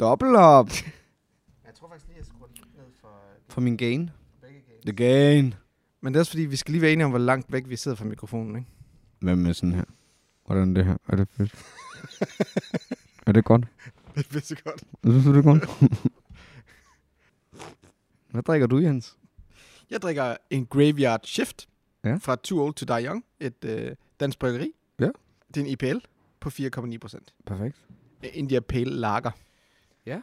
Dobbelt 0.00 0.36
op 0.36 0.68
Jeg 1.64 1.74
tror 1.74 1.88
faktisk 1.88 2.06
lige, 2.06 2.18
jeg 2.18 2.26
skruer 2.26 2.48
lidt 2.54 2.76
ned 2.76 2.84
for 3.00 3.08
for 3.48 3.60
min 3.60 3.76
gain. 3.76 4.10
The 4.86 4.92
gain. 4.92 5.54
Men 6.00 6.12
det 6.14 6.18
er 6.18 6.20
også 6.20 6.32
fordi, 6.32 6.42
vi 6.42 6.56
skal 6.56 6.72
lige 6.72 6.82
være 6.82 6.92
enige 6.92 7.04
om, 7.04 7.10
hvor 7.10 7.18
langt 7.18 7.52
væk 7.52 7.68
vi 7.68 7.76
sidder 7.76 7.96
fra 7.96 8.04
mikrofonen, 8.04 8.56
ikke? 8.56 8.68
Hvad 9.20 9.36
med 9.36 9.54
sådan 9.54 9.72
her? 9.74 9.84
Hvordan 10.46 10.70
er 10.70 10.74
det 10.74 10.84
her? 10.84 10.96
Er 11.08 11.16
det 11.16 11.28
fedt? 11.28 11.54
er 13.26 13.32
det 13.32 13.44
godt? 13.44 13.66
Det 14.16 14.36
er 14.36 14.40
så 14.40 14.56
godt. 14.64 14.82
Synes 15.04 15.24
du, 15.24 15.32
det 15.32 15.38
er 15.38 15.42
godt? 15.42 15.64
Hvad 18.30 18.42
drikker 18.42 18.66
du, 18.66 18.78
Jens? 18.78 19.16
Jeg 19.90 20.02
drikker 20.02 20.36
en 20.50 20.66
Graveyard 20.66 21.20
Shift 21.24 21.68
Ja. 22.04 22.14
fra 22.16 22.36
Too 22.36 22.60
Old 22.64 22.74
to 22.74 22.84
Die 22.96 23.06
Young, 23.06 23.24
et 23.40 23.64
øh, 23.64 23.96
dansk 24.20 24.38
bryggeri. 24.38 24.72
Ja. 25.00 25.08
Det 25.48 25.56
er 25.56 25.60
en 25.60 25.66
IPL 25.66 25.96
på 26.40 26.48
4,9 26.48 26.98
procent. 26.98 27.34
Perfekt. 27.46 27.76
India 28.22 28.60
Pale 28.60 28.90
Lager. 28.90 29.30
Ja. 30.06 30.20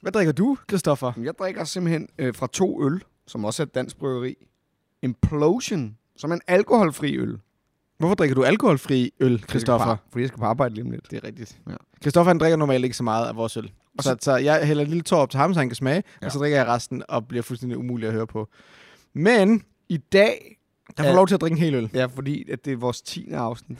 Hvad 0.00 0.12
drikker 0.12 0.32
du, 0.32 0.56
Christoffer? 0.70 1.12
Jeg 1.22 1.34
drikker 1.38 1.64
simpelthen 1.64 2.08
øh, 2.18 2.34
fra 2.34 2.46
to 2.52 2.84
øl, 2.86 3.02
som 3.26 3.44
også 3.44 3.62
er 3.62 3.66
et 3.66 3.74
dansk 3.74 3.96
bryggeri. 3.98 4.34
Implosion, 5.02 5.96
som 6.16 6.30
er 6.30 6.34
en 6.34 6.40
alkoholfri 6.46 7.16
øl. 7.18 7.38
Hvorfor 7.98 8.14
drikker 8.14 8.34
du 8.34 8.44
alkoholfri 8.44 9.12
øl, 9.20 9.44
Christoffer? 9.48 9.96
Fordi 10.10 10.20
jeg 10.22 10.28
skal 10.28 10.38
på 10.38 10.44
arbejde 10.44 10.74
lige 10.74 10.84
om 10.84 10.90
lidt. 10.90 11.10
Det 11.10 11.16
er 11.16 11.24
rigtigt. 11.26 11.60
Ja. 11.68 11.74
Christoffer 12.02 12.30
han 12.30 12.38
drikker 12.38 12.56
normalt 12.56 12.84
ikke 12.84 12.96
så 12.96 13.02
meget 13.02 13.26
af 13.28 13.36
vores 13.36 13.56
øl. 13.56 13.72
Og 13.98 14.04
Så, 14.04 14.10
så- 14.10 14.16
så 14.20 14.36
jeg 14.36 14.66
hælder 14.66 14.82
en 14.82 14.88
lille 14.88 15.02
tår 15.02 15.16
op 15.18 15.30
til 15.30 15.40
ham, 15.40 15.54
så 15.54 15.60
han 15.60 15.68
kan 15.68 15.76
smage, 15.76 16.02
ja. 16.22 16.26
Og 16.26 16.32
så 16.32 16.38
drikker 16.38 16.58
jeg 16.58 16.66
resten 16.66 17.02
og 17.08 17.28
bliver 17.28 17.42
fuldstændig 17.42 17.78
umulig 17.78 18.06
at 18.08 18.14
høre 18.14 18.26
på. 18.26 18.48
Men 19.12 19.62
i 19.88 19.96
dag, 19.96 20.58
der 20.96 21.02
får 21.02 21.04
Ja. 21.04 21.10
du 21.10 21.16
lov 21.16 21.26
til 21.28 21.34
at 21.34 21.40
drikke 21.40 21.54
en 21.54 21.58
hel 21.62 21.74
øl. 21.74 21.90
Ja, 21.94 22.06
fordi 22.06 22.50
at 22.50 22.64
det 22.64 22.72
er 22.72 22.76
vores 22.76 23.02
10. 23.02 23.30
afsnit. 23.32 23.78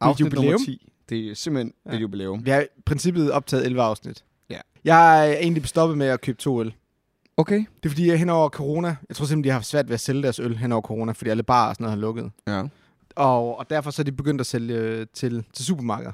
Afsnit 0.00 0.32
nummer 0.32 0.58
10. 0.58 0.92
Det 1.08 1.30
er 1.30 1.34
simpelthen 1.34 1.72
Ja. 1.86 1.92
et 1.96 2.00
jubilæum. 2.00 2.44
Vi 2.44 2.50
har 2.50 2.60
i 2.60 2.66
princippet 2.86 3.32
optaget 3.32 3.66
11 3.66 3.82
afsnit. 3.82 4.24
Ja. 4.50 4.60
Jeg 4.84 5.28
er 5.30 5.38
egentlig 5.38 5.66
stoppet 5.66 5.98
med 5.98 6.06
at 6.06 6.20
købe 6.20 6.38
to 6.38 6.60
øl. 6.60 6.74
Okay. 7.36 7.58
Det 7.58 7.84
er 7.84 7.88
fordi, 7.88 8.08
jeg 8.08 8.18
hen 8.18 8.28
over 8.30 8.48
corona, 8.48 8.96
jeg 9.08 9.16
tror 9.16 9.24
simpelthen, 9.26 9.44
de 9.44 9.48
har 9.48 9.54
haft 9.54 9.66
svært 9.66 9.88
ved 9.88 9.94
at 9.94 10.00
sælge 10.00 10.22
deres 10.22 10.38
øl 10.38 10.56
hen 10.56 10.72
over 10.72 10.82
corona, 10.82 11.12
fordi 11.12 11.30
alle 11.30 11.42
barer 11.42 11.68
og 11.68 11.74
sådan 11.74 11.84
noget 11.84 11.96
har 11.98 12.00
lukket. 12.00 12.30
Ja. 12.46 12.62
Og, 13.16 13.58
og 13.58 13.70
derfor 13.70 13.90
så 13.90 14.02
er 14.02 14.04
de 14.04 14.12
begyndt 14.12 14.40
at 14.40 14.46
sælge 14.46 14.74
øh, 14.74 15.06
til, 15.14 15.44
til 15.52 15.64
supermarkeder. 15.64 16.12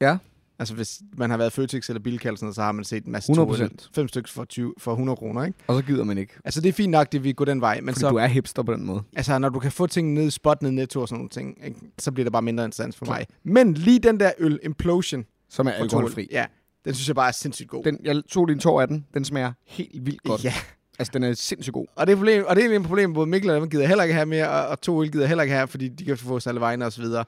Ja. 0.00 0.18
Altså 0.60 0.74
hvis 0.74 1.00
man 1.16 1.30
har 1.30 1.36
været 1.36 1.52
Føtex 1.52 1.88
eller 1.88 2.00
Bilka 2.00 2.28
eller 2.28 2.36
sådan 2.36 2.44
noget, 2.46 2.54
så 2.54 2.62
har 2.62 2.72
man 2.72 2.84
set 2.84 3.04
en 3.04 3.12
masse 3.12 3.32
100%. 3.32 3.34
to 3.34 3.54
øl. 3.54 3.70
Fem 3.94 4.08
stykker 4.08 4.30
for, 4.30 4.44
20, 4.44 4.74
for 4.78 4.90
100 4.92 5.16
kroner, 5.16 5.44
ikke? 5.44 5.58
Og 5.66 5.76
så 5.76 5.82
gider 5.86 6.04
man 6.04 6.18
ikke. 6.18 6.34
Altså 6.44 6.60
det 6.60 6.68
er 6.68 6.72
fint 6.72 6.90
nok, 6.90 7.12
det 7.12 7.24
vi 7.24 7.32
går 7.32 7.44
den 7.44 7.60
vej, 7.60 7.80
men 7.80 7.94
Fordi 7.94 8.00
så, 8.00 8.10
du 8.10 8.16
er 8.16 8.26
hipster 8.26 8.62
på 8.62 8.72
den 8.72 8.86
måde. 8.86 9.02
altså, 9.16 9.38
når 9.38 9.48
du 9.48 9.58
kan 9.58 9.72
få 9.72 9.86
ting 9.86 10.12
ned 10.14 10.26
i 10.26 10.30
spot, 10.30 10.62
ned 10.62 10.70
i 10.70 10.74
netto 10.74 11.00
og 11.00 11.08
sådan 11.08 11.18
nogle 11.18 11.28
ting, 11.30 11.58
ikke? 11.66 11.80
så 11.98 12.12
bliver 12.12 12.24
det 12.24 12.32
bare 12.32 12.42
mindre 12.42 12.64
interessant 12.64 12.96
for 12.96 13.06
mig. 13.06 13.26
Men 13.44 13.74
lige 13.74 13.98
den 13.98 14.20
der 14.20 14.32
øl, 14.38 14.58
Implosion, 14.62 15.24
Som 15.50 15.66
er 15.66 15.70
alkoholfri. 15.70 16.28
Ja, 16.30 16.46
den 16.84 16.94
synes 16.94 17.08
jeg 17.08 17.16
bare 17.16 17.28
er 17.28 17.32
sindssygt 17.32 17.68
god. 17.68 17.84
Den, 17.84 17.98
jeg 18.04 18.22
tog 18.30 18.50
en 18.50 18.58
tår 18.58 18.80
af 18.80 18.88
den. 18.88 19.06
Den 19.14 19.24
smager 19.24 19.52
helt 19.66 20.06
vildt 20.06 20.22
godt. 20.22 20.44
Ja, 20.44 20.52
Altså, 20.98 21.10
den 21.14 21.22
er 21.22 21.32
sindssygt 21.32 21.74
god. 21.74 21.86
og 21.96 22.06
det 22.06 22.12
er, 22.12 22.16
problem, 22.16 22.44
og 22.48 22.56
det 22.56 22.64
er 22.64 22.76
et 22.78 22.82
problem, 22.82 23.12
både 23.14 23.26
Mikkel 23.26 23.50
og 23.50 23.60
dem 23.60 23.70
gider 23.70 23.86
heller 23.86 24.04
ikke 24.04 24.14
have 24.14 24.26
mere, 24.26 24.48
og, 24.50 24.66
og 24.68 24.80
to 24.80 25.02
øl 25.02 25.10
gider 25.12 25.26
heller 25.26 25.42
ikke 25.42 25.54
have, 25.54 25.68
fordi 25.68 25.88
de 25.88 26.04
kan 26.04 26.18
få 26.18 26.40
sig 26.40 26.50
alle 26.50 26.60
vegne 26.60 26.86
og 26.86 26.92
så 26.92 27.00
videre. 27.02 27.24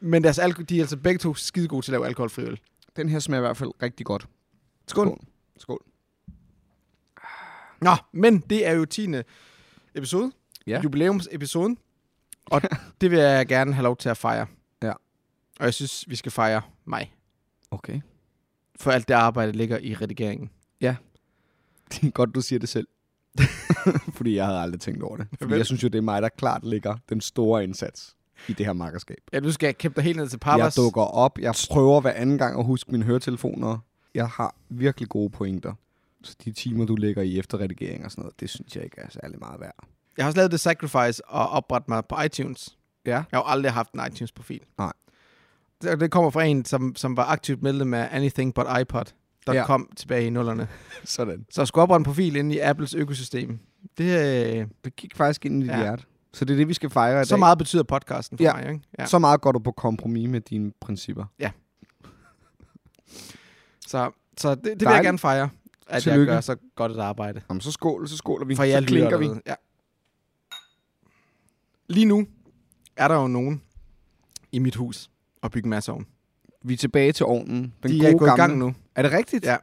Men 0.00 0.24
deres 0.24 0.38
alko- 0.38 0.62
de 0.62 0.76
er 0.76 0.80
altså 0.82 0.96
begge 0.96 1.18
to 1.18 1.34
skide 1.34 1.68
gode 1.68 1.84
til 1.84 1.90
at 1.92 1.92
lave 1.92 2.06
alkoholfri 2.06 2.42
øl. 2.42 2.60
Den 2.96 3.08
her 3.08 3.18
smager 3.18 3.40
i 3.40 3.46
hvert 3.46 3.56
fald 3.56 3.70
rigtig 3.82 4.06
godt. 4.06 4.26
Skål. 4.88 5.06
Skål. 5.06 5.18
Skål. 5.58 5.84
Nå, 7.80 7.90
men 8.12 8.38
det 8.40 8.66
er 8.66 8.72
jo 8.72 8.84
10. 8.84 9.08
episode. 9.94 10.32
Ja. 10.66 10.80
Jubilæumsepisoden. 10.84 11.78
Og 12.46 12.62
det 13.00 13.10
vil 13.10 13.18
jeg 13.18 13.46
gerne 13.46 13.72
have 13.74 13.82
lov 13.82 13.96
til 13.96 14.08
at 14.08 14.16
fejre. 14.16 14.46
Ja. 14.82 14.92
Og 15.60 15.64
jeg 15.64 15.74
synes, 15.74 16.04
vi 16.08 16.16
skal 16.16 16.32
fejre 16.32 16.62
mig. 16.84 17.14
Okay. 17.70 18.00
For 18.80 18.90
alt 18.90 19.08
det 19.08 19.14
arbejde 19.14 19.52
ligger 19.52 19.78
i 19.78 19.94
redigeringen. 19.94 20.50
Det 21.92 22.04
er 22.04 22.10
godt, 22.10 22.34
du 22.34 22.40
siger 22.40 22.58
det 22.58 22.68
selv. 22.68 22.88
Fordi 24.16 24.34
jeg 24.36 24.46
havde 24.46 24.58
aldrig 24.60 24.80
tænkt 24.80 25.02
over 25.02 25.16
det. 25.16 25.26
Fordi 25.42 25.54
jeg 25.54 25.66
synes 25.66 25.82
jo, 25.82 25.88
det 25.88 25.98
er 25.98 26.02
mig, 26.02 26.22
der 26.22 26.28
klart 26.28 26.64
ligger 26.64 26.96
den 27.08 27.20
store 27.20 27.64
indsats 27.64 28.15
i 28.48 28.52
det 28.52 28.66
her 28.66 28.72
makkerskab. 28.72 29.16
Ja, 29.32 29.40
du 29.40 29.52
skal 29.52 29.74
kæmpe 29.74 29.96
dig 29.96 30.04
helt 30.04 30.16
ned 30.18 30.28
til 30.28 30.36
Jeg 30.36 30.40
Papas. 30.58 30.74
dukker 30.74 31.02
op. 31.02 31.38
Jeg 31.38 31.54
prøver 31.70 32.00
hver 32.00 32.12
anden 32.12 32.38
gang 32.38 32.58
at 32.58 32.64
huske 32.64 32.92
mine 32.92 33.04
høretelefoner. 33.04 33.78
Jeg 34.14 34.28
har 34.28 34.54
virkelig 34.68 35.08
gode 35.08 35.30
pointer. 35.30 35.72
Så 36.22 36.36
de 36.44 36.52
timer, 36.52 36.84
du 36.86 36.94
lægger 36.96 37.22
i 37.22 37.38
efterredigering 37.38 38.04
og 38.04 38.10
sådan 38.10 38.22
noget, 38.22 38.40
det 38.40 38.50
synes 38.50 38.76
jeg 38.76 38.84
ikke 38.84 39.00
er 39.00 39.08
særlig 39.10 39.38
meget 39.38 39.60
værd. 39.60 39.74
Jeg 40.16 40.24
har 40.24 40.28
også 40.28 40.36
lavet 40.38 40.50
The 40.50 40.58
Sacrifice 40.58 41.24
og 41.28 41.48
oprettet 41.50 41.88
mig 41.88 42.02
på 42.08 42.16
iTunes. 42.24 42.76
Ja. 43.06 43.10
Jeg 43.10 43.24
har 43.32 43.38
jo 43.38 43.44
aldrig 43.46 43.72
haft 43.72 43.92
en 43.92 44.00
iTunes-profil. 44.12 44.60
Nej. 44.78 44.92
Det, 45.82 46.00
det 46.00 46.10
kommer 46.10 46.30
fra 46.30 46.44
en, 46.44 46.64
som, 46.64 46.96
som 46.96 47.16
var 47.16 47.24
aktivt 47.24 47.62
medlem 47.62 47.94
af 47.94 48.08
Anything 48.12 48.54
But 48.54 48.66
iPod, 48.80 49.04
der 49.46 49.52
Ja. 49.54 49.66
kom 49.66 49.90
tilbage 49.96 50.26
i 50.26 50.30
nullerne. 50.30 50.68
Sådan. 51.04 51.46
Så 51.50 51.60
jeg 51.60 51.68
skulle 51.68 51.82
oprette 51.82 52.00
en 52.00 52.04
profil 52.04 52.36
inde 52.36 52.54
i 52.54 52.58
Apples 52.58 52.94
økosystem. 52.94 53.58
Det, 53.98 54.04
øh, 54.58 54.66
Det 54.84 54.96
gik 54.96 55.16
faktisk 55.16 55.46
ind 55.46 55.62
i 55.62 55.66
dit 55.66 55.72
Ja. 55.72 55.78
hjerte. 55.80 56.04
Så 56.36 56.44
det 56.44 56.52
er 56.54 56.56
det, 56.56 56.68
vi 56.68 56.74
skal 56.74 56.90
fejre 56.90 57.22
i 57.22 57.24
så 57.24 57.34
dag. 57.34 57.38
meget 57.38 57.58
betyder 57.58 57.82
podcasten 57.82 58.38
for 58.38 58.42
Ja. 58.44 58.52
mig. 58.54 58.68
Ikke? 58.72 58.80
Ja. 58.98 59.06
Så 59.06 59.18
meget 59.18 59.40
går 59.40 59.52
du 59.52 59.58
på 59.58 59.72
kompromis 59.72 60.28
med 60.28 60.40
dine 60.40 60.72
principper. 60.80 61.24
Så, 63.86 64.10
så 64.38 64.54
det, 64.54 64.64
det 64.64 64.64
vil 64.64 64.70
jeg 64.70 64.80
Dejligt. 64.80 65.04
gerne 65.06 65.18
fejre, 65.18 65.48
at 65.86 66.02
Tillykke. 66.02 66.32
jeg 66.32 66.36
gør 66.36 66.40
så 66.40 66.56
godt 66.74 66.92
et 66.92 66.98
arbejde. 66.98 67.42
Jamen, 67.50 67.60
så 67.60 67.72
skål, 67.72 68.08
så 68.08 68.16
skåler 68.16 68.46
vi. 68.46 68.56
For 68.56 68.64
jer 68.64 68.80
så 68.80 68.86
klinker 68.86 69.16
vi. 69.18 69.28
Ja. 69.46 69.54
Lige 71.88 72.06
nu 72.06 72.26
er 72.96 73.08
der 73.08 73.14
jo 73.14 73.26
nogen 73.26 73.62
i 74.52 74.58
mit 74.58 74.74
hus 74.76 75.10
og 75.42 75.50
bygge 75.50 75.68
masser 75.68 75.92
ovn. 75.92 76.06
Vi 76.64 76.72
er 76.72 76.76
tilbage 76.76 77.12
til 77.12 77.26
ovnen. 77.26 77.74
Den 77.82 77.90
De 77.90 77.98
gode 77.98 78.08
er 78.12 78.18
gået 78.18 78.28
gamle. 78.28 78.42
i 78.42 78.46
gang 78.46 78.58
nu. 78.58 78.74
Er 78.94 79.02
det 79.02 79.12
rigtigt? 79.12 79.44
Ja. 79.44 79.56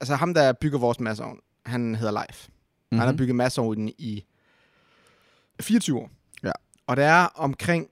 Altså 0.00 0.14
ham, 0.14 0.34
der 0.34 0.52
bygger 0.52 0.78
vores 0.78 1.00
masseovn, 1.00 1.38
han 1.66 1.94
hedder 1.94 2.12
Leif. 2.12 2.46
Mm-hmm. 2.48 2.98
Han 2.98 3.08
har 3.08 3.16
bygget 3.16 3.36
masseovnen 3.36 3.88
i 3.98 4.24
24 5.60 5.98
år. 5.98 6.10
Ja. 6.44 6.52
Og 6.86 6.96
der 6.96 7.04
er 7.04 7.24
omkring, 7.24 7.88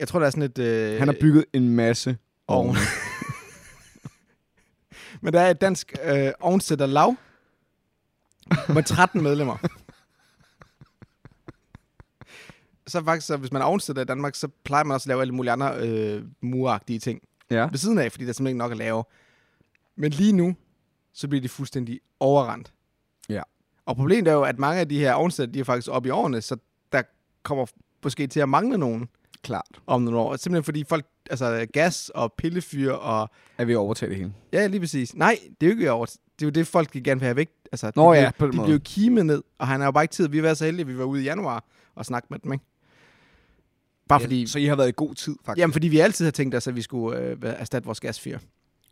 jeg 0.00 0.08
tror, 0.08 0.18
der 0.18 0.26
er 0.26 0.30
sådan 0.30 0.42
et... 0.42 0.58
Øh, 0.58 0.98
Han 0.98 1.08
har 1.08 1.16
bygget 1.20 1.44
en 1.52 1.68
masse 1.68 2.18
ovn. 2.48 2.68
ovne. 2.68 2.78
Men 5.22 5.32
der 5.32 5.40
er 5.40 5.50
et 5.50 5.60
dansk 5.60 5.94
øh, 6.04 6.32
ovnsætter 6.40 6.86
lav 6.86 7.16
med 8.68 8.82
13 8.82 9.22
medlemmer. 9.22 9.56
så 12.86 13.04
faktisk, 13.04 13.26
så 13.26 13.36
hvis 13.36 13.52
man 13.52 13.62
er 13.62 13.66
ovnsætter 13.66 14.02
i 14.02 14.04
Danmark, 14.04 14.34
så 14.34 14.48
plejer 14.64 14.84
man 14.84 14.94
også 14.94 15.04
at 15.04 15.08
lave 15.08 15.20
alle 15.20 15.34
mulige 15.34 15.52
andre 15.52 15.76
øh, 15.78 16.22
muragtige 16.40 16.98
ting 16.98 17.22
ja. 17.50 17.68
ved 17.70 17.78
siden 17.78 17.98
af, 17.98 18.12
fordi 18.12 18.24
der 18.24 18.28
er 18.28 18.32
simpelthen 18.32 18.56
ikke 18.56 18.58
nok 18.58 18.72
at 18.72 18.78
lave. 18.78 19.04
Men 19.96 20.10
lige 20.10 20.32
nu, 20.32 20.54
så 21.12 21.28
bliver 21.28 21.42
de 21.42 21.48
fuldstændig 21.48 22.00
overrendt. 22.20 22.72
Ja. 23.28 23.42
Og 23.86 23.96
problemet 23.96 24.28
er 24.28 24.32
jo, 24.32 24.42
at 24.42 24.58
mange 24.58 24.80
af 24.80 24.88
de 24.88 24.98
her 24.98 25.12
ovnsætter, 25.12 25.52
de 25.52 25.60
er 25.60 25.64
faktisk 25.64 25.88
oppe 25.90 26.08
i 26.08 26.10
årene, 26.10 26.40
så 26.40 26.56
kommer 27.44 27.66
måske 28.04 28.26
til 28.26 28.40
at 28.40 28.48
mangle 28.48 28.78
nogen 28.78 29.08
Klart. 29.42 29.80
om 29.86 30.02
nogle 30.02 30.18
år. 30.18 30.36
Simpelthen 30.36 30.64
fordi 30.64 30.84
folk, 30.84 31.06
altså 31.30 31.66
gas 31.72 32.08
og 32.14 32.32
pillefyr 32.38 32.92
og 32.92 33.30
Er 33.58 33.64
vi 33.64 33.72
at 33.72 33.76
overtage 33.76 34.08
det 34.10 34.16
hele? 34.16 34.34
Ja, 34.52 34.66
lige 34.66 34.80
præcis. 34.80 35.14
Nej, 35.16 35.38
det 35.60 35.66
er 35.66 35.70
jo 35.70 35.76
ikke 35.78 35.92
over. 35.92 36.06
Det 36.06 36.42
er 36.42 36.46
jo 36.46 36.50
det, 36.50 36.66
folk 36.66 36.90
gerne 36.92 37.20
vil 37.20 37.26
have 37.26 37.36
væk. 37.36 37.50
Altså, 37.72 37.92
Nå 37.96 38.14
de 38.14 38.18
ja, 38.20 38.30
på 38.38 38.44
den 38.46 38.52
de 38.52 38.56
måde. 38.56 38.66
bliver 38.66 38.78
jo 38.78 38.82
kimet 38.84 39.26
ned, 39.26 39.42
og 39.58 39.66
han 39.66 39.80
har 39.80 39.86
jo 39.86 39.90
bare 39.92 40.04
ikke 40.04 40.12
tid. 40.12 40.28
Vi 40.28 40.42
været 40.42 40.58
så 40.58 40.64
heldige, 40.64 40.80
at 40.82 40.88
vi 40.88 40.98
var 40.98 41.04
ude 41.04 41.20
i 41.20 41.24
januar 41.24 41.64
og 41.94 42.06
snakke 42.06 42.26
med 42.30 42.38
dem, 42.38 42.52
ikke? 42.52 42.64
Bare 44.08 44.20
fordi, 44.20 44.40
Ja, 44.40 44.46
så 44.46 44.58
I 44.58 44.64
har 44.64 44.76
været 44.76 44.88
i 44.88 44.92
god 44.96 45.14
tid, 45.14 45.36
faktisk. 45.44 45.60
jamen, 45.60 45.72
fordi 45.72 45.88
vi 45.88 45.98
altid 45.98 46.24
har 46.26 46.30
tænkt 46.32 46.54
os, 46.54 46.66
at 46.68 46.76
vi 46.76 46.82
skulle 46.82 47.18
øh, 47.18 47.36
erstatte 47.42 47.86
vores 47.86 48.00
gasfyr. 48.00 48.38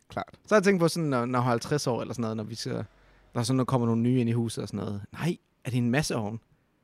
Klart. 0.09 0.29
Så 0.31 0.55
har 0.55 0.55
jeg 0.55 0.63
tænkt 0.63 0.79
på 0.79 0.87
sådan, 0.87 1.09
når, 1.09 1.25
når 1.25 1.39
jeg 1.39 1.45
er 1.45 1.49
50 1.49 1.87
år 1.87 2.01
eller 2.01 2.13
sådan 2.13 2.21
noget, 2.21 2.37
når 2.37 2.43
vi 2.43 2.55
skal, 2.55 2.73
der 2.73 3.39
er 3.39 3.43
sådan, 3.43 3.59
der 3.59 3.65
kommer 3.65 3.87
nogle 3.87 4.01
nye 4.01 4.19
ind 4.19 4.29
i 4.29 4.33
huset 4.33 4.61
og 4.61 4.67
sådan 4.67 4.79
noget. 4.85 5.01
Nej, 5.13 5.37
er 5.65 5.69
det 5.69 5.77
en 5.77 5.89
masseovn? 5.89 6.39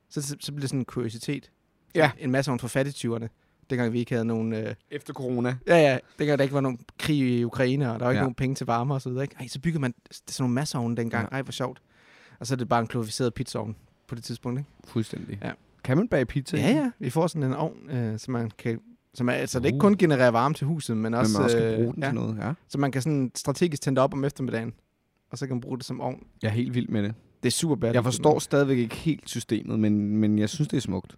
Så, 0.09 0.21
så, 0.21 0.35
så 0.39 0.51
bliver 0.51 0.61
det 0.61 0.69
sådan 0.69 0.79
en 0.79 0.85
kuriositet. 0.85 1.51
Ja. 1.95 2.11
En 2.19 2.31
masseovn 2.31 2.59
for 2.59 2.67
fattigtyverne. 2.67 3.29
Dengang 3.69 3.93
vi 3.93 3.99
ikke 3.99 4.11
havde 4.11 4.25
nogen... 4.25 4.53
Øh, 4.53 4.75
Efter 4.91 5.13
corona. 5.13 5.55
Ja, 5.67 5.77
ja. 5.77 5.97
Dengang 6.19 6.37
der 6.39 6.43
ikke 6.43 6.53
var 6.55 6.61
nogen 6.61 6.79
krig 6.99 7.17
i 7.17 7.43
Ukraine, 7.43 7.91
og 7.93 7.99
der 7.99 8.05
var 8.05 8.11
ikke 8.11 8.17
Ja. 8.17 8.23
nogen 8.23 8.35
penge 8.35 8.55
til 8.55 8.65
varme 8.65 8.93
og 8.93 9.01
så 9.01 9.09
videre. 9.09 9.23
Ikke? 9.23 9.35
Ej, 9.39 9.47
så 9.47 9.59
bygger 9.59 9.79
man 9.79 9.93
sådan 10.11 10.43
nogle 10.43 10.53
masseovne 10.55 10.95
dengang. 10.97 11.27
Ja. 11.31 11.35
Ej, 11.35 11.41
hvor 11.41 11.51
sjovt. 11.51 11.81
Og 12.39 12.47
så 12.47 12.53
er 12.53 12.57
det 12.57 12.69
bare 12.69 12.79
en 12.81 12.87
klorificeret 12.87 13.33
pizzaovn 13.33 13.75
på 14.07 14.15
det 14.15 14.23
tidspunkt, 14.23 14.59
ikke? 14.59 14.69
Fuldstændig. 14.87 15.39
Ja. 15.43 15.51
Kan 15.83 15.97
man 15.97 16.07
bage 16.07 16.25
pizza? 16.25 16.57
Ja, 16.57 16.69
ja. 16.69 16.91
Vi 16.99 17.09
får 17.09 17.27
sådan 17.27 17.43
en 17.43 17.53
ovn, 17.53 17.89
øh, 17.89 18.19
så 18.19 18.31
man 18.31 18.51
kan... 18.57 18.79
Som 19.13 19.29
er, 19.29 19.33
altså, 19.33 19.59
det 19.59 19.65
ikke 19.65 19.75
Uh. 19.75 19.79
kun 19.81 19.97
genererer 19.97 20.31
varme 20.31 20.55
til 20.55 20.67
huset, 20.67 20.97
men 20.97 21.01
Men 21.01 21.13
også... 21.13 21.33
man 21.37 21.43
også 21.43 21.57
kan 21.57 21.65
øh, 21.67 21.75
bruge 21.77 21.93
den 21.93 22.03
ja, 22.03 22.07
til 22.09 22.15
noget. 22.15 22.37
Ja. 22.37 22.53
Så 22.67 22.77
man 22.77 22.91
kan 22.91 23.01
sådan 23.01 23.31
strategisk 23.35 23.81
tænde 23.81 24.01
op 24.01 24.13
om 24.13 24.23
eftermiddagen, 24.23 24.73
og 25.31 25.37
så 25.37 25.47
kan 25.47 25.55
man 25.55 25.61
bruge 25.61 25.77
det 25.77 25.85
som 25.85 26.01
ovn. 26.01 26.23
Jeg 26.41 26.47
er 26.47 26.51
helt 26.53 26.73
vild 26.75 26.87
med 26.87 27.03
det. 27.03 27.13
Det 27.43 27.49
er 27.49 27.51
super 27.51 27.75
bæredygtigt. 27.75 27.95
Jeg 27.95 28.03
forstår 28.03 28.39
stadigvæk 28.39 28.77
ikke 28.77 28.95
helt 28.95 29.29
systemet, 29.29 29.79
men, 29.79 30.17
men 30.17 30.39
jeg 30.39 30.49
synes, 30.49 30.67
det 30.67 30.77
er 30.77 30.81
smukt. 30.81 31.15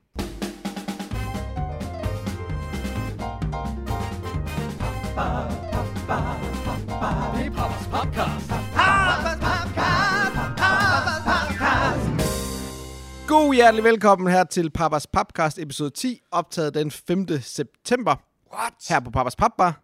God 13.32 13.54
hjertelig 13.56 13.84
velkommen 13.84 14.32
her 14.32 14.44
til 14.44 14.70
Papas 14.70 15.08
Papcast 15.08 15.60
episode 15.60 15.90
10, 15.90 16.22
optaget 16.32 16.74
den 16.74 16.92
5. 16.92 17.28
september. 17.42 18.16
What? 18.54 18.74
Her 18.90 19.00
på 19.00 19.12
Papas 19.12 19.36
Papbar. 19.36 19.82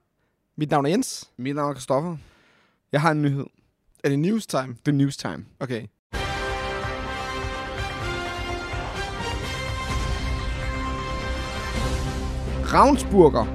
Mit 0.57 0.71
navn 0.71 0.85
er 0.85 0.89
Jens. 0.89 1.29
Mit 1.37 1.55
navn 1.55 1.69
er 1.69 1.73
Christoffer. 1.73 2.17
Jeg 2.91 3.01
har 3.01 3.11
en 3.11 3.21
nyhed. 3.21 3.45
Er 4.03 4.09
det 4.09 4.19
news 4.19 4.47
time? 4.47 4.75
Det 4.85 4.91
er 4.91 4.95
news 4.95 5.17
time. 5.17 5.45
Okay. 5.59 5.87
Ravnsburger, 12.73 13.45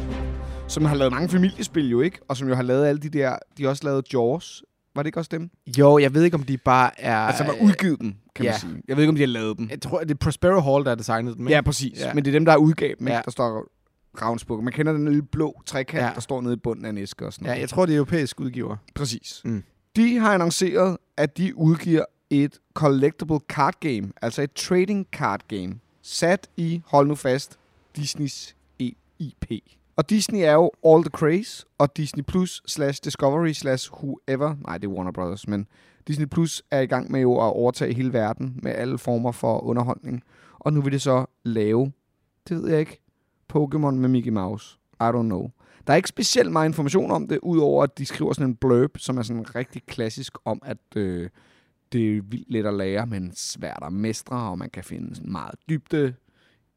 som 0.68 0.84
har 0.84 0.94
lavet 0.94 1.12
mange 1.12 1.28
familiespil 1.28 1.90
jo, 1.90 2.00
ikke? 2.00 2.18
Og 2.28 2.36
som 2.36 2.48
jo 2.48 2.54
har 2.54 2.62
lavet 2.62 2.86
alle 2.86 3.00
de 3.00 3.08
der... 3.08 3.36
De 3.58 3.62
har 3.62 3.70
også 3.70 3.84
lavet 3.84 4.12
Jaws. 4.12 4.62
Var 4.94 5.02
det 5.02 5.06
ikke 5.08 5.18
også 5.20 5.28
dem? 5.32 5.50
Jo, 5.78 5.98
jeg 5.98 6.14
ved 6.14 6.22
ikke, 6.24 6.34
om 6.34 6.42
de 6.42 6.56
bare 6.58 7.00
er... 7.00 7.16
Altså, 7.16 7.44
har 7.44 7.52
udgivet 7.62 8.00
dem, 8.00 8.14
kan 8.34 8.44
ja. 8.44 8.50
man 8.50 8.60
sige. 8.60 8.82
Jeg 8.88 8.96
ved 8.96 9.02
ikke, 9.02 9.08
om 9.10 9.14
de 9.16 9.22
har 9.22 9.26
lavet 9.26 9.58
dem. 9.58 9.68
Jeg 9.70 9.80
tror, 9.82 10.00
det 10.00 10.10
er 10.10 10.14
Prospero 10.14 10.60
Hall, 10.60 10.84
der 10.84 10.90
har 10.90 10.94
designet 10.96 11.36
dem, 11.36 11.46
ikke? 11.46 11.54
Ja, 11.54 11.60
præcis. 11.60 12.00
Ja. 12.00 12.06
Ja. 12.06 12.14
Men 12.14 12.24
det 12.24 12.30
er 12.30 12.32
dem, 12.32 12.44
der 12.44 12.52
har 12.52 12.58
udgavet 12.58 12.98
dem, 12.98 13.06
ikke? 13.06 13.14
Ja. 13.16 13.22
Der 13.24 13.30
står 13.30 13.66
Ravnsburger. 14.22 14.62
Man 14.62 14.72
kender 14.72 14.92
den 14.92 15.04
lille 15.04 15.22
blå 15.22 15.62
trekant, 15.66 16.00
Ja. 16.02 16.06
ja. 16.08 16.14
der 16.14 16.20
står 16.20 16.40
nede 16.40 16.54
i 16.54 16.56
bunden 16.56 16.84
af 16.84 16.88
en 16.90 16.98
æske 16.98 17.26
og 17.26 17.32
sådan 17.32 17.44
Ja, 17.46 17.50
noget. 17.50 17.60
jeg 17.60 17.68
tror, 17.68 17.86
det 17.86 17.92
er 17.92 17.96
europæisk 17.96 18.40
udgiver. 18.40 18.76
Præcis. 18.94 19.40
Mm. 19.44 19.62
De 19.96 20.18
har 20.18 20.34
annonceret, 20.34 20.96
at 21.16 21.36
de 21.38 21.56
udgiver 21.58 22.04
et 22.30 22.58
collectible 22.74 23.38
card 23.48 23.74
game, 23.80 24.12
altså 24.22 24.42
et 24.42 24.52
trading 24.52 25.06
card 25.12 25.40
game, 25.48 25.74
sat 26.02 26.48
i, 26.56 26.82
hold 26.86 27.06
nu 27.08 27.14
fast, 27.14 27.58
Disneys 27.96 28.56
E- 28.82 29.16
IP. 29.18 29.50
Og 29.96 30.10
Disney 30.10 30.40
er 30.40 30.52
jo 30.52 30.70
All 30.86 31.04
the 31.04 31.10
Craze, 31.10 31.66
og 31.78 31.96
Disney 31.96 32.24
Plus 32.24 32.62
slash 32.66 33.00
Discovery 33.04 33.52
slash 33.52 33.92
whoever, 33.92 34.54
nej 34.66 34.78
det 34.78 34.86
er 34.86 34.92
Warner 34.92 35.12
Brothers, 35.12 35.48
men 35.48 35.66
Disney 36.06 36.26
Plus 36.26 36.62
er 36.70 36.80
i 36.80 36.86
gang 36.86 37.10
med 37.10 37.20
jo 37.20 37.32
at 37.34 37.52
overtage 37.52 37.94
hele 37.94 38.12
verden 38.12 38.60
med 38.62 38.72
alle 38.72 38.98
former 38.98 39.32
for 39.32 39.60
underholdning. 39.60 40.22
Og 40.58 40.72
nu 40.72 40.82
vil 40.82 40.92
det 40.92 41.02
så 41.02 41.26
lave, 41.44 41.92
det 42.48 42.56
ved 42.56 42.70
jeg 42.70 42.80
ikke, 42.80 43.00
Pokémon 43.52 43.90
med 43.90 44.08
Mickey 44.08 44.30
Mouse. 44.30 44.78
I 45.00 45.04
don't 45.04 45.22
know. 45.22 45.50
Der 45.86 45.92
er 45.92 45.96
ikke 45.96 46.08
specielt 46.08 46.52
meget 46.52 46.68
information 46.68 47.10
om 47.10 47.28
det, 47.28 47.38
udover 47.42 47.82
at 47.82 47.98
de 47.98 48.06
skriver 48.06 48.32
sådan 48.32 48.50
en 48.50 48.56
blurb, 48.56 48.98
som 48.98 49.18
er 49.18 49.22
sådan 49.22 49.54
rigtig 49.54 49.82
klassisk 49.86 50.32
om, 50.44 50.62
at 50.64 50.96
øh, 50.96 51.30
det 51.92 52.16
er 52.16 52.22
vildt 52.22 52.50
let 52.50 52.66
at 52.66 52.74
lære, 52.74 53.06
men 53.06 53.32
svært 53.34 53.82
at 53.82 53.92
mestre, 53.92 54.36
og 54.36 54.58
man 54.58 54.70
kan 54.70 54.84
finde 54.84 55.16
sådan 55.16 55.32
meget 55.32 55.54
dybde. 55.68 56.14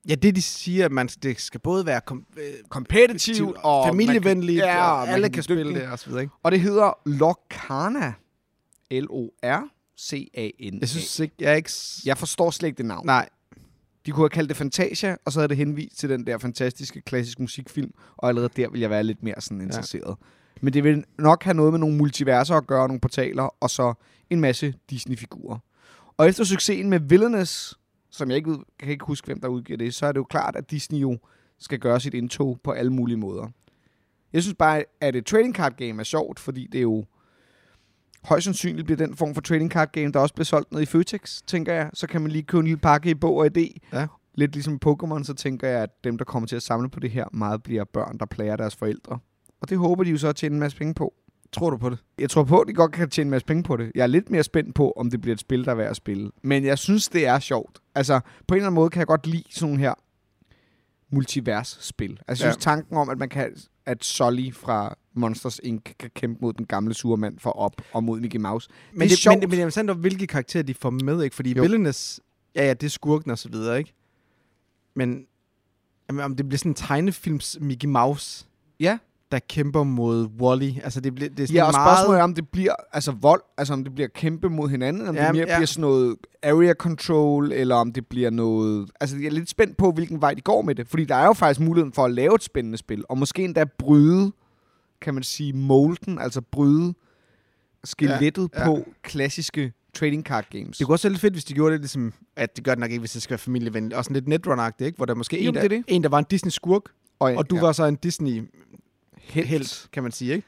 Ja, 0.09 0.15
det 0.15 0.35
de 0.35 0.41
siger, 0.41 0.85
at 0.85 0.91
man, 0.91 1.07
det 1.07 1.41
skal 1.41 1.59
både 1.59 1.85
være 1.85 2.01
kom, 2.01 2.25
øh, 2.37 2.43
Kompetitivt 2.69 3.57
og 3.63 3.87
familievenligt, 3.87 4.61
kan- 4.61 4.69
ja, 4.69 4.91
og 4.91 5.07
alle 5.09 5.23
kan 5.23 5.31
kan 5.33 5.43
spille 5.43 5.73
det 5.79 5.87
og 5.87 5.99
så 5.99 6.05
videre, 6.07 6.21
ikke? 6.21 6.33
Og 6.43 6.51
det 6.51 6.61
hedder 6.61 6.93
Lorcana. 7.05 8.13
L-O-R-C-A-N. 8.91 10.79
Jeg 10.79 10.89
synes 10.89 11.19
ikke, 11.19 11.35
jeg 11.39 11.51
er 11.51 11.55
ikke... 11.55 11.71
jeg 12.05 12.17
forstår 12.17 12.51
slet 12.51 12.67
ikke 12.67 12.77
det 12.77 12.85
navn. 12.85 13.05
Nej, 13.05 13.29
De 14.05 14.11
kunne 14.11 14.21
have 14.23 14.29
kaldt 14.29 14.49
det 14.49 14.57
Fantasia, 14.57 15.15
og 15.25 15.31
så 15.31 15.39
havde 15.39 15.47
det 15.49 15.57
henvist 15.57 15.97
til 15.97 16.09
den 16.09 16.27
der 16.27 16.37
fantastiske 16.37 17.01
klassiske 17.01 17.41
musikfilm, 17.41 17.91
og 18.17 18.29
allerede 18.29 18.49
der 18.55 18.69
vil 18.69 18.81
jeg 18.81 18.89
være 18.89 19.03
lidt 19.03 19.23
mere 19.23 19.35
sådan 19.39 19.61
interesseret. 19.61 20.07
Ja. 20.07 20.25
Men 20.61 20.73
det 20.73 20.83
vil 20.83 21.03
nok 21.19 21.43
have 21.43 21.53
noget 21.53 21.73
med 21.73 21.79
nogle 21.79 21.95
multiverser 21.97 22.55
at 22.55 22.67
gøre, 22.67 22.87
nogle 22.87 22.99
portaler, 22.99 23.43
og 23.59 23.69
så 23.69 23.93
en 24.29 24.39
masse 24.41 24.73
Disney-figurer. 24.89 25.57
Og 26.17 26.29
efter 26.29 26.43
succesen 26.43 26.89
med 26.89 26.99
Villainous, 26.99 27.79
som 28.17 28.29
jeg 28.29 28.37
ikke 28.37 28.49
ved, 28.49 28.59
kan 28.79 28.89
ikke 28.91 29.05
huske, 29.05 29.25
hvem 29.25 29.41
der 29.41 29.47
udgiver 29.47 29.77
det, 29.77 29.93
så 29.93 30.05
er 30.05 30.11
det 30.11 30.19
jo 30.19 30.23
klart, 30.23 30.55
at 30.55 30.71
Disney 30.71 30.99
jo 30.99 31.17
skal 31.59 31.79
gøre 31.79 31.99
sit 31.99 32.13
indtog 32.13 32.59
på 32.63 32.71
alle 32.71 32.93
mulige 32.93 33.17
måder. 33.17 33.47
Jeg 34.33 34.41
synes 34.41 34.55
bare, 34.59 34.83
at 35.01 35.15
et 35.15 35.25
trading 35.25 35.55
card 35.55 35.77
game 35.77 35.99
er 35.99 36.03
sjovt, 36.03 36.39
fordi 36.39 36.67
det 36.71 36.77
er 36.77 36.81
jo 36.81 37.05
højst 38.23 38.43
sandsynligt 38.43 38.85
bliver 38.85 38.97
den 38.97 39.15
form 39.15 39.33
for 39.33 39.41
trading 39.41 39.71
card 39.71 39.91
game, 39.91 40.11
der 40.11 40.19
også 40.19 40.33
bliver 40.33 40.45
solgt 40.45 40.71
ned 40.71 40.81
i 40.81 40.85
Føtex, 40.85 41.41
tænker 41.47 41.73
jeg. 41.73 41.89
Så 41.93 42.07
kan 42.07 42.21
man 42.21 42.31
lige 42.31 42.43
købe 42.43 42.59
en 42.59 42.65
lille 42.65 42.79
pakke 42.79 43.09
i 43.09 43.13
bog 43.13 43.35
og 43.35 43.49
idé. 43.57 43.77
Ja. 43.93 44.07
Lidt 44.33 44.53
ligesom 44.53 44.79
Pokémon, 44.85 45.23
så 45.23 45.33
tænker 45.33 45.67
jeg, 45.67 45.81
at 45.81 46.03
dem, 46.03 46.17
der 46.17 46.25
kommer 46.25 46.47
til 46.47 46.55
at 46.55 46.63
samle 46.63 46.89
på 46.89 46.99
det 46.99 47.11
her, 47.11 47.25
meget 47.33 47.63
bliver 47.63 47.83
børn, 47.83 48.17
der 48.17 48.25
plager 48.25 48.55
deres 48.55 48.75
forældre. 48.75 49.19
Og 49.61 49.69
det 49.69 49.77
håber 49.77 50.03
de 50.03 50.09
jo 50.09 50.17
så 50.17 50.27
at 50.27 50.35
tjene 50.35 50.53
en 50.53 50.59
masse 50.59 50.77
penge 50.77 50.93
på. 50.93 51.13
Tror 51.51 51.69
du 51.69 51.77
på 51.77 51.89
det? 51.89 51.97
Jeg 52.19 52.29
tror 52.29 52.43
på, 52.43 52.59
at 52.59 52.67
de 52.67 52.73
godt 52.73 52.91
kan 52.91 53.09
tjene 53.09 53.27
en 53.27 53.31
masse 53.31 53.45
penge 53.47 53.63
på 53.63 53.77
det. 53.77 53.91
Jeg 53.95 54.03
er 54.03 54.07
lidt 54.07 54.29
mere 54.29 54.43
spændt 54.43 54.75
på, 54.75 54.91
om 54.91 55.09
det 55.09 55.21
bliver 55.21 55.33
et 55.33 55.39
spil, 55.39 55.65
der 55.65 55.71
er 55.71 55.75
værd 55.75 55.89
at 55.89 55.95
spille. 55.95 56.31
Men 56.43 56.65
jeg 56.65 56.77
synes, 56.77 57.07
det 57.09 57.25
er 57.27 57.39
sjovt. 57.39 57.79
Altså, 57.95 58.19
på 58.47 58.53
en 58.53 58.57
eller 58.57 58.67
anden 58.67 58.75
måde 58.75 58.89
kan 58.89 58.99
jeg 58.99 59.07
godt 59.07 59.27
lide 59.27 59.43
sådan 59.49 59.77
her 59.77 59.93
multivers-spil. 61.09 62.19
Altså, 62.27 62.45
jeg 62.45 62.53
synes, 62.53 62.65
Ja. 62.65 62.71
tanken 62.71 62.97
om, 62.97 63.09
at 63.09 63.17
man 63.17 63.29
kan 63.29 63.55
at 63.85 64.03
Sully 64.05 64.53
fra 64.53 64.95
Monsters 65.13 65.59
Inc. 65.63 65.83
kan 65.99 66.09
kæmpe 66.15 66.37
mod 66.41 66.53
den 66.53 66.65
gamle 66.65 66.93
surmand 66.93 67.39
for 67.39 67.49
op 67.49 67.81
og 67.93 68.03
mod 68.03 68.19
Mickey 68.19 68.39
Mouse. 68.39 68.69
Men 68.91 68.99
det 68.99 69.05
er 69.05 69.09
det, 69.09 69.17
sjovt. 69.17 69.39
men, 69.39 69.49
men 69.49 69.59
jeg 69.59 69.65
er 69.65 69.69
sandt 69.69 69.91
hvilke 69.91 70.27
karakterer 70.27 70.63
de 70.63 70.73
får 70.73 70.89
med, 70.89 71.23
ikke? 71.23 71.35
Fordi 71.35 71.53
Jo. 71.55 71.61
Villainous, 71.61 72.19
ja, 72.55 72.65
ja, 72.65 72.73
det 72.73 72.83
er 72.85 72.89
skurken 72.89 73.31
og 73.31 73.37
så 73.37 73.49
videre, 73.49 73.77
ikke? 73.77 73.93
Men 74.95 75.25
jamen, 76.09 76.23
om 76.23 76.35
det 76.35 76.47
bliver 76.49 76.57
sådan 76.57 76.71
en 76.71 76.75
tegnefilms 76.75 77.57
Mickey 77.61 77.87
Mouse, 77.87 78.45
Ja. 78.79 78.97
Der 79.35 79.41
kæmper 79.49 79.83
mod 79.83 80.27
Wally. 80.41 80.71
Altså, 80.83 80.99
det, 81.01 81.15
bliver, 81.15 81.29
det 81.29 81.39
er 81.39 81.47
sådan 81.47 81.55
Ja, 81.55 81.63
og 81.65 81.71
meget... 81.73 81.97
spørgsmålet 81.97 82.19
er, 82.19 82.23
om 82.23 82.33
det 82.33 82.49
bliver 82.49 82.73
altså 82.93 83.11
vold, 83.11 83.41
altså 83.57 83.73
om 83.73 83.83
det 83.83 83.95
bliver 83.95 84.07
kæmpe 84.07 84.49
mod 84.49 84.69
hinanden, 84.69 85.07
om 85.07 85.15
Ja, 85.15 85.25
det 85.25 85.35
mere 85.35 85.47
ja. 85.47 85.57
bliver 85.57 85.65
sådan 85.65 85.81
noget 85.81 86.15
area 86.43 86.73
control, 86.73 87.51
eller 87.51 87.75
om 87.75 87.91
det 87.91 88.07
bliver 88.07 88.29
noget... 88.29 88.89
Altså, 88.99 89.17
jeg 89.17 89.25
er 89.25 89.31
lidt 89.31 89.49
spændt 89.49 89.77
på, 89.77 89.91
hvilken 89.91 90.21
vej 90.21 90.33
de 90.33 90.41
går 90.41 90.61
med 90.61 90.75
det, 90.75 90.87
fordi 90.87 91.05
der 91.05 91.15
er 91.15 91.25
jo 91.25 91.33
faktisk 91.33 91.59
muligheden 91.59 91.93
for 91.93 92.05
at 92.05 92.11
lave 92.11 92.35
et 92.35 92.43
spændende 92.43 92.77
spil, 92.77 93.03
og 93.09 93.17
måske 93.17 93.43
endda 93.43 93.63
bryde, 93.79 94.31
kan 95.01 95.13
man 95.13 95.23
sige, 95.23 95.53
molden, 95.53 96.19
altså 96.19 96.41
bryde 96.41 96.93
skelettet 97.83 98.49
Ja, 98.53 98.59
ja, 98.59 98.69
ja. 98.69 98.75
ja. 98.75 98.83
på 98.83 98.89
klassiske 99.03 99.73
trading 99.93 100.23
card 100.23 100.45
games. 100.51 100.77
Det 100.77 100.87
kunne 100.87 100.95
også 100.95 101.07
være 101.07 101.13
lidt 101.13 101.21
fedt, 101.21 101.33
hvis 101.33 101.45
de 101.45 101.53
gjorde 101.53 101.73
det 101.73 101.81
ligesom, 101.81 102.13
at 102.35 102.55
det 102.55 102.63
gør 102.63 102.71
det 102.71 102.79
nok 102.79 102.91
ikke, 102.91 102.99
hvis 102.99 103.11
det 103.11 103.21
skal 103.21 103.31
være 103.31 103.37
familievenligt. 103.37 103.93
Også 103.93 104.07
sådan 104.07 104.15
lidt 104.15 104.27
netrun 104.27 104.59
ikke? 104.79 104.97
Hvor 104.97 105.05
der 105.05 105.15
måske 105.15 105.43
Jo, 105.43 105.49
en, 105.49 105.55
der, 105.55 105.61
er 105.61 105.67
det. 105.67 105.83
en, 105.87 106.03
der 106.03 106.09
var 106.09 106.19
en 106.19 106.25
Disney-skurk, 106.29 106.81
og 107.19 107.49
du 107.49 107.55
ja, 107.55 107.61
var 107.61 107.71
så 107.71 107.85
en 107.85 107.95
Disney-helt, 109.27 109.87
kan 109.93 110.03
man 110.03 110.11
sige, 110.11 110.33
ikke? 110.33 110.47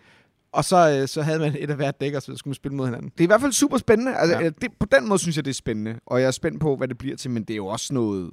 Og 0.51 0.65
så, 0.65 0.99
øh, 1.01 1.07
så 1.07 1.21
havde 1.21 1.39
man 1.39 1.55
et 1.59 1.69
af 1.69 1.75
hvert 1.75 2.01
dæk, 2.01 2.13
og 2.13 2.21
så 2.21 2.35
skulle 2.35 2.51
man 2.51 2.55
spille 2.55 2.77
mod 2.77 2.85
hinanden. 2.85 3.09
Det 3.09 3.19
er 3.19 3.23
i 3.23 3.27
hvert 3.27 3.41
fald 3.41 3.51
super 3.51 3.77
spændende. 3.77 4.15
Altså, 4.17 4.37
Ja. 4.37 4.43
ja. 4.43 4.49
det, 4.49 4.71
på 4.79 4.85
den 4.91 5.07
måde 5.07 5.19
synes 5.19 5.35
jeg, 5.35 5.45
det 5.45 5.49
er 5.51 5.55
spændende. 5.55 5.99
Og 6.05 6.21
jeg 6.21 6.27
er 6.27 6.31
spændt 6.31 6.61
på, 6.61 6.75
hvad 6.75 6.87
det 6.87 6.97
bliver 6.97 7.15
til, 7.15 7.31
men 7.31 7.43
det 7.43 7.53
er 7.53 7.57
jo 7.57 7.67
også 7.67 7.93
noget... 7.93 8.23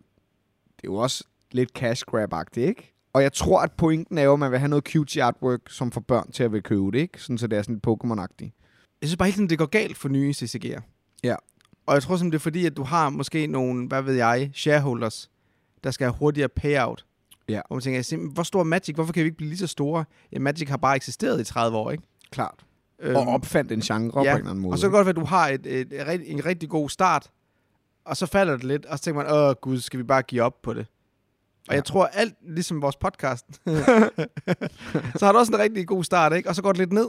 Det 0.76 0.88
er 0.88 0.93
jo 0.93 0.94
også 0.94 1.25
lidt 1.52 1.70
cash 1.70 2.05
grab 2.05 2.32
ikke? 2.56 2.94
Og 3.12 3.23
jeg 3.23 3.32
tror, 3.32 3.61
at 3.61 3.73
pointen 3.73 4.19
er 4.19 4.23
jo, 4.23 4.32
at 4.32 4.38
man 4.38 4.50
vil 4.50 4.58
have 4.58 4.69
noget 4.69 4.85
cute 4.85 5.23
artwork, 5.23 5.61
som 5.69 5.93
får 5.93 6.00
børn 6.00 6.32
til 6.32 6.43
at 6.43 6.52
vil 6.52 6.62
købe 6.62 6.87
det, 6.93 6.99
ikke? 6.99 7.23
Sådan, 7.23 7.38
så 7.38 7.46
det 7.46 7.58
er 7.58 7.62
sådan 7.62 7.75
lidt 7.75 7.87
Pokémon-agtigt. 7.87 8.50
Jeg 9.00 9.08
synes 9.08 9.17
bare 9.17 9.26
hele 9.26 9.37
tiden, 9.37 9.50
det 9.50 9.58
går 9.58 9.67
galt 9.67 9.96
for 9.96 10.08
nye 10.08 10.35
CCG'er. 10.37 10.81
Ja. 11.25 11.35
Og 11.87 11.94
jeg 11.94 12.02
tror 12.02 12.17
simpelthen, 12.17 12.32
det 12.32 12.38
er 12.38 12.43
fordi, 12.43 12.67
at 12.67 12.76
du 12.76 12.82
har 12.82 13.11
måske 13.11 13.46
nogle, 13.46 13.88
hvad 13.88 14.02
ved 14.02 14.14
jeg, 14.14 14.50
shareholders, 14.55 15.31
der 15.85 15.91
skal 15.91 16.05
have 16.05 16.14
hurtigere 16.19 16.49
payout. 16.49 17.06
Ja. 17.49 17.61
Og 17.70 17.75
man 17.75 17.82
tænker, 17.82 18.32
hvor 18.32 18.43
stor 18.43 18.62
Magic? 18.62 18.94
Hvorfor 18.94 19.12
kan 19.12 19.20
vi 19.20 19.25
ikke 19.26 19.37
blive 19.37 19.49
lige 19.49 19.58
så 19.58 19.67
store? 19.67 20.05
Ja, 20.32 20.38
Magic 20.38 20.69
har 20.69 20.76
bare 20.76 20.96
eksisteret 20.96 21.41
i 21.41 21.44
30 21.44 21.76
år, 21.76 21.91
ikke? 21.91 22.05
Klart. 22.31 22.64
Øhm, 23.02 23.17
Og 23.17 23.23
opfandt 23.26 23.72
en 23.72 23.81
genre 23.81 24.22
ja. 24.22 24.31
på 24.32 24.36
en 24.36 24.39
eller 24.39 24.51
anden 24.51 24.63
måde. 24.63 24.72
Og 24.72 24.79
så 24.79 24.82
kan 24.82 24.93
det 24.93 24.96
godt 24.96 25.06
være, 25.06 25.10
at 25.10 25.17
du 25.17 25.24
har 25.24 25.48
et, 25.48 25.67
et, 25.67 25.93
et, 26.15 26.32
en 26.32 26.44
rigtig 26.46 26.69
god 26.69 26.89
start, 26.89 27.31
og 28.05 28.17
så 28.17 28.27
falder 28.27 28.55
det 28.56 28.65
lidt, 28.65 28.86
og 28.86 28.98
så 28.98 29.05
tænker 29.05 29.22
man, 29.22 29.32
åh 29.32 29.55
gud, 29.60 29.81
skal 29.81 29.98
vi 29.98 30.03
bare 30.05 30.22
give 30.22 30.43
op 30.43 30.63
på 30.63 30.74
det? 30.74 30.86
Og 31.69 31.70
Ja. 31.70 31.74
jeg 31.74 31.84
tror 31.84 32.06
alt, 32.06 32.34
ligesom 32.48 32.82
vores 32.82 32.96
podcast, 32.96 33.46
så 35.19 35.24
har 35.27 35.32
du 35.32 35.39
også 35.39 35.53
en 35.53 35.58
rigtig 35.58 35.86
god 35.86 36.05
start, 36.05 36.32
ikke? 36.32 36.48
Og 36.48 36.55
så 36.55 36.63
går 36.63 36.72
det 36.72 36.79
lidt 36.79 36.93
ned. 36.93 37.08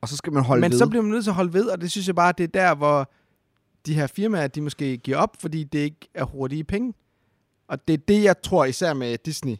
og 0.00 0.08
så 0.08 0.16
skal 0.16 0.32
man 0.32 0.42
holde 0.44 0.60
Men 0.60 0.70
ved. 0.70 0.78
så 0.78 0.86
bliver 0.88 1.02
man 1.02 1.10
nødt 1.10 1.24
til 1.24 1.30
at 1.30 1.34
holde 1.34 1.52
ved, 1.52 1.66
og 1.66 1.80
det 1.80 1.90
synes 1.90 2.06
jeg 2.06 2.14
bare, 2.14 2.32
det 2.38 2.44
er 2.44 2.48
der, 2.68 2.74
hvor 2.74 3.10
de 3.86 3.94
her 3.94 4.06
firmaer, 4.06 4.46
de 4.46 4.60
måske 4.60 4.96
giver 4.96 5.16
op, 5.16 5.36
fordi 5.40 5.64
det 5.64 5.78
ikke 5.78 6.08
er 6.14 6.24
hurtige 6.24 6.64
penge. 6.64 6.94
Og 7.68 7.88
det 7.88 7.94
er 7.94 7.98
det, 8.08 8.22
jeg 8.22 8.42
tror 8.42 8.64
især 8.64 8.94
med 8.94 9.18
Disney. 9.24 9.56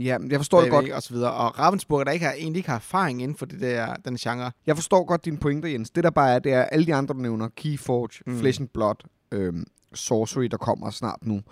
Ja, 0.00 0.18
jeg 0.30 0.38
forstår 0.38 0.60
det 0.60 0.70
godt. 0.70 0.90
Og 0.90 1.02
så 1.02 1.14
videre. 1.14 1.32
Og 1.32 1.58
Ravensburger, 1.58 2.04
der 2.04 2.12
ikke 2.12 2.26
har, 2.26 2.32
egentlig 2.32 2.58
ikke 2.58 2.68
har 2.68 2.76
erfaring 2.76 3.22
inden 3.22 3.36
for 3.36 3.46
det 3.46 3.60
der, 3.60 3.94
den 3.94 4.16
genre. 4.16 4.52
Jeg 4.66 4.76
forstår 4.76 5.04
godt 5.04 5.24
dine 5.24 5.38
pointer, 5.38 5.68
Jens. 5.68 5.90
Det 5.90 6.04
der 6.04 6.10
bare 6.10 6.34
er, 6.34 6.38
det 6.38 6.52
er 6.52 6.62
alle 6.62 6.86
de 6.86 6.94
andre, 6.94 7.14
du 7.14 7.18
nævner. 7.18 7.48
Keyforge, 7.56 8.22
mm. 8.26 8.38
Flesh 8.38 8.60
and 8.60 8.68
Blood, 8.68 8.94
øhm, 9.32 9.64
Sorcery, 9.94 10.44
der 10.44 10.56
kommer 10.56 10.90
snart 10.90 11.26
nu. 11.26 11.42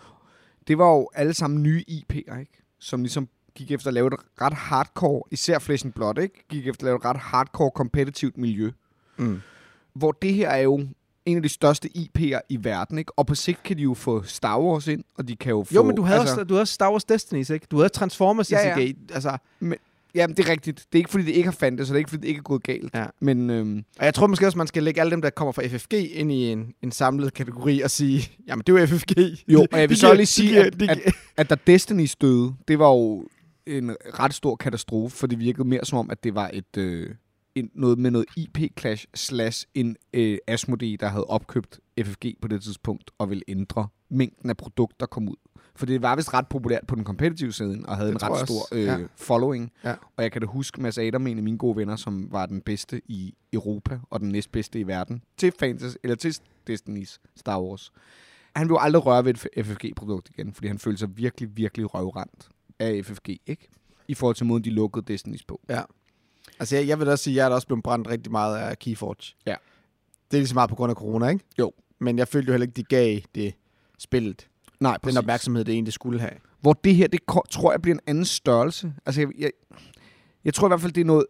Det 0.69 0.79
var 0.79 0.91
jo 0.91 1.11
alle 1.15 1.35
sammen 1.35 1.63
nye 1.63 1.85
IP'er, 1.91 2.39
ikke? 2.39 2.63
Som 2.81 3.03
ligesom 3.03 3.29
gik 3.55 3.71
efter 3.71 3.89
at 3.89 3.95
lave 3.95 4.07
et 4.07 4.15
ret 4.41 4.53
hardcore, 4.53 5.23
især 5.31 5.59
Flesh 5.59 5.87
and 5.87 5.93
Blood, 5.93 6.19
ikke? 6.19 6.45
Gik 6.49 6.67
efter 6.67 6.83
at 6.83 6.87
lave 6.87 6.97
et 6.97 7.05
ret 7.05 7.17
hardcore 7.17 7.71
kompetitivt 7.71 8.39
miljø. 8.39 8.71
Mm. 9.17 9.41
Hvor 9.95 10.13
det 10.13 10.35
her 10.35 10.49
er 10.49 10.59
jo 10.59 10.87
en 11.29 11.37
af 11.37 11.43
de 11.43 11.49
største 11.49 11.89
IP'er 11.97 12.41
i 12.49 12.65
verden, 12.65 12.99
ikke? 12.99 13.13
Og 13.19 13.27
på 13.27 13.35
sigt 13.35 13.63
kan 13.63 13.77
de 13.77 13.83
jo 13.83 13.95
få 13.95 14.23
Star 14.23 14.61
Wars 14.61 14.87
ind, 14.89 15.05
og 15.19 15.29
de 15.29 15.37
kan 15.37 15.51
jo 15.51 15.65
få... 15.65 15.75
Jo, 15.75 15.83
men 15.83 15.97
du 15.97 16.03
havde, 16.03 16.21
altså, 16.21 16.35
også, 16.35 16.45
du 16.45 16.55
havde 16.55 16.67
Star 16.67 16.91
Wars 16.91 17.05
Destinies, 17.05 17.51
ikke? 17.51 17.67
Du 17.71 17.77
havde 17.77 17.89
Transformers 17.89 18.53
Ja, 18.53 18.69
ja. 18.69 18.75
CCG. 18.87 18.97
Altså, 19.13 19.39
Jamen, 20.15 20.37
det 20.37 20.47
er 20.47 20.51
rigtigt. 20.51 20.77
Det 20.93 20.99
er 20.99 20.99
ikke, 20.99 21.11
fordi 21.11 21.25
det 21.25 21.33
ikke 21.33 21.47
har 21.47 21.53
fandtes, 21.53 21.91
og 21.91 21.95
det 21.95 21.97
er 21.97 21.99
ikke, 21.99 22.11
fordi 22.11 22.21
det 22.23 22.29
ikke 22.29 22.39
er 22.39 22.43
gået 22.43 22.63
galt. 22.63 22.95
Ja. 22.95 23.07
Men 23.21 23.51
øhm, 23.51 23.85
og 23.99 24.05
jeg 24.05 24.15
tror 24.15 24.27
måske 24.27 24.47
også, 24.47 24.59
man 24.59 24.67
skal 24.67 24.83
lægge 24.83 25.01
alle 25.01 25.11
dem, 25.11 25.23
der 25.23 25.31
kommer 25.31 25.53
fra 25.53 25.67
FFG, 25.67 25.93
ind 25.95 26.33
i 26.33 26.53
en, 26.53 26.73
en 26.83 26.93
samlet 26.93 27.35
kategori 27.35 27.81
og 27.81 27.91
sige, 27.91 28.31
jamen 28.49 28.63
det 28.67 28.75
er 28.77 28.81
jo 28.81 28.87
FFG. 28.87 29.17
Jo, 29.49 29.67
og 29.73 29.81
jeg 29.81 29.89
vil 29.91 29.97
så 29.97 30.15
lige 30.15 30.27
sige, 30.27 30.59
at- 30.65 30.83
at- 30.83 31.13
at 31.37 31.51
da 31.51 31.57
Destiny 31.67 32.05
støde, 32.07 32.55
det 32.69 32.79
var 32.79 32.89
jo 32.89 33.25
en 33.67 33.97
ret 34.21 34.35
stor 34.35 34.57
katastrofe, 34.57 35.17
for 35.17 35.27
det 35.27 35.39
virkede 35.39 35.69
mere 35.69 35.85
som 35.85 35.99
om, 35.99 36.11
at 36.11 36.25
det 36.25 36.35
var 36.35 36.51
et 36.53 36.77
øh, 36.77 37.11
en, 37.59 37.71
noget 37.75 37.99
med 37.99 38.11
noget 38.11 38.27
IP-clash 38.39 39.05
slash 39.15 39.67
en 39.75 39.97
øh, 40.13 40.39
Asmodee, 40.47 40.97
der 40.97 41.09
havde 41.09 41.25
opkøbt 41.25 41.81
FFG 42.05 42.27
på 42.43 42.49
det 42.49 42.63
tidspunkt 42.63 43.11
og 43.19 43.31
ville 43.31 43.43
ændre 43.49 43.89
mængden 44.09 44.51
af 44.51 44.57
produkter, 44.57 44.97
der 45.01 45.07
kom 45.07 45.29
ud. 45.29 45.37
For 45.77 45.87
det 45.87 46.03
var 46.03 46.17
vist 46.17 46.35
ret 46.35 46.49
populært 46.49 46.87
på 46.87 46.95
den 46.95 47.05
competitive 47.05 47.53
side, 47.53 47.83
og 47.89 47.97
havde 47.97 48.09
Det 48.13 48.23
en 48.23 48.31
ret 48.31 48.49
stor 48.49 48.75
øh, 48.75 48.83
Ja. 48.85 48.99
following. 49.17 49.73
Ja. 49.85 49.95
Og 50.17 50.23
jeg 50.23 50.33
kan 50.33 50.41
da 50.43 50.47
huske 50.47 50.83
Mads 50.83 50.99
Adam, 50.99 51.27
en 51.27 51.37
af 51.37 51.43
mine 51.43 51.59
gode 51.59 51.77
venner, 51.77 51.97
som 51.97 52.33
var 52.33 52.47
den 52.47 52.61
bedste 52.61 53.01
i 53.07 53.35
Europa, 53.53 53.99
og 54.11 54.21
den 54.21 54.29
næstbedste 54.29 54.81
i 54.81 54.87
verden, 54.87 55.23
til, 55.37 55.53
Fantasy, 55.59 55.97
eller 56.03 56.15
til 56.17 56.35
Destiny's 56.71 57.19
Star 57.37 57.61
Wars. 57.63 57.93
Han 58.57 58.69
ville 58.69 58.81
aldrig 58.81 59.07
røre 59.07 59.25
ved 59.25 59.35
et 59.35 59.67
FFG-produkt 59.67 60.31
igen, 60.31 60.53
fordi 60.53 60.69
han 60.69 60.79
følte 60.79 60.99
sig 60.99 61.17
virkelig, 61.17 61.57
virkelig 61.57 61.95
røvrendt 61.95 62.49
af 62.79 63.05
FFG, 63.05 63.29
ikke? 63.47 63.69
I 64.09 64.15
forhold 64.15 64.37
til 64.37 64.47
måden, 64.47 64.65
de 64.65 64.71
lukkede 64.71 65.15
Destiny's 65.15 65.45
på. 65.49 65.61
Ja. 65.69 65.81
Altså, 66.61 66.77
jeg, 66.77 66.89
jeg 66.89 66.99
vil 67.01 67.09
også 67.09 67.25
sige, 67.25 67.35
at 67.35 67.37
jeg 67.37 67.51
er 67.51 67.55
også 67.55 67.67
blevet 67.67 67.83
brændt 67.83 68.09
rigtig 68.09 68.33
meget 68.33 68.57
af 68.59 68.79
Keyforge. 68.79 69.35
Ja. 69.47 69.55
Det 70.31 70.37
er 70.37 70.41
lige 70.41 70.49
så 70.49 70.55
meget 70.55 70.71
på 70.71 70.77
grund 70.77 70.91
af 70.91 70.97
corona, 70.97 71.29
ikke? 71.29 71.45
Jo. 71.59 71.73
Men 72.01 72.19
jeg 72.19 72.29
følte 72.29 72.47
jo 72.47 72.53
heller 72.53 72.67
ikke, 72.67 72.77
de 72.77 72.83
gav 72.83 73.19
det 73.35 73.55
spillet. 73.99 74.49
Nej, 74.81 74.93
Den 74.93 75.01
præcis. 75.03 75.19
opmærksomhed, 75.19 75.65
det 75.65 75.73
egentlig 75.73 75.93
skulle 75.93 76.21
have. 76.21 76.33
Hvor 76.61 76.73
det 76.73 76.95
her, 76.95 77.07
det 77.07 77.21
tror 77.51 77.73
jeg 77.73 77.83
bliver 77.83 77.95
en 77.95 78.01
anden 78.07 78.25
størrelse. 78.25 78.93
Altså, 79.07 79.21
jeg, 79.21 79.29
jeg, 79.39 79.51
jeg 80.45 80.55
tror 80.55 80.69
i 80.69 80.71
hvert 80.71 80.81
fald, 80.81 80.93
det 80.93 81.01
er, 81.01 81.05
noget, 81.05 81.25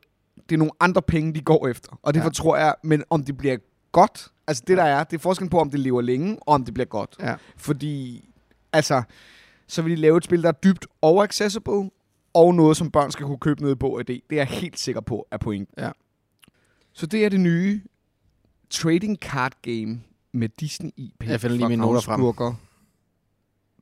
det 0.49 0.55
er 0.55 0.59
nogle 0.59 0.73
andre 0.81 1.03
penge, 1.03 1.35
de 1.35 1.41
går 1.41 1.69
efter. 1.69 1.99
Og 2.03 2.15
derfor 2.15 2.25
Ja. 2.25 2.29
ja. 2.29 2.33
tror 2.33 2.57
jeg, 2.57 2.75
men 2.85 3.05
om 3.11 3.23
det 3.25 3.37
bliver 3.37 3.57
godt, 3.93 4.29
altså 4.47 4.63
det 4.67 4.77
der 4.77 4.83
er, 4.85 5.05
det 5.05 5.17
er 5.17 5.21
forskellen 5.21 5.51
på, 5.51 5.59
om 5.59 5.71
det 5.71 5.81
lever 5.81 6.01
længe, 6.03 6.39
og 6.41 6.55
om 6.55 6.65
det 6.65 6.75
bliver 6.75 6.87
godt. 6.87 7.17
Ja. 7.21 7.35
Fordi, 7.57 8.25
altså, 8.73 9.03
så 9.67 9.83
vil 9.83 9.91
de 9.97 10.01
lave 10.01 10.17
et 10.17 10.25
spil, 10.25 10.43
der 10.43 10.49
er 10.49 10.53
dybt 10.53 10.87
over-accessible, 11.03 11.91
og 12.39 12.55
noget, 12.55 12.77
som 12.77 12.91
børn 12.91 13.11
skal 13.11 13.27
kunne 13.27 13.39
købe 13.39 13.63
ned 13.63 13.77
på 13.77 14.03
det. 14.07 14.07
Det 14.07 14.23
er 14.31 14.37
jeg 14.37 14.47
helt 14.47 14.79
sikker 14.79 15.01
på, 15.01 15.27
er 15.31 15.37
pointen. 15.39 15.75
Ja. 15.79 15.91
Så 16.93 17.07
det 17.07 17.25
er 17.25 17.29
det 17.29 17.41
nye 17.41 17.83
trading 18.71 19.17
card 19.17 19.53
game 19.63 20.01
med 20.33 20.49
Disney 20.49 20.91
IP. 20.97 21.25
Jeg 21.27 21.41
finder 21.41 21.57
lige 21.57 21.69
mine 21.69 21.83
noter 21.83 22.01
frem. 22.01 22.55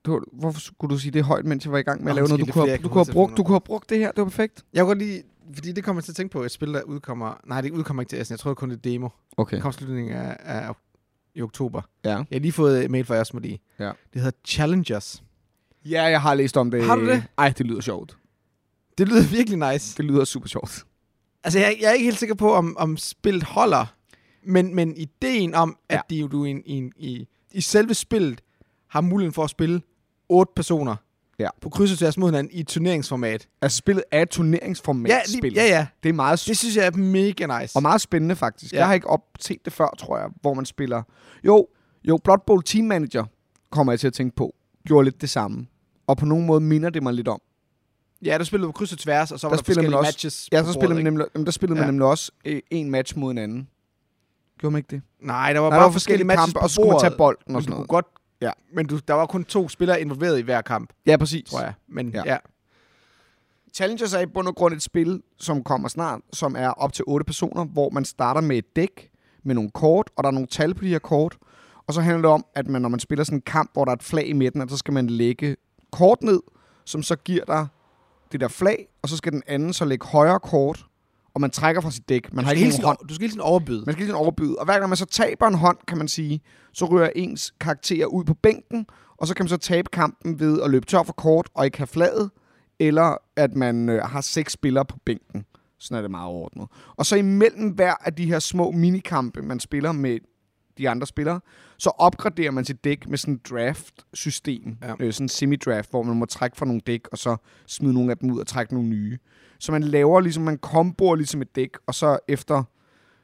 Du, 0.04 0.22
hvorfor 0.32 0.60
skulle 0.60 0.94
du 0.94 0.98
sige 0.98 1.10
det 1.12 1.25
højt, 1.25 1.44
mens 1.44 1.64
jeg 1.64 1.72
var 1.72 1.78
i 1.78 1.82
gang 1.82 2.04
med 2.04 2.10
at 2.10 2.14
Nå, 2.14 2.16
lave 2.16 2.28
noget? 2.28 2.46
Du 2.46 2.52
kunne, 2.52 2.68
have, 2.68 2.78
du, 2.78 2.88
kunne 2.88 3.04
have 3.04 3.12
brugt, 3.12 3.36
du 3.36 3.42
kunne 3.42 3.54
have 3.54 3.60
brugt 3.60 3.90
det 3.90 3.98
her. 3.98 4.10
Det 4.10 4.18
var 4.18 4.25
perfekt. 4.25 4.64
Jeg 4.72 4.80
kunne 4.80 4.88
godt 4.88 4.98
lige, 4.98 5.22
fordi 5.54 5.72
det 5.72 5.84
kommer 5.84 6.00
jeg 6.00 6.04
til 6.04 6.12
at 6.12 6.16
tænke 6.16 6.32
på, 6.32 6.42
et 6.42 6.50
spil, 6.50 6.75
der 6.75 6.82
udkommer... 6.82 7.40
Nej, 7.46 7.60
det 7.60 7.70
udkommer 7.70 8.02
ikke 8.02 8.10
til 8.10 8.20
Essen. 8.20 8.32
Jeg 8.32 8.38
tror 8.38 8.50
det 8.50 8.58
kun 8.58 8.70
er 8.70 8.76
demo. 8.76 9.08
Okay. 9.36 9.62
Det 9.62 9.68
i 9.68 9.72
slutningen 9.72 10.14
af, 10.14 10.36
af, 10.40 10.75
i 11.34 11.42
oktober. 11.42 11.82
Ja. 12.04 12.10
Jeg 12.10 12.25
har 12.32 12.38
lige 12.38 12.52
fået 12.52 12.84
et 12.84 12.90
mail 12.90 13.04
fra 13.04 13.16
Asmodee. 13.16 13.58
Ja. 13.78 13.84
Det 13.84 14.22
hedder 14.22 14.38
Challengers. 14.44 15.22
ja, 15.84 16.02
jeg 16.02 16.20
har 16.20 16.34
læst 16.34 16.56
om 16.56 16.70
det. 16.70 16.84
Har 16.84 16.96
du 16.96 17.06
det? 17.06 17.25
Ej, 17.38 17.54
det 17.58 17.66
lyder 17.66 17.80
sjovt. 17.80 18.16
Det 18.98 19.08
lyder 19.08 19.22
virkelig 19.30 19.72
nice. 19.72 19.96
Det 19.96 20.04
lyder 20.04 20.24
super 20.24 20.48
sjovt. 20.48 20.84
Altså, 21.44 21.58
jeg, 21.58 21.76
jeg 21.80 21.88
er 21.88 21.92
ikke 21.92 22.04
helt 22.04 22.18
sikker 22.18 22.34
på, 22.34 22.54
om, 22.54 22.76
om 22.78 22.96
spillet 22.96 23.42
holder. 23.42 23.86
Men, 24.44 24.74
men 24.74 24.96
ideen 24.96 25.54
om, 25.54 25.76
at 25.88 26.02
Ja. 26.10 26.16
de, 26.16 26.28
du 26.28 26.44
i, 26.44 26.50
i, 26.66 26.90
i, 26.96 27.26
i 27.52 27.60
selve 27.60 27.94
spillet 27.94 28.40
har 28.88 29.00
muligheden 29.00 29.32
for 29.32 29.44
at 29.44 29.50
spille 29.50 29.82
otte 30.28 30.52
personer 30.56 30.96
Ja. 31.38 31.48
på 31.60 31.68
kryds 31.68 31.92
og 31.92 31.98
tværs 31.98 32.18
mod 32.18 32.28
hinanden 32.28 32.52
i 32.52 32.60
et 32.60 32.66
turneringsformat. 32.68 33.48
Altså, 33.62 33.76
spillet 33.78 34.04
er 34.10 34.22
et 34.22 34.28
turneringsformat 34.30 35.10
Ja, 35.10 35.20
spil. 35.38 35.52
lige, 35.52 35.62
ja, 35.64 35.68
ja. 35.78 35.86
Det 36.02 36.08
er 36.08 36.12
meget 36.12 36.44
Det 36.46 36.58
synes 36.58 36.76
jeg 36.76 36.86
er 36.86 36.90
mega 36.96 37.60
nice. 37.60 37.76
Og 37.76 37.82
meget 37.82 38.00
spændende, 38.00 38.36
faktisk. 38.36 38.72
Ja. 38.72 38.78
Jeg 38.78 38.86
har 38.86 38.94
ikke 38.94 39.06
op 39.06 39.20
set 39.40 39.64
det 39.64 39.72
før, 39.72 39.94
tror 39.98 40.18
jeg, 40.18 40.28
hvor 40.40 40.54
man 40.54 40.64
spiller... 40.66 41.02
Jo, 41.44 41.66
jo 42.08 42.18
Blood 42.24 42.38
Bowl 42.46 42.62
Team 42.62 42.84
Manager, 42.84 43.24
kommer 43.70 43.92
jeg 43.92 44.00
til 44.00 44.06
at 44.06 44.12
tænke 44.12 44.36
på, 44.36 44.54
gjorde 44.86 45.04
lidt 45.04 45.20
det 45.20 45.30
samme. 45.30 45.66
Og 46.06 46.16
på 46.16 46.26
nogen 46.26 46.46
måde 46.46 46.60
minder 46.60 46.90
det 46.90 47.02
mig 47.02 47.14
lidt 47.14 47.28
om. 47.28 47.40
Ja, 48.25 48.38
der 48.38 48.44
spillede 48.44 48.68
på 48.68 48.73
kryds 48.73 48.92
og 48.92 48.99
tværs, 48.99 49.32
og 49.32 49.40
så 49.40 49.46
var 49.46 49.50
Der 49.50 49.56
der, 49.56 49.62
spiller 49.62 49.82
man 49.82 49.92
forskellige 49.92 49.99
også- 49.99 50.06
matches 50.08 50.49
Ja, 50.52 50.58
så 50.64 50.73
spillede 50.73 50.78
bordet, 50.88 50.96
man 50.96 51.04
nemlig, 51.04 51.26
jamen, 51.35 51.46
der 51.46 51.52
spillede 51.52 51.78
Ja. 51.80 51.85
man 51.87 51.94
nemlig 51.94 52.06
også 52.08 52.32
øh, 52.44 52.61
en 52.70 52.90
match 52.90 53.18
mod 53.18 53.30
en 53.30 53.38
anden. 53.38 53.68
Gjorde 54.58 54.73
man 54.73 54.78
ikke 54.78 54.90
det? 54.90 55.02
Nej, 55.20 55.52
der 55.52 55.61
var 55.61 55.68
Nej, 55.68 55.76
bare 55.76 55.80
der 55.80 55.87
var 55.87 55.92
forskellige 55.92 56.26
matches 56.26 56.44
kampe, 56.46 56.58
på 56.58 56.62
og 56.62 56.70
så 56.70 56.75
skulle 56.75 56.90
man 56.90 57.00
tage 57.00 57.14
bolden 57.18 57.42
men 57.46 57.56
og 57.56 57.61
du 57.61 57.64
sådan 57.64 57.73
kunne 57.73 57.76
noget. 57.78 57.88
godt... 57.88 58.06
Ja. 58.40 58.50
Men 58.75 58.87
du, 58.87 58.99
der 59.08 59.14
var 59.14 59.26
kun 59.26 59.44
to 59.44 59.68
spillere 59.68 60.00
involveret 60.00 60.38
i 60.38 60.42
hver 60.42 60.61
kamp, 60.62 60.90
Ja, 61.06 61.16
præcis. 61.16 61.50
tror 61.50 61.61
jeg. 61.61 61.73
Men 61.88 62.08
ja. 62.08 62.23
Ja. 62.26 62.32
ja. 62.32 62.37
Challengers 63.75 64.12
er 64.14 64.20
i 64.20 64.26
bund 64.26 64.49
og 64.49 64.54
grund 64.54 64.75
et 64.75 64.82
spil, 64.82 65.23
som 65.38 65.64
kommer 65.64 65.88
snart, 65.88 66.20
som 66.32 66.56
er 66.58 66.68
op 66.68 66.92
til 66.92 67.04
otte 67.06 67.25
personer, 67.25 67.64
hvor 67.64 67.90
man 67.90 68.04
starter 68.04 68.40
med 68.40 68.56
et 68.58 68.76
dæk 68.76 69.11
med 69.44 69.54
nogle 69.54 69.70
kort, 69.70 70.11
og 70.16 70.25
der 70.25 70.28
er 70.28 70.32
nogle 70.32 70.46
tal 70.46 70.75
på 70.75 70.85
de 70.85 70.88
her 70.88 70.99
kort. 70.99 71.37
Og 71.87 71.94
så 71.94 72.00
handler 72.00 72.23
det 72.23 72.30
om, 72.30 72.44
at 72.54 72.68
man, 72.68 72.82
når 72.82 72.88
man 72.88 73.00
spiller 73.00 73.25
sådan 73.25 73.38
en 73.38 73.42
kamp, 73.42 73.70
hvor 73.73 73.85
der 73.85 73.92
er 73.92 73.96
et 73.96 74.02
flag 74.02 74.26
i 74.26 74.32
midten, 74.32 74.61
at 74.62 74.70
så 74.70 74.76
skal 74.76 74.94
man 74.94 75.06
lægge 75.06 75.56
kort 75.92 76.23
ned, 76.23 76.40
som 76.85 77.02
så 77.02 77.16
giver 77.16 77.44
dig 77.44 77.66
det 78.33 78.40
der 78.40 78.49
flag, 78.49 78.88
og 79.02 79.09
så 79.09 79.16
skal 79.16 79.33
den 79.33 79.42
anden 79.47 79.73
så 79.73 79.85
lægge 79.85 80.06
højere 80.06 80.40
kort, 80.40 80.87
og 81.35 81.40
man 81.40 81.50
trækker 81.50 81.80
fra 81.83 81.90
sit 81.90 82.09
dæk. 82.09 82.33
Man 82.33 82.45
har 82.45 82.52
ikke 82.52 82.64
hele 82.64 82.71
nogen 82.71 82.76
tiden, 82.76 82.87
hånd. 82.87 83.09
du 83.09 83.14
skal 83.14 83.23
hele 83.23 83.33
tiden 83.33 83.40
overbyde. 83.40 83.83
Man 83.87 83.92
skal 83.92 83.97
lige 83.97 84.06
sådan 84.06 84.21
overbyde. 84.21 84.56
Og 84.59 84.64
hver 84.64 84.78
gang 84.78 84.88
man 84.88 84.97
så 84.97 85.04
taber 85.04 85.47
en 85.47 85.54
hånd, 85.54 85.78
kan 85.88 85.99
man 85.99 86.09
sige, 86.09 86.40
så 86.73 86.85
rører 86.85 87.11
ens 87.16 87.54
karakterer 87.61 88.06
ud 88.06 88.25
på 88.25 88.35
bænken, 88.35 88.87
og 89.16 89.26
så 89.26 89.35
kan 89.35 89.45
man 89.45 89.49
så 89.49 89.56
tabe 89.56 89.88
kampen 89.92 90.40
ved 90.40 90.62
at 90.62 90.71
løbe 90.71 90.87
tør 90.87 91.02
for 91.02 91.12
kort 91.12 91.49
og 91.54 91.64
ikke 91.64 91.78
have 91.78 91.87
flaget, 91.87 92.30
eller 92.78 93.16
at 93.37 93.54
man 93.54 93.88
øh, 93.88 94.02
har 94.02 94.21
seks 94.21 94.52
spillere 94.52 94.85
på 94.85 94.99
bænken. 95.06 95.45
Sådan 95.78 95.97
er 95.97 96.02
det 96.02 96.11
meget 96.11 96.26
overordnet. 96.26 96.68
Og 96.97 97.06
så 97.06 97.16
imellem 97.16 97.68
hver 97.68 97.95
af 98.00 98.14
de 98.14 98.26
her 98.26 98.38
små 98.38 98.71
minikampe, 98.71 99.42
man 99.42 99.61
spiller 99.61 99.92
med 99.92 100.18
de 100.78 100.88
andre 100.88 101.06
spillere, 101.06 101.40
så 101.78 101.90
opgraderer 101.90 102.50
man 102.50 102.64
sit 102.64 102.85
dæk 102.85 103.09
med 103.09 103.18
sådan 103.18 103.35
et 103.35 103.50
draft-system. 103.50 104.76
Ja. 104.83 104.95
Øh, 105.00 105.12
sådan 105.12 105.25
en 105.25 105.28
semi-draft, 105.28 105.90
hvor 105.90 106.02
man 106.02 106.16
må 106.16 106.26
trække 106.26 106.56
fra 106.56 106.66
nogle 106.66 106.80
dæk, 106.87 107.09
og 107.12 107.18
så 107.18 107.37
smide 107.66 107.95
nogle 107.95 108.11
af 108.11 108.18
dem 108.18 108.30
ud 108.30 108.40
og 108.40 108.47
trække 108.47 108.75
nogle 108.75 108.88
nye. 108.88 109.18
Så 109.59 109.73
man 109.73 109.83
laver 109.83 110.21
ligesom, 110.21 110.42
man 110.42 110.59
komboer 110.59 111.16
ligesom 111.16 111.42
et 111.42 111.56
dæk, 111.56 111.71
og 111.87 111.95
så 111.95 112.18
efter 112.28 112.62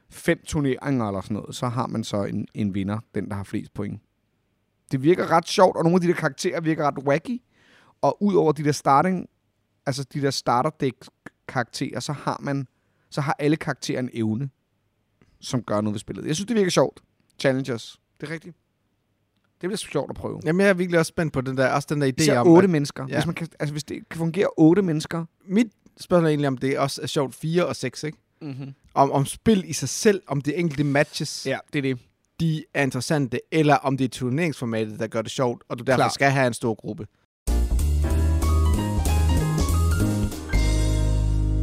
fem 0.09 0.39
turneringer 0.45 1.07
eller 1.07 1.21
sådan 1.21 1.35
noget, 1.35 1.55
så 1.55 1.67
har 1.67 1.87
man 1.87 2.03
så 2.03 2.23
en, 2.23 2.47
en 2.53 2.73
vinder, 2.73 2.99
den 3.15 3.29
der 3.29 3.35
har 3.35 3.43
flest 3.43 3.73
point. 3.73 4.01
Det 4.91 5.03
virker 5.03 5.31
ret 5.31 5.47
sjovt, 5.47 5.77
og 5.77 5.83
nogle 5.83 5.95
af 5.95 6.01
de 6.01 6.07
der 6.07 6.13
karakterer 6.13 6.61
virker 6.61 6.87
ret 6.87 7.03
wacky. 7.03 7.41
Og 8.01 8.23
ud 8.23 8.35
over 8.35 8.51
de 8.51 8.63
der 8.63 8.71
starting, 8.71 9.29
altså 9.85 10.03
de 10.03 10.21
der 10.21 10.31
starterdæk 10.31 10.93
karakterer, 11.47 11.99
så 11.99 12.13
har 12.13 12.37
man, 12.41 12.67
så 13.09 13.21
har 13.21 13.35
alle 13.39 13.55
karakterer 13.55 13.99
en 13.99 14.09
evne, 14.13 14.49
som 15.39 15.63
gør 15.63 15.81
noget 15.81 15.93
ved 15.93 15.99
spillet. 15.99 16.25
Jeg 16.25 16.35
synes, 16.35 16.47
det 16.47 16.55
virker 16.55 16.71
sjovt. 16.71 17.01
Challengers. 17.39 17.99
Det 18.21 18.29
er 18.29 18.33
rigtigt. 18.33 18.55
Det 19.61 19.69
bliver 19.69 19.77
sjovt 19.77 20.09
at 20.09 20.15
prøve. 20.15 20.41
Jamen, 20.45 20.61
jeg 20.61 20.69
er 20.69 20.73
virkelig 20.73 20.99
også 20.99 21.09
spændt 21.09 21.33
på 21.33 21.41
den 21.41 21.57
der, 21.57 21.67
også 21.73 21.87
den 21.91 22.01
der 22.01 22.07
idé 22.07 22.13
Især 22.21 22.39
om... 22.39 22.47
otte 22.47 22.65
at- 22.65 22.69
mennesker. 22.69 23.05
ja. 23.09 23.15
Hvis, 23.15 23.25
man 23.25 23.35
kan, 23.35 23.47
altså, 23.59 23.73
hvis 23.73 23.83
det 23.83 24.09
kan 24.09 24.17
fungere 24.17 24.47
otte 24.57 24.81
mennesker, 24.81 25.25
Mit 25.45 25.67
spørgsmål 25.99 26.25
er 26.25 26.29
egentlig, 26.29 26.47
om 26.47 26.57
det 26.57 26.77
også 26.79 27.01
er 27.01 27.07
sjovt 27.07 27.35
4 27.35 27.65
og 27.65 27.75
6, 27.75 28.03
ikke? 28.03 28.17
mm-hmm. 28.41 28.73
Om, 28.93 29.11
om 29.11 29.25
spil 29.25 29.63
i 29.69 29.73
sig 29.73 29.89
selv, 29.89 30.21
om 30.27 30.41
det 30.41 30.59
enkelte 30.59 30.83
matches, 30.83 31.45
ja, 31.45 31.57
det 31.73 31.79
er 31.79 31.81
det. 31.81 31.99
de 32.39 32.63
er 32.73 32.83
interessante, 32.83 33.39
eller 33.51 33.75
om 33.75 33.97
det 33.97 34.05
er 34.05 34.09
turneringsformatet, 34.09 34.99
der 34.99 35.07
gør 35.07 35.21
det 35.21 35.31
sjovt, 35.31 35.63
og 35.69 35.79
du 35.79 35.83
derfor 35.83 35.97
Klar. 35.97 36.09
skal 36.09 36.31
have 36.31 36.47
en 36.47 36.53
stor 36.53 36.73
gruppe. 36.73 37.07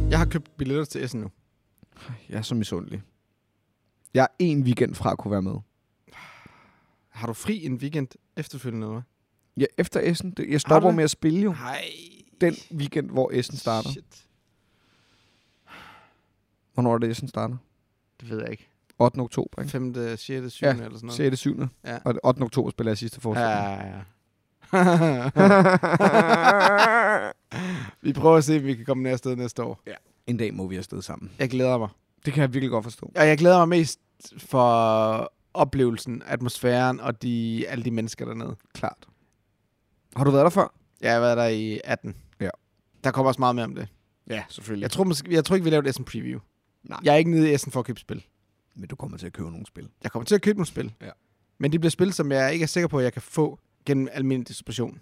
Jeg 0.09 0.19
har 0.19 0.25
købt 0.25 0.57
billetter 0.57 0.85
til 0.85 1.03
Essen 1.03 1.21
nu. 1.21 1.27
Jeg 2.29 2.37
er 2.37 2.41
så 2.41 2.55
misundelig. 2.55 3.01
Jeg 4.13 4.23
er 4.23 4.27
en 4.39 4.63
weekend 4.63 4.95
fra 4.95 5.11
at 5.11 5.17
kunne 5.17 5.31
være 5.31 5.41
med. 5.41 5.55
Har 7.09 7.27
du 7.27 7.33
fri 7.33 7.65
en 7.65 7.73
weekend 7.75 8.07
efterfølgende, 8.37 8.87
eller? 8.87 9.01
Ja, 9.57 9.65
efter 9.77 9.99
Essen. 10.03 10.31
Det, 10.31 10.49
jeg 10.49 10.61
stopper 10.61 10.89
det? 10.89 10.95
med 10.95 11.03
at 11.03 11.11
spille 11.11 11.39
jo. 11.39 11.51
Nej. 11.51 11.83
Den 12.41 12.55
weekend, 12.75 13.09
hvor 13.09 13.31
Essen 13.33 13.57
starter. 13.57 13.89
Shit. 13.89 14.25
Hvornår 16.73 16.93
er 16.93 16.97
det, 16.97 17.11
Essen 17.11 17.27
starter? 17.27 17.57
Det 18.21 18.29
ved 18.29 18.39
jeg 18.41 18.51
ikke. 18.51 18.67
8. 18.99 19.19
oktober, 19.19 19.61
ikke? 19.61 19.71
5., 19.71 19.93
6., 20.17 20.53
7. 20.53 20.65
Ja, 20.65 20.71
eller 20.71 20.83
sådan 20.89 20.99
noget. 21.01 21.13
6. 21.13 21.39
7. 21.39 21.59
Ja. 21.85 21.97
Og 22.05 22.15
8. 22.23 22.41
oktober 22.41 22.69
spiller 22.69 22.91
jeg 22.91 22.97
sidste 22.97 23.15
Ja, 23.15 23.19
forestilling. 23.21 23.53
ja, 23.53 23.87
ja. 23.87 24.01
vi 28.01 28.13
prøver 28.13 28.37
at 28.37 28.43
se, 28.43 28.57
om 28.57 28.63
vi 28.63 28.75
kan 28.75 28.85
komme 28.85 29.03
ned 29.03 29.11
afsted 29.11 29.35
næste 29.35 29.63
år. 29.63 29.83
en 30.27 30.37
dag 30.37 30.53
må 30.53 30.67
vi 30.67 30.75
afsted 30.77 31.01
sammen. 31.01 31.31
Jeg 31.39 31.49
glæder 31.49 31.77
mig. 31.77 31.89
Det 32.25 32.33
kan 32.33 32.41
jeg 32.41 32.53
virkelig 32.53 32.69
godt 32.71 32.83
forstå. 32.83 33.11
Og 33.15 33.27
jeg 33.27 33.37
glæder 33.37 33.57
mig 33.57 33.69
mest 33.69 33.99
for 34.37 35.33
oplevelsen, 35.53 36.23
atmosfæren 36.25 36.99
og 36.99 37.21
de, 37.21 37.65
alle 37.67 37.85
de 37.85 37.91
mennesker 37.91 38.25
dernede. 38.25 38.55
Klart. 38.73 39.07
Har 40.15 40.23
du 40.23 40.31
været 40.31 40.43
der 40.43 40.49
før? 40.49 40.73
Jeg 41.01 41.13
har 41.13 41.19
været 41.19 41.37
der 41.37 41.47
i 41.47 41.79
18. 41.83 42.15
Ja. 42.39 42.49
Der 43.03 43.11
kommer 43.11 43.27
også 43.27 43.39
meget 43.41 43.55
mere 43.55 43.65
om 43.65 43.75
det. 43.75 43.87
Ja, 44.29 44.43
selvfølgelig. 44.49 44.83
Jeg 44.83 44.91
tror, 44.91 45.03
måske, 45.03 45.33
jeg 45.33 45.45
tror 45.45 45.55
ikke, 45.55 45.63
vi 45.63 45.69
laver 45.69 45.83
et 45.83 45.89
Essen 45.89 46.05
preview. 46.05 46.39
Nej. 46.83 46.99
Jeg 47.03 47.13
er 47.13 47.17
ikke 47.17 47.31
nede 47.31 47.51
i 47.51 47.53
Essen 47.53 47.71
for 47.71 47.79
at 47.79 47.85
købe 47.85 47.99
spil. 47.99 48.25
Men 48.75 48.87
du 48.87 48.95
kommer 48.95 49.17
til 49.17 49.25
at 49.25 49.33
købe 49.33 49.51
nogle 49.51 49.65
spil. 49.65 49.89
Jeg 50.03 50.11
kommer 50.11 50.25
til 50.25 50.35
at 50.35 50.41
købe 50.41 50.57
nogle 50.57 50.67
spil. 50.67 50.93
Ja. 51.01 51.09
Men 51.57 51.71
det 51.71 51.79
bliver 51.79 51.91
spil, 51.91 52.13
som 52.13 52.31
jeg 52.31 52.53
ikke 52.53 52.63
er 52.63 52.67
sikker 52.67 52.87
på, 52.87 52.97
at 52.97 53.03
jeg 53.03 53.13
kan 53.13 53.21
få 53.21 53.59
gennem 53.85 54.07
almindelig 54.11 54.47
distribution. 54.47 54.99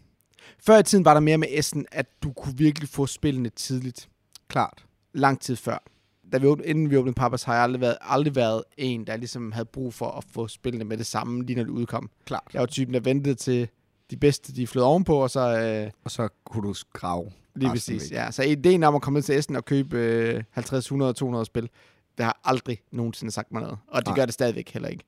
Før 0.60 0.78
i 0.78 0.84
tiden 0.84 1.06
var 1.06 1.14
der 1.14 1.22
mere 1.22 1.38
med 1.38 1.48
Essen, 1.52 1.86
at 1.92 2.24
du 2.24 2.32
kunne 2.34 2.58
virkelig 2.58 2.90
få 2.90 3.06
spillene 3.06 3.50
tidligt. 3.50 4.10
Klart. 4.48 4.86
Lang 5.14 5.42
tid 5.42 5.56
før. 5.56 5.84
Da 6.32 6.38
vi, 6.38 6.48
åbnede- 6.48 6.70
inden 6.70 6.90
vi 6.90 6.98
åbnede 6.98 7.14
Pappas, 7.16 7.44
har 7.44 7.54
jeg 7.54 7.64
aldrig 7.64 7.82
været, 7.82 7.98
aldrig 8.02 8.36
været 8.36 8.64
en, 8.78 9.08
der 9.08 9.18
ligesom 9.18 9.52
havde 9.52 9.66
brug 9.66 9.94
for 9.94 10.12
at 10.12 10.24
få 10.32 10.48
spillene 10.48 10.84
med 10.86 10.98
det 10.98 11.06
samme, 11.06 11.44
lige 11.46 11.56
når 11.58 11.64
det 11.64 11.72
udkom. 11.72 12.10
Klart. 12.26 12.48
Jeg 12.54 12.60
var 12.60 12.66
typen, 12.66 12.94
der 12.94 13.00
ventede 13.00 13.36
til 13.36 13.68
de 14.12 14.18
bedste, 14.18 14.56
de 14.56 14.68
flød 14.68 14.84
ovenpå, 14.84 15.16
og 15.24 15.30
så 15.30 15.60
øh, 15.60 15.92
Og 16.04 16.12
så 16.12 16.28
kunne 16.46 16.68
du 16.68 16.76
grave. 16.94 17.32
lige 17.56 17.70
præcis. 17.70 18.12
Ja. 18.12 18.32
Så 18.32 18.44
ideen 18.44 18.84
om 18.84 18.96
at 18.96 19.02
komme 19.02 19.18
ned 19.18 19.24
til 19.24 19.38
Essen 19.38 19.56
og 19.56 19.66
købe 19.66 19.98
øh, 19.98 20.44
50, 20.52 20.86
100, 20.86 21.14
200 21.14 21.46
spil, 21.46 21.70
det 22.18 22.26
har 22.26 22.40
aldrig 22.44 22.78
nogensinde 22.92 23.32
sagt 23.32 23.52
mig 23.52 23.62
noget. 23.62 23.78
Og 23.88 24.02
det 24.02 24.08
Nej. 24.08 24.16
gør 24.16 24.26
det 24.26 24.34
stadigvæk 24.34 24.70
heller 24.70 24.90
ikke. 24.90 25.04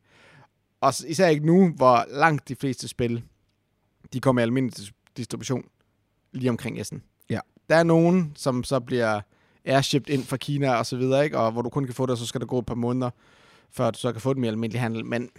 Og 0.81 0.93
især 1.07 1.27
ikke 1.27 1.45
nu, 1.45 1.69
hvor 1.75 2.05
langt 2.09 2.47
de 2.47 2.55
fleste 2.55 2.87
spil, 2.87 3.23
de 4.13 4.19
kommer 4.19 4.41
i 4.41 4.43
almindelig 4.43 4.79
dis- 4.79 5.13
distribution 5.17 5.63
lige 6.31 6.49
omkring 6.49 6.81
Essen. 6.81 7.03
Ja. 7.29 7.39
Der 7.69 7.75
er 7.75 7.83
nogen, 7.83 8.31
som 8.35 8.63
så 8.63 8.79
bliver 8.79 9.21
airshipped 9.65 10.13
ind 10.13 10.23
fra 10.23 10.37
Kina 10.37 10.73
og 10.75 10.85
så 10.85 10.97
videre, 10.97 11.23
ikke? 11.23 11.37
og 11.37 11.51
hvor 11.51 11.61
du 11.61 11.69
kun 11.69 11.85
kan 11.85 11.93
få 11.93 12.05
det, 12.05 12.11
og 12.11 12.17
så 12.17 12.25
skal 12.25 12.41
der 12.41 12.47
gå 12.47 12.59
et 12.59 12.65
par 12.65 12.75
måneder, 12.75 13.09
før 13.71 13.91
du 13.91 13.99
så 13.99 14.11
kan 14.11 14.21
få 14.21 14.33
det 14.33 14.37
med 14.41 14.49
almindelig 14.49 14.81
handel. 14.81 15.05
Men 15.05 15.29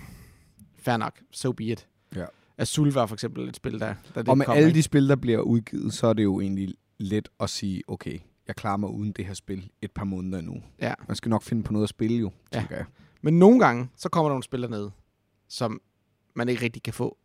fair 0.79 0.97
nok, 0.97 1.21
so 1.31 1.53
be 1.53 1.65
it. 1.65 1.89
Ja. 2.17 2.25
Azul 2.59 2.93
var 2.93 3.07
for 3.07 3.15
eksempel 3.15 3.49
et 3.49 3.57
spil, 3.57 3.81
der, 3.81 3.95
der 4.15 4.23
det 4.23 4.29
Og 4.29 4.39
med 4.39 4.47
kom, 4.47 4.57
alle 4.57 4.69
ikke? 4.69 4.77
de 4.77 4.83
spil, 4.83 5.09
der 5.09 5.17
bliver 5.17 5.39
udgivet, 5.41 5.93
så 5.95 6.07
er 6.07 6.13
det 6.13 6.23
jo 6.23 6.41
egentlig 6.41 6.75
let 6.99 7.29
at 7.41 7.51
sige, 7.51 7.83
okay, 7.89 8.19
jeg 8.49 8.57
klarer 8.57 8.77
mig 8.77 8.91
uden 8.91 9.13
det 9.13 9.27
her 9.27 9.35
spil 9.35 9.71
et 9.83 9.91
par 9.91 10.05
måneder 10.05 10.41
nu. 10.41 10.63
Ja. 10.81 10.95
Man 11.09 11.17
skal 11.17 11.29
nok 11.29 11.43
finde 11.43 11.63
på 11.63 11.73
noget 11.73 11.83
at 11.83 11.89
spille 11.89 12.17
jo, 12.19 12.31
Ja. 12.55 12.65
jeg. 12.71 12.85
Men 13.23 13.39
nogle 13.39 13.59
gange, 13.61 13.89
så 13.97 14.09
kommer 14.09 14.29
der 14.29 14.33
nogle 14.35 14.43
spil 14.43 14.63
dernede, 14.63 14.91
som 15.49 15.81
man 16.35 16.49
ikke 16.49 16.63
rigtig 16.65 16.83
kan 16.83 16.93
få. 16.95 17.19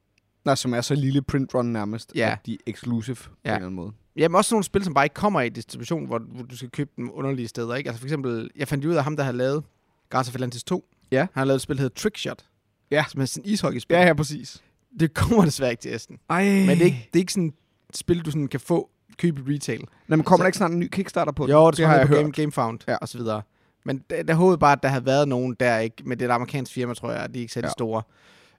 Nej, 0.46 0.56
som 0.56 0.74
er 0.74 0.82
så 0.82 0.96
lille 0.96 1.22
print 1.22 1.56
run 1.56 1.66
nærmest, 1.66 2.12
Ja. 2.16 2.32
at 2.32 2.46
de 2.46 2.54
er 2.54 2.58
exclusive 2.68 3.16
på 3.16 3.30
Ja. 3.46 3.50
en 3.50 3.56
eller 3.56 3.66
anden 3.66 3.76
måde. 3.76 3.92
Jamen 4.18 4.36
også 4.36 4.56
nogle 4.56 4.64
spil, 4.64 4.84
som 4.84 4.94
bare 4.94 5.06
ikke 5.06 5.14
kommer 5.14 5.42
i 5.42 5.50
distribution, 5.50 6.06
hvor, 6.06 6.20
hvor 6.20 6.44
du 6.44 6.58
skal 6.58 6.70
købe 6.70 6.90
dem 6.98 7.10
underlige 7.14 7.48
steder. 7.48 7.76
Ikke? 7.76 7.88
Altså 7.90 8.00
for 8.00 8.06
eksempel, 8.06 8.50
jeg 8.56 8.68
fandt 8.68 8.86
ud 8.86 8.94
af 8.96 9.04
ham, 9.04 9.16
der 9.18 9.24
har 9.24 9.32
lavet 9.32 9.64
Guardians 10.10 10.30
of 10.30 10.36
Atlantis 10.36 10.64
2. 10.64 10.86
Ja. 11.12 11.20
Han 11.20 11.28
har 11.34 11.46
lavet 11.46 11.56
et 11.56 11.62
spil, 11.62 11.76
der 11.78 11.82
hedder 11.82 11.96
Trickshot. 11.96 12.46
Ja. 12.92 13.06
Som 13.10 13.22
er 13.22 13.26
sådan 13.26 13.46
en 13.46 13.52
ishockeyspil. 13.52 13.96
Ja, 13.96 14.06
ja, 14.06 14.14
præcis. 14.14 14.64
Det 15.00 15.14
kommer 15.14 15.46
desværre 15.46 15.72
ikke 15.72 15.82
til 15.82 15.96
Esten. 15.96 16.18
Ej. 16.30 16.44
Men 16.44 16.70
det 16.70 16.82
er, 16.82 16.86
ikke, 16.86 17.10
det 17.14 17.20
er 17.20 17.22
ikke 17.22 17.34
sådan 17.34 17.48
et 17.90 17.98
spil, 17.98 18.22
du 18.26 18.32
sådan 18.32 18.48
kan 18.48 18.60
få 18.60 18.90
købe 19.18 19.52
i 19.52 19.56
retail. 19.56 19.86
Nå, 20.08 20.16
men 20.16 20.24
kommer 20.24 20.38
Så- 20.38 20.44
der 20.44 20.48
ikke 20.48 20.58
snart 20.58 20.72
en 20.72 20.80
ny 20.80 20.88
Kickstarter 20.88 21.32
på 21.32 21.48
Jo, 21.50 21.68
det, 21.72 21.78
det 21.78 21.86
har 21.86 21.98
jeg 21.98 22.08
på 22.08 22.14
hørt. 22.14 22.20
Game, 22.24 22.32
Gamefound 22.32 22.80
Ja. 22.88 22.96
og 22.96 23.08
så 23.08 23.18
videre. 23.18 23.42
Men 23.86 24.04
der, 24.10 24.24
der 24.24 24.34
håbede 24.34 24.58
bare, 24.58 24.72
at 24.72 24.84
der 24.84 24.90
havde 24.90 25.06
været 25.06 25.28
nogen 25.28 25.56
der, 25.60 25.78
ikke? 25.80 25.96
Men 26.06 26.20
det 26.20 26.26
er 26.26 26.30
et 26.30 26.34
amerikansk 26.36 26.74
firma, 26.74 26.94
tror 26.94 27.12
jeg, 27.12 27.22
og 27.24 27.34
de 27.34 27.40
er 27.40 27.42
ikke 27.42 27.54
særlig 27.54 27.68
ja. 27.68 27.72
store. 27.72 28.02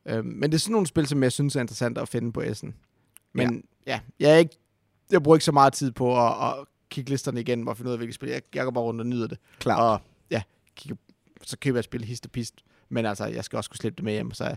Øhm, 0.09 0.27
men 0.27 0.43
det 0.51 0.55
er 0.55 0.61
sådan 0.61 0.73
nogle 0.73 0.87
spil, 0.87 1.07
som 1.07 1.23
jeg 1.23 1.33
synes 1.33 1.57
er 1.57 1.61
interessant 1.61 1.99
at 1.99 2.09
finde 2.09 2.33
på 2.33 2.41
Essen. 2.41 2.75
Men 3.35 3.65
ja, 3.87 3.93
ja 3.93 4.01
jeg, 4.21 4.35
er 4.35 4.37
ikke, 4.39 4.57
jeg 5.13 5.23
bruger 5.23 5.37
ikke 5.37 5.45
så 5.45 5.53
meget 5.53 5.73
tid 5.73 5.93
på 5.93 6.27
at, 6.27 6.33
at 6.49 6.55
kigge 6.91 7.11
listerne 7.11 7.41
igen 7.41 7.69
og 7.69 7.77
finde 7.77 7.89
ud 7.89 7.93
af, 7.93 7.99
hvilke 7.99 8.13
spil. 8.15 8.29
Jeg, 8.29 8.43
jeg 8.55 8.65
går 8.65 8.71
bare 8.71 8.85
rundt 8.85 9.01
og 9.01 9.07
nyder 9.07 9.27
det. 9.27 9.39
Klart. 9.59 9.81
Og 9.83 10.01
ja, 10.31 10.43
kigger, 10.77 10.97
så 11.43 11.57
køber 11.59 11.77
jeg 11.77 11.81
et 11.81 11.85
spil 11.85 12.05
hist 12.05 12.25
og 12.27 12.31
pist. 12.33 12.55
Men 12.89 13.07
altså, 13.07 13.27
jeg 13.27 13.45
skal 13.45 13.57
også 13.57 13.71
kunne 13.71 13.77
slippe 13.79 13.97
det 13.97 14.05
med 14.05 14.13
hjem, 14.13 14.33
så 14.33 14.57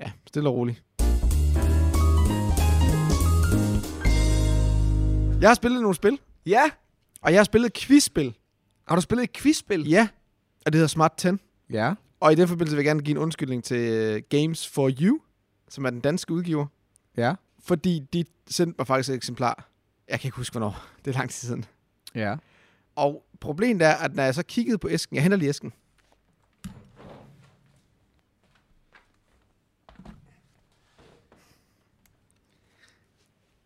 ja, 0.00 0.10
stille 0.26 0.48
og 0.48 0.54
roligt. 0.56 0.82
Jeg 5.40 5.50
har 5.50 5.54
spillet 5.54 5.80
nogle 5.82 5.94
spil, 5.94 6.18
Ja. 6.46 6.62
og 7.22 7.32
jeg 7.32 7.38
har 7.38 7.44
spillet 7.44 7.66
et 7.66 7.72
quizspil. 7.74 8.36
Har 8.88 8.94
du 8.96 9.00
spillet 9.02 9.24
et 9.24 9.32
quizspil? 9.32 9.88
Ja, 9.88 10.08
og 10.66 10.72
det 10.72 10.74
hedder 10.74 10.88
Smart 10.88 11.12
10. 11.16 11.28
Ja. 11.70 11.94
Og 12.20 12.32
i 12.32 12.34
den 12.34 12.48
forbindelse 12.48 12.76
vil 12.76 12.82
jeg 12.84 12.88
gerne 12.90 13.02
give 13.02 13.16
en 13.16 13.22
undskyldning 13.22 13.64
til 13.64 13.76
øh, 13.92 14.22
Games 14.28 14.68
for 14.68 14.90
You, 15.00 15.18
som 15.68 15.84
er 15.84 15.90
den 15.90 16.00
danske 16.00 16.32
udgiver. 16.32 16.66
Ja. 17.16 17.34
Fordi 17.64 17.98
de 18.12 18.24
sendte 18.50 18.74
mig 18.78 18.86
faktisk 18.86 19.08
et 19.10 19.14
eksemplar. 19.14 19.68
Jeg 20.12 20.20
kan 20.20 20.28
ikke 20.28 20.36
huske, 20.36 20.52
hvornår. 20.52 20.84
Det 21.04 21.14
er 21.14 21.18
lang 21.18 21.30
tid 21.30 21.48
siden. 21.48 21.64
Ja. 22.14 22.36
Og 22.96 23.24
problemet 23.40 23.86
er, 23.86 23.94
at 23.94 24.14
når 24.14 24.22
jeg 24.22 24.34
så 24.34 24.42
kiggede 24.42 24.78
på 24.78 24.88
æsken, 24.88 25.16
jeg 25.16 25.22
henter 25.22 25.38
lige 25.38 25.48
æsken. 25.48 25.72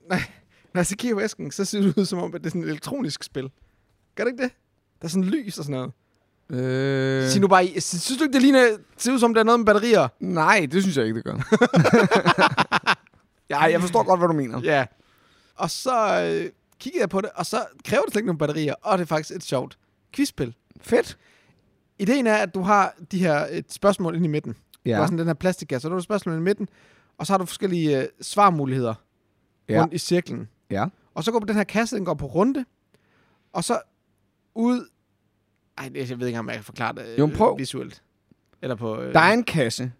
Nej, 0.08 0.22
når 0.74 0.78
jeg 0.78 0.86
så 0.86 0.96
kigger 0.96 1.16
på 1.16 1.20
æsken, 1.20 1.50
så 1.50 1.64
ser 1.64 1.80
det 1.80 1.98
ud 1.98 2.04
som 2.04 2.18
om, 2.18 2.34
at 2.34 2.40
det 2.40 2.46
er 2.46 2.50
sådan 2.50 2.62
et 2.62 2.68
elektronisk 2.68 3.22
spil. 3.22 3.50
Gør 4.14 4.24
det 4.24 4.32
ikke 4.32 4.42
det? 4.42 4.52
Der 5.00 5.04
er 5.04 5.08
sådan 5.08 5.24
lys 5.24 5.58
og 5.58 5.64
sådan 5.64 5.92
noget. 6.50 6.64
Øh... 6.64 7.30
Sig 7.30 7.40
nu 7.40 7.48
bare, 7.48 7.80
synes 7.80 8.18
du 8.18 8.24
ikke, 8.24 8.32
det 8.32 8.42
ligner, 8.42 8.76
ser 8.96 9.12
ud 9.12 9.18
som, 9.18 9.34
der 9.34 9.40
er 9.40 9.44
noget 9.44 9.60
med 9.60 9.66
batterier? 9.66 10.08
Nej, 10.20 10.66
det 10.72 10.82
synes 10.82 10.96
jeg 10.96 11.04
ikke, 11.06 11.16
det 11.16 11.24
gør. 11.24 11.34
ja, 13.50 13.62
jeg 13.62 13.80
forstår 13.80 14.02
godt, 14.02 14.20
hvad 14.20 14.28
du 14.28 14.34
mener. 14.34 14.60
Ja. 14.60 14.86
Og 15.56 15.70
så 15.70 16.22
øh, 16.22 16.50
kiggede 16.80 17.00
jeg 17.00 17.08
på 17.08 17.20
det, 17.20 17.30
og 17.34 17.46
så 17.46 17.64
kræver 17.84 18.02
det 18.02 18.12
slet 18.12 18.20
ikke 18.20 18.26
nogle 18.26 18.38
batterier, 18.38 18.75
og 18.82 18.98
det 18.98 19.02
er 19.04 19.06
faktisk 19.06 19.36
et 19.36 19.42
sjovt 19.44 19.78
quizspil. 20.12 20.54
Fedt. 20.80 21.18
Ideen 21.98 22.26
er, 22.26 22.34
at 22.36 22.54
du 22.54 22.60
har 22.62 22.94
de 23.12 23.18
her 23.18 23.46
et 23.50 23.72
spørgsmål 23.72 24.14
inde 24.14 24.25
i 24.25 24.28
midten. 24.28 24.56
Ja. 24.84 24.90
Du 24.90 24.96
har 24.96 25.06
sådan 25.06 25.18
den 25.18 25.26
her 25.26 25.34
plastikkasse, 25.34 25.82
så 25.82 25.88
du 25.88 25.95
har 25.95 25.99
et 25.99 26.04
spørgsmål 26.04 26.32
inde 26.34 26.42
i 26.42 26.45
midten, 26.45 26.69
og 27.19 27.26
så 27.26 27.32
har 27.32 27.38
du 27.38 27.45
forskellige 27.47 28.00
øh, 28.02 28.08
svarmuligheder 28.21 28.95
Ja. 29.69 29.80
rundt 29.80 29.95
i 29.95 29.99
cirklen. 29.99 30.49
Ja. 30.71 30.86
Og 31.14 31.25
så 31.25 31.32
går 31.32 31.40
på 31.40 31.47
den 31.47 31.56
her 31.56 31.64
kasse, 31.64 31.97
den 31.97 32.04
går 32.04 32.14
på 32.14 32.26
runde, 32.26 32.64
og 33.52 33.64
så 33.64 33.80
ud... 34.54 34.88
Ej, 35.78 35.90
jeg 35.95 36.21
ved 36.21 36.26
ikke, 36.26 36.38
om 36.38 36.47
jeg 36.49 36.54
kan 36.56 36.64
forklare 36.64 36.92
det 36.95 37.06
øh, 37.06 37.19
Jo, 37.19 37.30
prøv. 37.36 37.58
visuelt. 37.58 38.02
Eller 38.62 38.75
på... 38.76 39.00
Øh, 39.00 39.14
Der 39.14 39.21
er 39.21 39.32
en 39.32 39.45
kasse, 39.45 39.92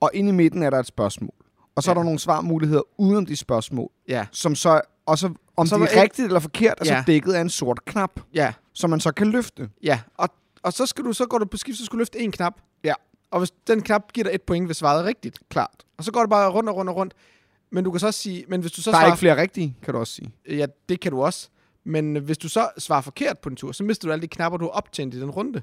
og 0.00 0.10
inde 0.14 0.28
i 0.28 0.32
midten 0.32 0.62
er 0.62 0.70
der 0.70 0.78
et 0.78 0.86
spørgsmål. 0.86 1.34
Og 1.76 1.82
så 1.82 1.90
ja. 1.90 1.92
er 1.92 1.98
der 1.98 2.04
nogle 2.04 2.18
svarmuligheder 2.18 2.82
udenom 2.98 3.26
de 3.26 3.36
spørgsmål, 3.36 3.90
Ja, 4.08 4.26
som 4.32 4.54
så, 4.54 4.80
og 5.06 5.18
så 5.18 5.26
om 5.56 5.66
Så 5.66 5.70
så 5.70 5.78
var 5.78 5.86
de 5.86 5.90
er 5.90 5.92
ikke- 5.94 6.02
rigtigt 6.02 6.26
eller 6.26 6.40
forkert, 6.40 6.78
er 6.80 6.84
så 6.84 7.02
dækket 7.06 7.32
af 7.32 7.40
en 7.40 7.50
sort 7.50 7.84
knap, 7.84 8.20
ja, 8.34 8.52
som 8.72 8.90
man 8.90 9.00
så 9.00 9.12
kan 9.12 9.26
løfte. 9.30 9.70
ja. 9.82 10.00
Og, 10.16 10.28
og 10.62 10.72
så, 10.72 10.86
skal 10.86 11.04
du, 11.04 11.12
så 11.12 11.26
går 11.26 11.38
du 11.38 11.44
på 11.44 11.56
skift, 11.56 11.78
så 11.78 11.84
skal 11.84 11.96
du 11.96 11.98
løfte 11.98 12.18
en 12.18 12.32
knap. 12.32 12.54
Ja. 12.84 12.94
Og 13.30 13.38
hvis 13.38 13.50
den 13.66 13.82
knap 13.82 14.12
giver 14.12 14.24
dig 14.24 14.34
et 14.34 14.42
point, 14.42 14.66
hvis 14.66 14.76
svaret 14.76 15.00
er 15.00 15.04
rigtigt. 15.04 15.38
Klart. 15.48 15.84
Og 15.98 16.04
så 16.04 16.12
går 16.12 16.20
det 16.20 16.30
bare 16.30 16.50
rundt 16.50 16.68
og 16.70 16.76
rundt 16.76 16.88
og 16.90 16.96
rundt. 16.96 17.14
Men 17.72 17.84
du 17.84 17.90
kan 17.90 18.00
så 18.00 18.12
sige, 18.12 18.44
men 18.48 18.60
hvis 18.60 18.72
du 18.72 18.82
så 18.82 18.90
Der 18.90 18.96
er 18.96 19.00
svarer, 19.00 19.12
ikke 19.12 19.18
flere 19.18 19.36
rigtige, 19.40 19.76
kan 19.82 19.94
du 19.94 20.00
også 20.00 20.12
sige. 20.12 20.34
ja, 20.48 20.66
det 20.88 21.00
kan 21.00 21.12
du 21.12 21.22
også. 21.22 21.48
Men 21.84 22.16
hvis 22.16 22.38
du 22.38 22.48
så 22.48 22.68
svarer 22.78 23.00
forkert 23.00 23.38
på 23.38 23.48
en 23.48 23.56
tur, 23.56 23.72
så 23.72 23.84
mister 23.84 24.08
du 24.08 24.12
alle 24.12 24.22
de 24.22 24.28
knapper, 24.28 24.58
du 24.58 24.64
har 24.64 24.70
optjent 24.70 25.14
i 25.14 25.20
den 25.20 25.30
runde. 25.30 25.62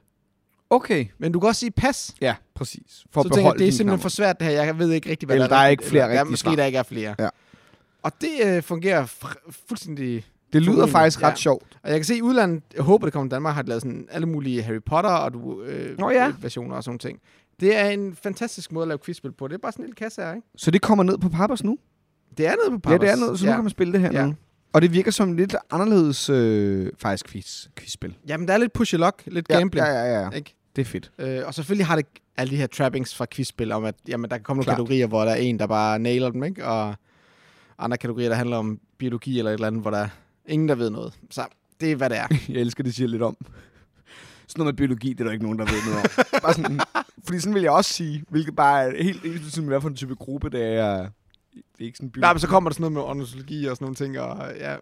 Okay. 0.73 1.05
Men 1.17 1.31
du 1.31 1.39
kan 1.39 1.47
også 1.47 1.59
sige 1.59 1.71
pas. 1.71 2.15
Ja, 2.21 2.35
præcis. 2.55 3.05
For 3.11 3.21
så 3.21 3.27
at 3.27 3.33
tænker 3.33 3.51
jeg, 3.51 3.59
det 3.59 3.67
er 3.67 3.71
simpelthen 3.71 3.87
knapper. 3.87 4.01
for 4.01 4.09
svært 4.09 4.39
det 4.39 4.47
her. 4.47 4.63
Jeg 4.63 4.79
ved 4.79 4.91
ikke 4.91 5.09
rigtig, 5.09 5.25
hvad 5.27 5.35
Eller 5.35 5.47
der, 5.47 5.55
der 5.55 5.61
er 5.61 5.67
ikke 5.67 5.83
flere 5.83 6.03
ja, 6.05 6.09
rigtige 6.11 6.29
måske 6.31 6.43
svar. 6.43 6.55
der 6.55 6.65
ikke 6.65 6.77
er 6.77 6.83
flere. 6.83 7.15
Ja. 7.19 7.29
Og 8.03 8.11
det 8.21 8.29
øh, 8.45 8.63
fungerer 8.63 9.05
fuldstændig... 9.67 10.25
Det 10.53 10.61
lyder 10.61 10.73
Formentlig, 10.73 10.91
faktisk 10.91 11.23
ret 11.23 11.29
ja. 11.29 11.35
sjovt. 11.35 11.77
Og 11.83 11.89
jeg 11.89 11.97
kan 11.99 12.05
se, 12.05 12.15
i 12.17 12.21
udlandet, 12.21 12.63
jeg 12.75 12.83
håber, 12.83 13.05
det 13.05 13.13
kommer 13.13 13.29
til 13.29 13.31
Danmark, 13.35 13.55
har 13.55 13.63
lavet 13.63 13.81
sådan 13.81 14.07
alle 14.11 14.27
mulige 14.27 14.61
Harry 14.63 14.81
Potter 14.85 15.09
og 15.09 15.33
du, 15.33 15.61
øh, 15.63 15.97
Nå 15.99 16.09
ja. 16.09 16.33
versioner 16.41 16.75
og 16.75 16.83
sådan 16.83 16.99
ting. 16.99 17.19
Det 17.59 17.77
er 17.77 17.85
en 17.89 18.15
fantastisk 18.23 18.71
måde 18.71 18.83
at 18.83 18.87
lave 18.87 18.99
quizspil 19.05 19.31
på. 19.31 19.47
Det 19.47 19.53
er 19.53 19.57
bare 19.57 19.71
sådan 19.71 19.83
en 19.83 19.87
lille 19.87 19.95
kasse 19.95 20.21
her, 20.21 20.33
ikke? 20.33 20.47
Så 20.57 20.71
det 20.71 20.81
kommer 20.81 21.03
ned 21.03 21.17
på 21.17 21.29
Pappers 21.29 21.63
nu? 21.63 21.77
Det 22.37 22.47
er 22.47 22.51
nede 22.69 22.79
på 22.79 22.91
Ja, 22.91 22.97
Pappers. 22.97 23.09
det 23.17 23.21
er 23.23 23.27
ned, 23.29 23.37
så 23.37 23.45
nu 23.45 23.51
kan 23.51 23.63
man 23.63 23.69
spille 23.69 23.93
det 23.93 24.01
her 24.01 24.09
Ja. 24.13 24.25
nu. 24.25 24.35
Og 24.73 24.81
det 24.81 24.93
virker 24.93 25.11
som 25.11 25.29
en 25.29 25.35
lidt 25.35 25.55
anderledes 25.71 26.29
øh, 26.29 26.87
faktisk 26.99 27.29
quiz, 27.29 27.67
quizspil. 27.75 28.17
Jamen, 28.27 28.47
der 28.47 28.53
er 28.53 28.57
lidt 28.57 28.73
push 28.73 28.95
luck, 28.95 29.23
lidt 29.27 29.45
Ja, 29.49 29.57
gambling. 29.57 29.85
ja, 29.87 29.93
ja, 29.93 30.21
ja. 30.21 30.29
Ikke? 30.29 30.55
Det 30.75 30.81
er 30.81 30.85
fedt. 30.85 31.11
Øh, 31.19 31.41
og 31.47 31.53
selvfølgelig 31.53 31.85
har 31.85 31.95
det 31.95 32.05
alle 32.37 32.51
de 32.51 32.57
her 32.57 32.67
trappings 32.67 33.15
fra 33.15 33.25
quizspil 33.31 33.71
om, 33.71 33.85
at 33.85 33.95
jamen, 34.07 34.29
der 34.29 34.37
kan 34.37 34.43
komme 34.43 34.57
nogle 34.57 34.63
Klart. 34.65 34.75
kategorier, 34.77 35.07
hvor 35.07 35.25
der 35.25 35.31
er 35.31 35.35
en, 35.35 35.59
der 35.59 35.67
bare 35.67 35.99
nailer 35.99 36.29
dem, 36.29 36.43
ikke? 36.43 36.65
Og 36.65 36.95
andre 37.77 37.97
kategorier, 37.97 38.29
der 38.29 38.35
handler 38.35 38.57
om 38.57 38.79
biologi 38.97 39.37
eller 39.37 39.51
et 39.51 39.53
eller 39.53 39.67
andet, 39.67 39.81
hvor 39.81 39.91
der 39.91 39.97
er 39.97 40.09
ingen, 40.45 40.69
der 40.69 40.75
ved 40.75 40.89
noget. 40.89 41.13
Så 41.29 41.45
det 41.81 41.91
er, 41.91 41.95
hvad 41.95 42.09
det 42.09 42.17
er. 42.17 42.27
Jeg 42.53 42.61
elsker, 42.61 42.83
det 42.83 42.95
siger 42.95 43.07
lidt 43.07 43.21
om. 43.21 43.37
Sådan 44.47 44.59
noget 44.59 44.73
med 44.73 44.77
biologi, 44.77 45.09
det 45.09 45.19
er 45.19 45.23
der 45.23 45.31
ikke 45.31 45.45
nogen, 45.45 45.59
der 45.59 45.65
ved 45.65 45.91
noget 45.91 46.03
om. 46.03 46.25
bare 46.43 46.53
sådan, 46.53 46.79
fordi 47.23 47.39
sådan 47.39 47.53
vil 47.53 47.61
jeg 47.61 47.71
også 47.71 47.93
sige, 47.93 48.23
hvilket 48.29 48.55
bare 48.55 48.83
er 48.83 49.03
helt 49.03 49.23
med, 49.57 49.63
hvad 49.63 49.81
for 49.81 49.89
en 49.89 49.95
type 49.95 50.15
gruppe 50.15 50.49
det 50.49 50.63
er. 50.65 50.97
Det 51.53 51.61
er 51.79 51.85
ikke 51.85 51.97
sådan 51.97 52.09
biologi. 52.11 52.21
Nej, 52.25 52.33
men 52.33 52.39
så 52.39 52.47
kommer 52.47 52.69
der 52.69 52.73
sådan 52.73 52.81
noget 52.81 52.93
med 52.93 53.01
ornitologi 53.01 53.65
og 53.65 53.75
sådan 53.75 53.85
nogle 53.85 53.95
ting, 53.95 54.19
og 54.19 54.51
ja, 54.59 54.75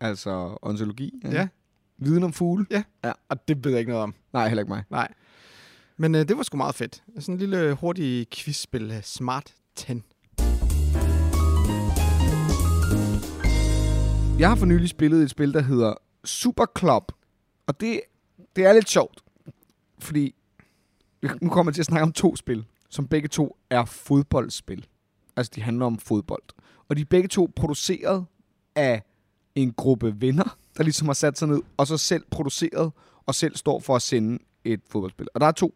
Altså 0.00 0.58
ontologi. 0.62 1.12
Ja. 1.24 1.48
Viden 1.98 2.22
om 2.22 2.32
fugle. 2.32 2.66
og 3.28 3.48
det 3.48 3.64
ved 3.64 3.72
jeg 3.72 3.78
ikke 3.80 3.90
noget 3.90 4.02
om. 4.02 4.14
Nej, 4.32 4.48
heller 4.48 4.62
ikke 4.62 4.72
mig. 4.72 4.84
Nej. 4.90 5.14
Men 5.96 6.14
øh, 6.14 6.28
det 6.28 6.36
var 6.36 6.42
sgu 6.42 6.56
meget 6.56 6.74
fedt. 6.74 7.02
Sådan 7.18 7.34
en 7.34 7.38
lille 7.38 7.74
hurtig 7.74 8.26
quizspil, 8.30 8.90
øh, 8.90 9.02
Smart 9.02 9.54
10. 9.76 9.92
Jeg 14.38 14.48
har 14.48 14.54
for 14.56 14.66
nylig 14.66 14.88
spillet 14.88 15.22
et 15.22 15.30
spil, 15.30 15.54
der 15.54 15.60
hedder 15.62 15.94
Super 16.24 16.64
Club. 16.78 17.12
Og 17.66 17.80
det, 17.80 18.00
det 18.56 18.64
er 18.64 18.72
lidt 18.72 18.88
sjovt. 18.88 19.20
Fordi 19.98 20.34
nu 21.42 21.50
kommer 21.50 21.70
jeg 21.70 21.74
til 21.74 21.82
at 21.82 21.86
snakke 21.86 22.02
om 22.02 22.12
to 22.12 22.36
spil, 22.36 22.64
som 22.90 23.08
begge 23.08 23.28
to 23.28 23.56
er 23.70 23.84
fodboldspil. 23.84 24.86
Altså, 25.36 25.52
de 25.54 25.62
handler 25.62 25.86
om 25.86 25.98
fodbold. 25.98 26.42
Og 26.88 26.96
de 26.96 27.00
er 27.00 27.06
begge 27.10 27.28
to 27.28 27.50
produceret 27.56 28.26
af 28.74 29.02
en 29.54 29.72
gruppe 29.72 30.20
venner, 30.20 30.58
der 30.78 30.84
ligesom 30.84 31.06
har 31.08 31.14
sat 31.14 31.38
sig 31.38 31.48
ned, 31.48 31.60
og 31.76 31.86
så 31.86 31.96
selv 31.96 32.22
produceret, 32.30 32.92
og 33.26 33.34
selv 33.34 33.56
står 33.56 33.80
for 33.80 33.96
at 33.96 34.02
sende 34.02 34.38
et 34.64 34.80
fodboldspil. 34.90 35.26
Og 35.34 35.40
der 35.40 35.46
er 35.46 35.52
to, 35.52 35.74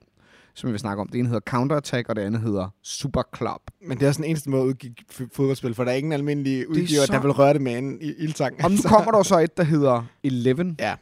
som 0.54 0.66
jeg 0.68 0.72
vil 0.72 0.80
snakke 0.80 1.00
om. 1.00 1.08
Det 1.08 1.18
ene 1.18 1.28
hedder 1.28 1.40
Counter 1.40 1.76
Attack, 1.76 2.08
og 2.08 2.16
det 2.16 2.22
andet 2.22 2.40
hedder 2.40 2.68
Super 2.82 3.22
Club. 3.36 3.60
Men 3.86 3.98
det 4.00 4.08
er 4.08 4.12
sådan 4.12 4.24
en 4.24 4.30
eneste 4.30 4.50
måde 4.50 4.62
at 4.62 4.66
udgive 4.66 4.94
fodboldspil, 5.32 5.74
for 5.74 5.84
der 5.84 5.90
er 5.92 5.96
ingen 5.96 6.12
almindelig 6.12 6.68
udgiver, 6.70 7.06
så- 7.06 7.12
der 7.12 7.20
vil 7.20 7.30
røre 7.30 7.52
det 7.54 7.62
med 7.62 7.78
en 7.78 7.98
i- 8.00 8.14
ildtang. 8.18 8.64
Og 8.64 8.70
nu 8.70 8.76
kommer 8.94 9.12
der 9.12 9.22
så 9.22 9.38
et, 9.38 9.56
der 9.56 9.62
hedder 9.62 10.04
Eleven 10.24 10.76
Ja. 10.78 10.94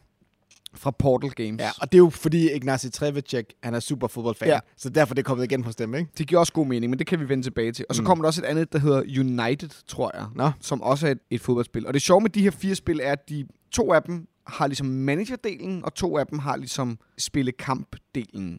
Fra 0.75 0.91
Portal 0.91 1.31
Games. 1.31 1.61
Ja, 1.61 1.71
og 1.81 1.93
det 1.93 1.99
er 1.99 2.03
jo 2.03 2.11
fordi 2.11 2.51
Ignacy 2.53 2.87
Trevicek, 2.93 3.45
han 3.63 3.75
er 3.75 3.81
super 3.81 4.07
fodboldfan. 4.09 4.49
Ja. 4.49 4.59
Så 4.77 4.89
derfor 4.91 5.13
er 5.13 5.15
det 5.15 5.25
kommet 5.25 5.45
igen 5.45 5.65
hos 5.65 5.77
dem, 5.77 5.95
ikke? 5.95 6.11
Det 6.19 6.27
giver 6.29 6.39
også 6.41 6.53
god 6.53 6.67
mening, 6.67 6.91
men 6.91 6.99
det 6.99 7.07
kan 7.07 7.21
vi 7.21 7.29
vende 7.29 7.45
tilbage 7.45 7.73
til. 7.73 7.85
Og 7.89 7.95
så 7.95 8.03
Mm. 8.03 8.07
kommer 8.07 8.23
der 8.25 8.27
også 8.27 8.41
et 8.43 8.47
andet, 8.47 8.73
der 8.73 8.79
hedder 8.79 9.03
United, 9.19 9.69
tror 9.87 10.11
jeg. 10.15 10.27
Nå. 10.35 10.51
Som 10.61 10.83
også 10.83 11.07
er 11.07 11.11
et, 11.11 11.19
et 11.31 11.41
fodboldspil. 11.41 11.87
Og 11.87 11.95
det 11.95 12.03
sjove 12.03 12.21
med 12.21 12.31
de 12.31 12.43
her 12.43 12.51
fire 12.51 12.75
spil 12.75 13.01
er, 13.03 13.13
at 13.13 13.29
de 13.29 13.47
to 13.73 13.93
af 13.93 14.03
dem 14.03 14.27
har 14.47 14.67
ligesom 14.67 14.87
managerdelen, 14.87 15.85
og 15.85 15.95
to 15.95 16.19
af 16.19 16.27
dem 16.27 16.39
har 16.39 16.57
ligesom 16.57 16.99
spille 17.19 17.53
kampdelen. 17.53 18.59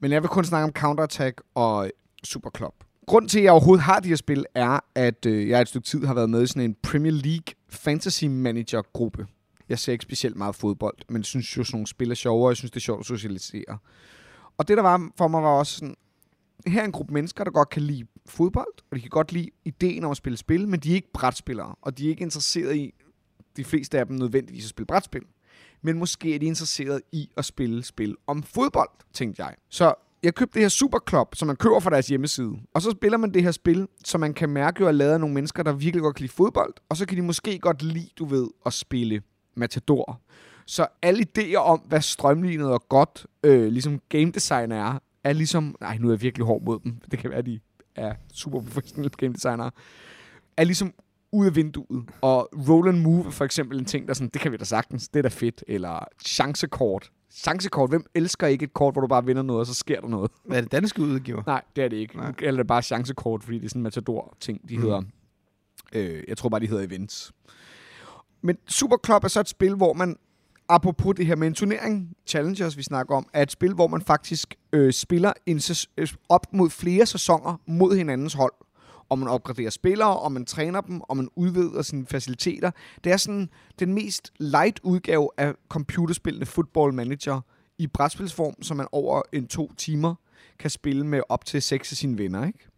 Men 0.00 0.12
jeg 0.12 0.22
vil 0.22 0.28
kun 0.28 0.44
snakke 0.44 0.64
om 0.64 0.72
Counter-Attack 0.78 1.50
og 1.54 1.90
Super 2.24 2.50
Club. 2.56 2.74
Grunden 3.06 3.28
til, 3.28 3.38
at 3.38 3.44
jeg 3.44 3.52
overhovedet 3.52 3.82
har 3.84 4.00
de 4.00 4.08
her 4.08 4.16
spil, 4.16 4.44
er, 4.54 4.78
at 4.94 5.26
øh, 5.26 5.48
jeg 5.48 5.60
et 5.60 5.68
stykke 5.68 5.86
tid 5.86 6.04
har 6.04 6.14
været 6.14 6.30
med 6.30 6.42
i 6.42 6.46
sådan 6.46 6.62
en 6.62 6.76
Premier 6.82 7.12
League 7.12 7.54
Fantasy 7.70 8.24
Manager-gruppe. 8.24 9.26
Jeg 9.72 9.78
ser 9.78 9.92
ikke 9.92 10.02
specielt 10.02 10.36
meget 10.36 10.54
fodbold, 10.54 10.96
men 11.08 11.24
synes 11.24 11.56
jo, 11.56 11.64
sådan 11.64 11.76
nogle 11.76 11.86
spil 11.86 12.10
er 12.10 12.14
sjovere, 12.14 12.46
og 12.46 12.50
jeg 12.50 12.56
synes, 12.56 12.70
det 12.70 12.76
er 12.76 12.80
sjovt 12.80 13.00
at 13.00 13.06
socialisere. 13.06 13.78
Og 14.58 14.68
det, 14.68 14.76
der 14.76 14.82
var 14.82 15.10
for 15.18 15.28
mig, 15.28 15.42
var 15.42 15.48
også 15.48 15.72
sådan, 15.72 15.94
her 16.66 16.80
er 16.80 16.84
en 16.84 16.92
gruppe 16.92 17.14
mennesker, 17.14 17.44
der 17.44 17.50
godt 17.50 17.70
kan 17.70 17.82
lide 17.82 18.06
fodbold, 18.26 18.74
og 18.90 18.96
de 18.96 19.00
kan 19.00 19.10
godt 19.10 19.32
lide 19.32 19.48
ideen 19.64 20.04
om 20.04 20.10
at 20.10 20.16
spille 20.16 20.36
spil, 20.36 20.68
men 20.68 20.80
de 20.80 20.90
er 20.90 20.94
ikke 20.94 21.12
brætspillere, 21.14 21.74
og 21.82 21.98
de 21.98 22.04
er 22.04 22.08
ikke 22.08 22.22
interesseret 22.22 22.76
i, 22.76 22.94
de 23.56 23.64
fleste 23.64 23.98
af 23.98 24.06
dem 24.06 24.16
nødvendigvis 24.16 24.64
at 24.64 24.70
spille 24.70 24.86
brætspil. 24.86 25.22
Men 25.82 25.98
måske 25.98 26.34
er 26.34 26.38
de 26.38 26.46
interesseret 26.46 27.00
i 27.12 27.30
at 27.36 27.44
spille 27.44 27.84
spil 27.84 28.16
om 28.26 28.42
fodbold, 28.42 28.90
tænkte 29.12 29.44
jeg. 29.44 29.54
Så 29.68 29.94
jeg 30.22 30.34
købte 30.34 30.54
det 30.54 30.62
her 30.62 30.68
Superclub, 30.68 31.34
som 31.34 31.46
man 31.46 31.56
køber 31.56 31.80
fra 31.80 31.90
deres 31.90 32.06
hjemmeside. 32.06 32.52
Og 32.74 32.82
så 32.82 32.90
spiller 32.90 33.18
man 33.18 33.34
det 33.34 33.42
her 33.42 33.50
spil, 33.50 33.88
som 34.04 34.20
man 34.20 34.34
kan 34.34 34.48
mærke 34.48 34.80
jo 34.80 34.86
er 34.86 34.92
lavet 34.92 35.12
af 35.12 35.20
nogle 35.20 35.34
mennesker, 35.34 35.62
der 35.62 35.72
virkelig 35.72 36.02
godt 36.02 36.16
kan 36.16 36.22
lide 36.22 36.32
fodbold. 36.32 36.74
Og 36.88 36.96
så 36.96 37.06
kan 37.06 37.16
de 37.16 37.22
måske 37.22 37.58
godt 37.58 37.82
lide, 37.82 38.08
du 38.18 38.24
ved, 38.24 38.48
at 38.66 38.72
spille 38.72 39.22
Matador. 39.54 40.20
Så 40.66 40.86
alle 41.02 41.26
idéer 41.38 41.56
om, 41.56 41.80
hvad 41.80 42.00
strømlignet 42.00 42.70
og 42.70 42.88
godt 42.88 43.26
øh, 43.44 43.66
ligesom 43.72 44.00
game 44.08 44.30
design 44.30 44.72
er, 44.72 44.98
er 45.24 45.32
ligesom... 45.32 45.76
Nej, 45.80 45.96
nu 45.98 46.08
er 46.08 46.12
jeg 46.12 46.22
virkelig 46.22 46.46
hård 46.46 46.62
mod 46.62 46.78
dem. 46.84 46.96
Det 47.10 47.18
kan 47.18 47.30
være, 47.30 47.38
at 47.38 47.46
de 47.46 47.60
er 47.96 48.14
super 48.34 48.60
professionelle 48.60 49.10
game 49.10 49.32
designere. 49.34 49.70
Er 50.56 50.64
ligesom 50.64 50.92
ud 51.32 51.46
af 51.46 51.56
vinduet. 51.56 52.04
Og 52.20 52.48
roll 52.68 52.88
and 52.88 52.98
move 52.98 53.26
er 53.26 53.30
for 53.30 53.44
eksempel 53.44 53.78
en 53.78 53.84
ting, 53.84 54.08
der 54.08 54.14
sådan, 54.14 54.28
det 54.28 54.40
kan 54.40 54.52
vi 54.52 54.56
da 54.56 54.64
sagtens, 54.64 55.08
det 55.08 55.18
er 55.18 55.22
da 55.22 55.28
fedt. 55.28 55.64
Eller 55.68 56.04
chancekort. 56.24 57.10
Chancekort, 57.30 57.90
hvem 57.90 58.06
elsker 58.14 58.46
ikke 58.46 58.64
et 58.64 58.72
kort, 58.72 58.94
hvor 58.94 59.00
du 59.00 59.06
bare 59.06 59.24
vinder 59.24 59.42
noget, 59.42 59.60
og 59.60 59.66
så 59.66 59.74
sker 59.74 60.00
der 60.00 60.08
noget? 60.08 60.30
Hvad 60.44 60.56
er 60.56 60.60
det 60.60 60.72
danske 60.72 61.02
udgiver? 61.02 61.42
Nej, 61.46 61.62
det 61.76 61.84
er 61.84 61.88
det 61.88 61.96
ikke. 61.96 62.16
Nej. 62.16 62.32
Eller 62.38 62.50
det 62.52 62.58
er 62.64 62.68
bare 62.68 62.82
chancekort, 62.82 63.42
fordi 63.44 63.58
det 63.58 63.64
er 63.64 63.68
sådan 63.68 63.80
en 63.80 63.82
matador-ting, 63.82 64.68
de 64.68 64.76
Mm. 64.76 64.82
hedder. 64.82 65.02
Øh, 65.94 66.22
jeg 66.28 66.36
tror 66.38 66.48
bare, 66.48 66.60
de 66.60 66.66
hedder 66.66 66.82
events. 66.86 67.32
Men 68.42 68.58
Superclub 68.66 69.24
er 69.24 69.28
så 69.28 69.40
et 69.40 69.48
spil, 69.48 69.74
hvor 69.74 69.92
man, 69.92 70.16
apropos 70.68 71.14
det 71.16 71.26
her 71.26 71.36
med 71.36 71.46
en 71.46 71.54
turnering, 71.54 72.16
Challengers, 72.26 72.76
vi 72.76 72.82
snakker 72.82 73.16
om, 73.16 73.26
er 73.32 73.42
et 73.42 73.52
spil, 73.52 73.74
hvor 73.74 73.86
man 73.86 74.00
faktisk 74.00 74.54
øh, 74.72 74.92
spiller 74.92 75.32
en 75.46 75.60
øh, 75.96 76.08
op 76.28 76.46
mod 76.52 76.70
flere 76.70 77.06
sæsoner 77.06 77.60
mod 77.66 77.96
hinandens 77.96 78.34
hold. 78.34 78.52
Og 79.08 79.18
man 79.18 79.28
opgraderer 79.28 79.70
spillere, 79.70 80.16
og 80.16 80.32
man 80.32 80.44
træner 80.44 80.80
dem, 80.80 81.00
og 81.00 81.16
man 81.16 81.28
udvider 81.36 81.82
sine 81.82 82.06
faciliteter. 82.06 82.70
Det 83.04 83.12
er 83.12 83.16
sådan 83.16 83.50
den 83.78 83.94
mest 83.94 84.32
light 84.40 84.80
udgave 84.82 85.28
af 85.36 85.54
computerspillende 85.68 86.46
Football 86.46 86.94
Manager 86.94 87.40
i 87.78 87.86
brætspilsform, 87.86 88.62
som 88.62 88.76
man 88.76 88.86
over 88.92 89.22
en 89.32 89.46
to 89.46 89.72
timer 89.74 90.14
kan 90.58 90.70
spille 90.70 91.06
med 91.06 91.20
op 91.28 91.44
til 91.44 91.62
seks 91.62 91.92
af 91.92 91.96
sine 91.96 92.18
venner, 92.18 92.46
ikke? 92.46 92.68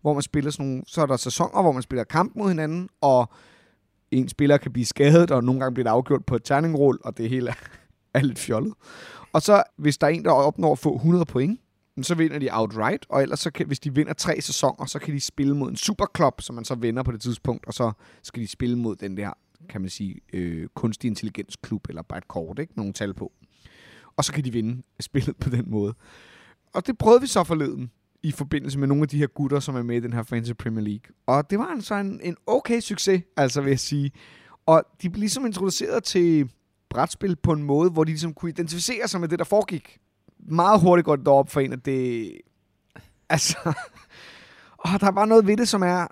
Hvor 0.00 0.12
man 0.12 0.22
spiller 0.22 0.50
sådan 0.50 0.66
nogle, 0.66 0.82
så 0.86 1.02
er 1.02 1.06
der 1.06 1.16
sæsoner, 1.16 1.62
hvor 1.62 1.72
man 1.72 1.82
spiller 1.82 2.04
kamp 2.04 2.36
mod 2.36 2.48
hinanden, 2.48 2.88
og 3.00 3.30
en 4.10 4.28
spiller 4.28 4.56
kan 4.56 4.72
blive 4.72 4.86
skadet, 4.86 5.30
og 5.30 5.44
nogle 5.44 5.60
gange 5.60 5.74
bliver 5.74 5.84
det 5.84 5.90
afgjort 5.90 6.24
på 6.24 6.36
et 6.36 6.44
terningrull, 6.44 6.98
og 7.04 7.18
det 7.18 7.28
hele 7.28 7.50
er, 7.50 7.54
er 8.14 8.22
lidt 8.22 8.38
fjollet. 8.38 8.74
Og 9.32 9.42
så, 9.42 9.62
hvis 9.76 9.98
der 9.98 10.06
er 10.06 10.10
en, 10.10 10.24
der 10.24 10.30
opnår 10.30 10.72
at 10.72 10.78
få 10.78 10.94
100 10.94 11.24
point, 11.24 11.60
så 12.02 12.14
vinder 12.14 12.38
de 12.38 12.48
outright, 12.52 13.06
og 13.08 13.22
ellers 13.22 13.40
så 13.40 13.50
kan, 13.50 13.66
hvis 13.66 13.80
de 13.80 13.94
vinder 13.94 14.12
tre 14.12 14.40
sæsoner, 14.40 14.86
så 14.86 14.98
kan 14.98 15.14
de 15.14 15.20
spille 15.20 15.56
mod 15.56 15.70
en 15.70 15.76
superklub, 15.76 16.40
som 16.40 16.54
man 16.54 16.64
så 16.64 16.74
vinder 16.74 17.02
på 17.02 17.12
det 17.12 17.20
tidspunkt, 17.20 17.66
og 17.66 17.74
så 17.74 17.92
skal 18.22 18.42
de 18.42 18.48
spille 18.48 18.78
mod 18.78 18.96
den 18.96 19.16
der, 19.16 19.32
kan 19.68 19.80
man 19.80 19.90
sige, 19.90 20.20
øh, 20.32 20.68
kunstig 20.74 21.08
intelligensklub, 21.08 21.88
eller 21.88 22.02
bare 22.02 22.18
et 22.18 22.28
kort, 22.28 22.58
ikke? 22.58 22.72
Med 22.76 22.82
nogle 22.82 22.92
tal 22.92 23.14
på. 23.14 23.32
Og 24.16 24.24
så 24.24 24.32
kan 24.32 24.44
de 24.44 24.52
vinde 24.52 24.82
spillet 25.00 25.36
på 25.36 25.50
den 25.50 25.70
måde. 25.70 25.94
Og 26.74 26.86
det 26.86 26.98
prøvede 26.98 27.20
vi 27.20 27.26
så 27.26 27.44
forleden 27.44 27.90
i 28.22 28.32
forbindelse 28.32 28.78
med 28.78 28.88
nogle 28.88 29.02
af 29.02 29.08
de 29.08 29.18
her 29.18 29.26
gutter, 29.26 29.60
som 29.60 29.76
er 29.76 29.82
med 29.82 29.96
i 29.96 30.00
den 30.00 30.12
her 30.12 30.22
Fantasy 30.22 30.52
Premier 30.52 30.84
League. 30.84 31.14
Og 31.26 31.50
det 31.50 31.58
var 31.58 31.66
altså 31.66 31.94
en, 31.94 32.20
en 32.22 32.36
okay 32.46 32.80
succes, 32.80 33.22
altså 33.36 33.60
vil 33.60 33.70
jeg 33.70 33.80
sige. 33.80 34.12
Og 34.66 34.82
de 35.02 35.10
blev 35.10 35.20
ligesom 35.20 35.46
introduceret 35.46 36.04
til 36.04 36.50
brætspil 36.90 37.36
på 37.36 37.52
en 37.52 37.62
måde, 37.62 37.90
hvor 37.90 38.04
de 38.04 38.10
ligesom 38.10 38.34
kunne 38.34 38.50
identificere 38.50 39.08
sig 39.08 39.20
med 39.20 39.28
det, 39.28 39.38
der 39.38 39.44
foregik. 39.44 39.98
Meget 40.38 40.80
hurtigt 40.80 41.04
går 41.04 41.16
det 41.16 41.28
op 41.28 41.50
for 41.50 41.60
en, 41.60 41.72
at 41.72 41.84
det... 41.84 42.32
Altså... 43.28 43.58
Og 44.78 45.00
der 45.00 45.06
er 45.06 45.12
bare 45.12 45.26
noget 45.26 45.46
ved 45.46 45.56
det, 45.56 45.68
som 45.68 45.82
er... 45.82 46.06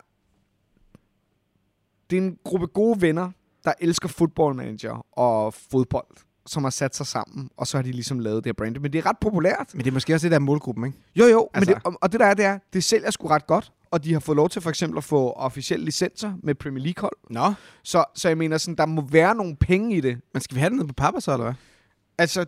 Det 2.11 2.19
er 2.19 2.23
en 2.23 2.39
gruppe 2.45 2.67
gode 2.67 3.01
venner, 3.01 3.31
der 3.65 3.73
elsker 3.81 4.09
football 4.09 4.55
manager 4.55 5.07
og 5.13 5.55
fodbold, 5.55 6.17
som 6.49 6.63
har 6.65 6.71
sat 6.71 6.97
sig 6.97 7.07
sammen, 7.07 7.51
og 7.57 7.67
så 7.67 7.77
har 7.79 7.83
de 7.83 7.93
ligesom 7.93 8.19
lavet 8.19 8.45
det 8.45 8.49
her 8.49 8.53
brand. 8.55 8.77
Men 8.79 8.93
det 8.93 8.99
er 8.99 9.07
ret 9.07 9.19
populært. 9.21 9.71
Men 9.75 9.85
det 9.85 9.91
er 9.91 9.95
måske 9.95 10.15
også 10.15 10.25
det, 10.25 10.31
der 10.31 10.35
er 10.37 10.41
målgruppen, 10.41 10.87
ikke? 10.87 10.99
Jo, 11.17 11.27
jo, 11.27 11.49
Altså- 11.55 11.71
men 11.71 11.77
det, 11.77 11.85
og, 11.87 11.99
og 12.03 12.13
det 12.13 12.21
der 12.21 12.27
er, 12.27 12.35
det 12.35 12.45
er, 12.45 12.59
det 12.73 12.85
sælger 12.85 13.11
sgu 13.11 13.27
ret 13.29 13.47
godt, 13.47 13.73
og 13.91 14.05
de 14.05 14.13
har 14.13 14.21
fået 14.21 14.37
lov 14.37 14.49
til 14.49 14.63
for 14.63 14.71
eksempel 14.71 14.99
at 14.99 15.05
få 15.05 15.31
officielle 15.31 15.85
licenser 15.85 16.33
med 16.43 16.55
Premier 16.55 16.85
League-hold. 16.85 17.17
Nå. 17.31 17.53
Så, 17.83 18.05
så 18.15 18.29
jeg 18.29 18.39
mener, 18.39 18.59
sådan, 18.59 18.77
der 18.77 18.87
må 18.87 19.03
være 19.11 19.35
nogle 19.35 19.57
penge 19.57 19.97
i 19.97 20.01
det. 20.01 20.19
Men 20.35 20.41
skal 20.43 20.55
vi 20.55 20.61
have 20.61 20.71
den 20.71 20.77
nede 20.77 20.89
på 20.89 20.95
papper 20.95 21.21
så, 21.21 21.33
eller 21.33 21.45
hvad? 21.45 21.55
Altså, 22.19 22.45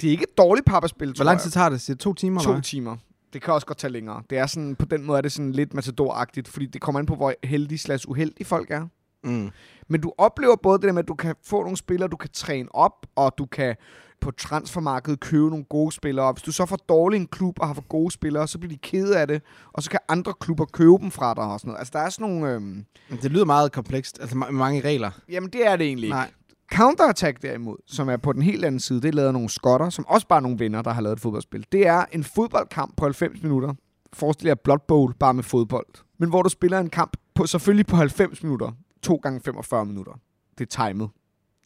det 0.00 0.06
er 0.06 0.10
ikke 0.10 0.22
et 0.32 0.38
dårligt 0.38 0.66
papperspil, 0.66 1.12
Hvor 1.12 1.24
lang 1.24 1.40
tid 1.40 1.50
tager 1.50 1.68
det? 1.68 1.84
Det 1.86 1.98
to 1.98 2.14
timer, 2.14 2.40
eller 2.40 2.48
To 2.48 2.52
hvad? 2.52 2.62
timer. 2.62 2.96
Det 3.32 3.42
kan 3.42 3.54
også 3.54 3.66
godt 3.66 3.78
tage 3.78 3.92
længere. 3.92 4.22
Det 4.30 4.38
er 4.38 4.46
sådan, 4.46 4.76
på 4.76 4.84
den 4.84 5.04
måde 5.06 5.18
er 5.18 5.22
det 5.22 5.32
sådan 5.32 5.52
lidt 5.52 5.74
matador-agtigt, 5.74 6.48
fordi 6.50 6.66
det 6.66 6.80
kommer 6.80 6.98
an 6.98 7.06
på, 7.06 7.14
hvor 7.16 7.34
heldige 7.44 7.78
slags 7.78 8.08
uheldige 8.08 8.44
folk 8.46 8.70
er. 8.70 8.86
Mm. 9.24 9.50
Men 9.88 10.00
du 10.00 10.12
oplever 10.18 10.56
både 10.56 10.78
det 10.78 10.86
der 10.86 10.92
med, 10.92 11.02
at 11.02 11.08
du 11.08 11.14
kan 11.14 11.34
få 11.44 11.62
nogle 11.62 11.76
spillere, 11.76 12.08
du 12.08 12.16
kan 12.16 12.30
træne 12.32 12.74
op, 12.74 13.06
og 13.16 13.32
du 13.38 13.46
kan 13.46 13.76
på 14.20 14.30
transfermarkedet 14.30 15.20
købe 15.20 15.48
nogle 15.50 15.64
gode 15.64 15.92
spillere. 15.92 16.26
Og 16.26 16.32
hvis 16.32 16.42
du 16.42 16.52
så 16.52 16.66
får 16.66 16.76
dårlig 16.76 17.16
en 17.20 17.26
klub 17.26 17.60
og 17.60 17.66
har 17.66 17.74
for 17.74 17.84
gode 17.88 18.10
spillere, 18.10 18.48
så 18.48 18.58
bliver 18.58 18.72
de 18.72 18.78
kede 18.82 19.18
af 19.18 19.26
det, 19.26 19.42
og 19.72 19.82
så 19.82 19.90
kan 19.90 20.00
andre 20.08 20.32
klubber 20.40 20.64
købe 20.64 20.92
dem 21.00 21.10
fra 21.10 21.34
dig 21.34 21.44
og 21.44 21.60
sådan 21.60 21.68
noget. 21.68 21.78
Altså, 21.78 21.92
der 21.94 21.98
er 22.04 22.08
sådan 22.10 22.26
nogle... 22.34 22.52
Øhm, 22.54 22.84
Det 23.22 23.30
lyder 23.30 23.44
meget 23.44 23.72
komplekst, 23.72 24.18
altså 24.20 24.36
ma- 24.36 24.50
mange 24.50 24.80
regler. 24.80 25.10
jamen, 25.28 25.50
det 25.50 25.66
er 25.66 25.76
det 25.76 25.86
egentlig 25.86 26.04
ikke. 26.06 26.16
Nej. 26.16 26.30
Counterattack 26.72 27.42
derimod, 27.42 27.76
som 27.86 28.08
er 28.08 28.16
på 28.16 28.32
den 28.32 28.42
helt 28.42 28.64
anden 28.64 28.80
side, 28.80 29.00
det 29.02 29.08
er 29.08 29.12
lavet 29.12 29.26
af 29.28 29.32
nogle 29.32 29.48
skotter, 29.48 29.90
som 29.90 30.06
også 30.08 30.26
bare 30.26 30.36
er 30.36 30.40
nogle 30.40 30.58
venner, 30.58 30.82
der 30.82 30.90
har 30.92 31.00
lavet 31.02 31.16
et 31.16 31.20
fodboldspil. 31.22 31.66
Det 31.72 31.86
er 31.86 32.04
en 32.12 32.24
fodboldkamp 32.24 32.96
på 32.96 33.04
90 33.04 33.42
minutter. 33.42 33.74
Forestil 34.12 34.46
jer 34.46 34.54
Blood 34.54 34.78
Bowl, 34.88 35.14
bare 35.14 35.34
med 35.34 35.42
fodbold. 35.42 35.86
Men 36.18 36.28
hvor 36.28 36.42
du 36.42 36.48
spiller 36.48 36.78
en 36.78 36.90
kamp 36.90 37.16
på 37.34 37.46
selvfølgelig 37.46 37.86
på 37.86 37.96
90 37.96 38.42
minutter. 38.42 38.72
2 39.02 39.16
gange 39.16 39.40
45 39.40 39.86
minutter. 39.86 40.12
Det 40.58 40.74
er 40.74 40.86
timet. 40.86 41.10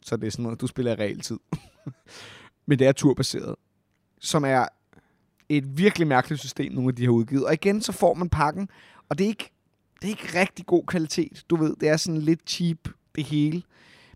Så 0.03 0.17
det 0.17 0.27
er 0.27 0.31
sådan 0.31 0.43
noget, 0.43 0.61
du 0.61 0.67
spiller 0.67 0.93
i 0.93 0.95
realtid. 0.95 1.39
Men 2.67 2.79
det 2.79 2.87
er 2.87 2.93
turbaseret. 2.93 3.55
Som 4.21 4.45
er 4.45 4.67
et 5.49 5.79
virkelig 5.79 6.09
mærkeligt 6.09 6.41
system, 6.41 6.73
nogle 6.73 6.89
af 6.89 6.95
de 6.95 7.05
har 7.05 7.11
udgivet. 7.11 7.47
Og 7.47 7.53
igen, 7.53 7.81
så 7.81 7.93
får 7.93 8.15
man 8.15 8.29
pakken, 8.29 8.69
og 9.09 9.19
det 9.19 9.25
er 9.25 9.29
ikke, 9.29 9.53
det 10.03 10.05
er 10.05 10.09
ikke 10.09 10.41
rigtig 10.41 10.67
god 10.67 10.87
kvalitet. 10.87 11.45
Du 11.51 11.57
ved, 11.57 11.77
det 11.81 11.89
er 11.89 11.97
sådan 11.97 12.21
lidt 12.21 12.51
cheap, 12.51 12.79
det 13.15 13.25
hele. 13.25 13.63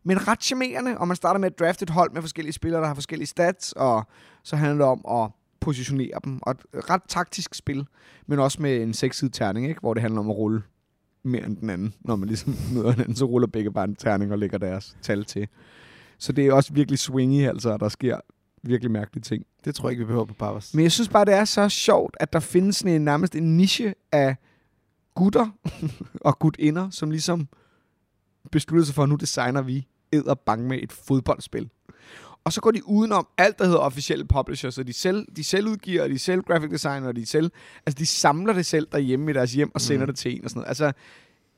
Men 0.05 0.29
ret 0.29 0.43
charmerende, 0.43 0.99
og 0.99 1.09
man 1.09 1.17
starter 1.17 1.41
med 1.41 1.51
at 1.51 1.59
drafte 1.59 1.83
et 1.83 1.91
hold 1.91 2.13
med 2.13 2.23
forskellige 2.23 2.53
spillere, 2.53 2.81
der 2.81 2.87
har 2.87 2.95
forskellige 2.95 3.27
stats, 3.27 3.73
og 3.73 4.07
så 4.43 4.57
handler 4.57 4.85
det 4.85 4.93
om 4.93 5.23
at 5.23 5.31
positionere 5.61 6.19
dem. 6.25 6.39
Og 6.43 6.53
et 6.53 6.91
ret 6.91 7.03
taktisk 7.09 7.55
spil, 7.55 7.87
men 8.27 8.39
også 8.39 8.63
med 8.63 8.83
en 8.83 8.95
sekssidig 8.95 9.33
terning, 9.33 9.69
ikke? 9.69 9.81
hvor 9.81 9.95
det 9.95 10.01
handler 10.01 10.21
om 10.21 10.31
at 10.31 10.37
rulle 10.37 10.63
mere 11.29 11.47
end 11.47 11.57
den 11.57 11.71
anden. 11.71 11.95
Når 12.01 12.17
man 12.17 12.29
ligesom 12.29 12.55
møder 12.75 12.91
hinanden, 12.91 13.17
så 13.17 13.25
ruller 13.25 13.49
begge 13.49 13.73
bare 13.73 13.85
en 13.85 13.97
terning 13.97 14.33
og 14.33 14.39
lægger 14.39 14.59
deres 14.59 14.97
tal 15.03 15.25
til. 15.25 15.49
Så 16.19 16.33
det 16.33 16.47
er 16.47 16.53
også 16.53 16.73
virkelig 16.73 16.99
swingy, 16.99 17.49
altså, 17.49 17.71
og 17.71 17.81
der 17.81 17.89
sker 17.89 18.21
virkelig 18.63 18.91
mærkelige 18.91 19.23
ting. 19.23 19.45
Det 19.65 19.75
tror 19.75 19.89
jeg 19.89 19.93
ikke, 19.93 20.05
vi 20.05 20.07
behøver 20.07 20.25
på 20.25 20.35
pappers. 20.35 20.75
Men 20.75 20.83
jeg 20.83 20.93
synes 20.93 21.09
bare, 21.09 21.25
det 21.25 21.35
er 21.35 21.45
så 21.45 21.69
sjovt, 21.69 22.17
at 22.21 22.33
der 22.33 22.41
findes 22.41 22.83
en, 22.83 23.01
nærmest 23.05 23.35
en 23.35 23.57
niche 23.57 23.95
af 24.13 24.37
gutter 25.15 25.49
og 26.29 26.39
gutinder, 26.39 26.91
som 26.91 27.11
ligesom 27.11 27.49
beslutter 28.53 28.85
sig 28.85 28.95
for, 28.95 29.03
at 29.03 29.09
nu 29.09 29.17
designer 29.17 29.63
vi 29.63 29.87
æder 30.13 30.35
bang 30.35 30.67
med 30.67 30.79
et 30.83 30.93
fodboldspil. 30.93 31.71
Og 32.47 32.53
så 32.53 32.61
går 32.61 32.71
de 32.71 32.89
udenom 32.89 33.27
alt, 33.39 33.59
der 33.59 33.65
hedder 33.65 33.79
officielle 33.79 34.25
publishers, 34.25 34.75
så 34.75 34.83
de 34.83 34.93
selv, 34.93 35.27
de 35.37 35.45
selv 35.45 35.69
udgiver, 35.69 36.03
og 36.03 36.09
de 36.09 36.19
selv 36.19 36.43
graphic 36.43 36.71
designer, 36.71 37.09
og 37.09 37.17
de 37.17 37.27
selv, 37.27 37.51
altså 37.87 37.99
de 37.99 38.07
samler 38.07 38.53
det 38.53 38.67
selv 38.67 38.87
derhjemme 38.93 39.31
i 39.31 39.35
deres 39.35 39.53
hjem 39.53 39.71
og 39.75 39.81
sender 39.81 40.01
Mhm. 40.07 40.07
det 40.07 40.17
til 40.19 40.37
en 40.37 40.45
og 40.45 40.51
sådan 40.51 40.59
noget. 40.61 40.69
Altså, 40.69 40.93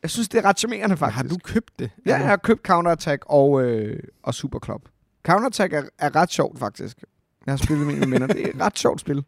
jeg 0.03 0.11
synes, 0.11 0.29
det 0.29 0.39
er 0.39 0.45
ret 0.45 0.59
charmerende 0.59 0.97
faktisk. 0.97 1.17
Har 1.17 1.23
du 1.29 1.37
købt 1.45 1.79
det? 1.79 1.91
Ja, 2.07 2.17
jeg 2.17 2.27
har 2.27 2.37
købt 2.37 2.67
Counterattack 2.67 3.23
og, 3.27 3.63
øh, 3.63 4.03
og 4.23 4.35
Superclub. 4.35 4.89
Counterattack 5.27 5.73
er, 5.73 5.83
er 5.99 6.17
ret 6.17 6.33
sjovt, 6.33 6.59
faktisk. 6.59 6.99
Jeg 7.47 7.53
har 7.53 7.57
spillet 7.57 7.87
med 7.87 7.95
mine 7.95 8.11
venner. 8.13 8.27
Det 8.27 8.43
er 8.45 8.49
et 8.49 8.61
ret 8.61 8.79
sjovt 8.79 9.01
spil. 9.01 9.25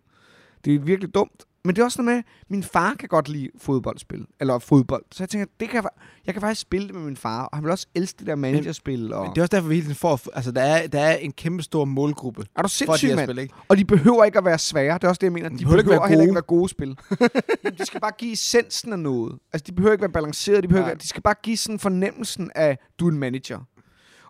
Det 0.64 0.74
er 0.74 0.78
virkelig 0.78 1.14
dumt. 1.14 1.44
Men 1.64 1.74
det 1.76 1.80
er 1.80 1.84
også 1.84 2.02
noget 2.02 2.16
med, 2.16 2.22
min 2.48 2.62
far 2.62 2.94
kan 2.94 3.08
godt 3.08 3.28
lide 3.28 3.50
fodboldspil. 3.58 4.26
Eller 4.40 4.58
fodbold. 4.58 5.04
Så 5.12 5.22
jeg 5.22 5.28
tænker, 5.28 5.46
det 5.60 5.68
kan, 5.68 5.82
jeg- 5.82 5.90
jeg 6.26 6.34
kan 6.34 6.40
faktisk 6.40 6.60
spille 6.60 6.86
det 6.86 6.94
med 6.94 7.02
min 7.04 7.16
far. 7.16 7.44
Og 7.44 7.56
han 7.56 7.64
vil 7.64 7.70
også 7.72 7.86
elske 7.94 8.18
det 8.18 8.26
der 8.26 8.34
managerspil. 8.34 9.12
Og... 9.12 9.22
Men 9.22 9.30
det 9.30 9.38
er 9.38 9.42
også 9.42 9.56
derfor, 9.56 9.68
vi 9.68 9.74
hele 9.74 9.84
tiden 9.84 9.96
får... 9.96 10.20
Altså, 10.32 10.52
der 10.52 10.60
er, 10.62 10.86
der 10.86 11.00
er 11.00 11.16
en 11.16 11.32
kæmpe 11.32 11.62
stor 11.62 11.84
målgruppe 11.84 12.44
er 12.56 12.62
du 12.62 12.68
sindssyg, 12.68 13.16
mand? 13.16 13.26
spil, 13.30 13.38
ikke? 13.38 13.54
Og 13.68 13.76
de 13.76 13.84
behøver 13.84 14.24
ikke 14.24 14.38
at 14.38 14.44
være 14.44 14.58
svære. 14.58 14.94
Det 14.94 15.04
er 15.04 15.08
også 15.08 15.18
det, 15.18 15.24
jeg 15.26 15.32
mener. 15.32 15.48
De, 15.48 15.58
De 15.58 15.64
behøver 15.64 15.82
behøver, 15.82 15.94
ikke 15.94 16.00
være 16.02 16.08
heller 16.08 16.22
ikke 16.38 16.42
gode. 16.68 16.88
være 16.88 16.88
gode 16.88 17.28
spil. 17.64 17.76
De 17.78 17.86
skal 17.86 18.00
bare 18.00 18.12
give 18.18 18.32
essensen 18.32 18.92
af 18.92 18.98
noget. 18.98 19.38
Altså, 19.52 19.64
de 19.66 19.72
behøver 19.72 19.92
ikke 19.92 20.02
være 20.02 20.12
balancerede. 20.12 20.62
De, 20.62 20.68
behøver 20.68 20.90
ikke, 20.90 21.00
de 21.02 21.08
skal 21.08 21.22
bare 21.22 21.34
give 21.42 21.56
sådan 21.56 21.78
fornemmelsen 21.78 22.50
af, 22.54 22.78
du 22.98 23.06
er 23.06 23.10
en 23.12 23.18
manager. 23.18 23.58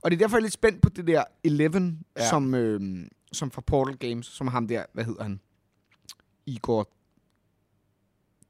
Og 0.03 0.11
det 0.11 0.16
er 0.16 0.19
derfor, 0.19 0.37
jeg 0.37 0.40
er 0.40 0.45
lidt 0.45 0.53
spændt 0.55 0.83
på 0.83 0.88
det 0.88 1.07
der 1.07 1.25
Eleven, 1.45 1.99
ja. 2.16 2.23
Ja. 2.23 2.29
som, 2.31 2.55
øh, 2.55 2.81
som 3.33 3.51
fra 3.51 3.61
Portal 3.66 3.97
Games, 3.97 4.27
som 4.27 4.47
ham 4.47 4.69
der, 4.69 4.83
hvad 4.95 5.05
hedder 5.05 5.23
han? 5.23 5.40
Igor 6.47 6.88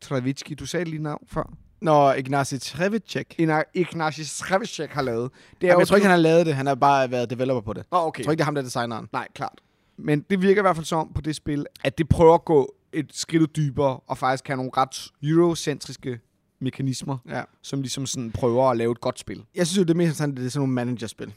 Travitsky, 0.03 0.53
du 0.59 0.67
sagde 0.67 0.85
lige 0.85 1.03
navn 1.03 1.25
før. 1.29 1.53
Når 1.81 2.13
Ignacy 2.13 2.55
Trevicek. 2.61 3.35
Ignacy 3.75 4.21
Srevicek 4.25 4.91
har 4.91 5.03
lavet. 5.03 5.31
Det 5.33 5.63
Jamen, 5.63 5.73
jo 5.73 5.79
jeg 5.79 5.89
tror 5.89 5.97
ikke, 5.97 6.05
han 6.07 6.11
har 6.17 6.23
lavet 6.23 6.47
det. 6.47 6.55
Han 6.55 6.67
har 6.67 6.75
bare 6.75 7.11
været 7.11 7.31
developer 7.31 7.61
på 7.61 7.73
det. 7.73 7.85
Åh, 7.93 8.05
okay. 8.07 8.19
Jeg 8.21 8.25
tror 8.25 8.33
ikke, 8.33 8.39
det 8.39 8.43
er 8.43 8.45
ham, 8.45 8.55
der 8.55 8.63
er 8.63 8.65
designeren. 8.65 9.09
Nej, 9.13 9.29
klart. 9.35 9.61
Men 9.97 10.21
det 10.31 10.43
virker 10.43 10.61
i 10.61 10.65
hvert 10.65 10.77
fald 10.77 10.87
som 10.87 11.13
på 11.15 11.21
det 11.21 11.37
spil, 11.37 11.67
at 11.85 11.99
det 11.99 12.09
prøver 12.09 12.35
at 12.35 12.45
gå 12.45 12.75
et 12.93 13.11
skridt 13.15 13.57
dybere, 13.57 14.01
og 14.07 14.19
faktisk 14.19 14.47
have 14.49 14.57
nogle 14.57 14.71
ret 14.77 15.09
eurocentriske 15.23 16.21
mekanismer, 16.61 17.19
Ja. 17.29 17.43
som 17.63 17.81
ligesom 17.81 18.07
sådan 18.07 18.31
prøver 18.31 18.71
at 18.71 18.77
lave 18.77 18.93
et 18.93 19.01
godt 19.01 19.19
spil. 19.19 19.45
Jeg 19.55 19.67
synes 19.67 19.79
jo, 19.79 19.83
det 19.83 19.91
er 19.91 19.95
mest 19.95 20.07
interessant, 20.07 20.37
det 20.37 20.47
er 20.47 20.51
sådan 20.51 20.61
nogle 20.61 20.73
managerspil. 20.75 21.33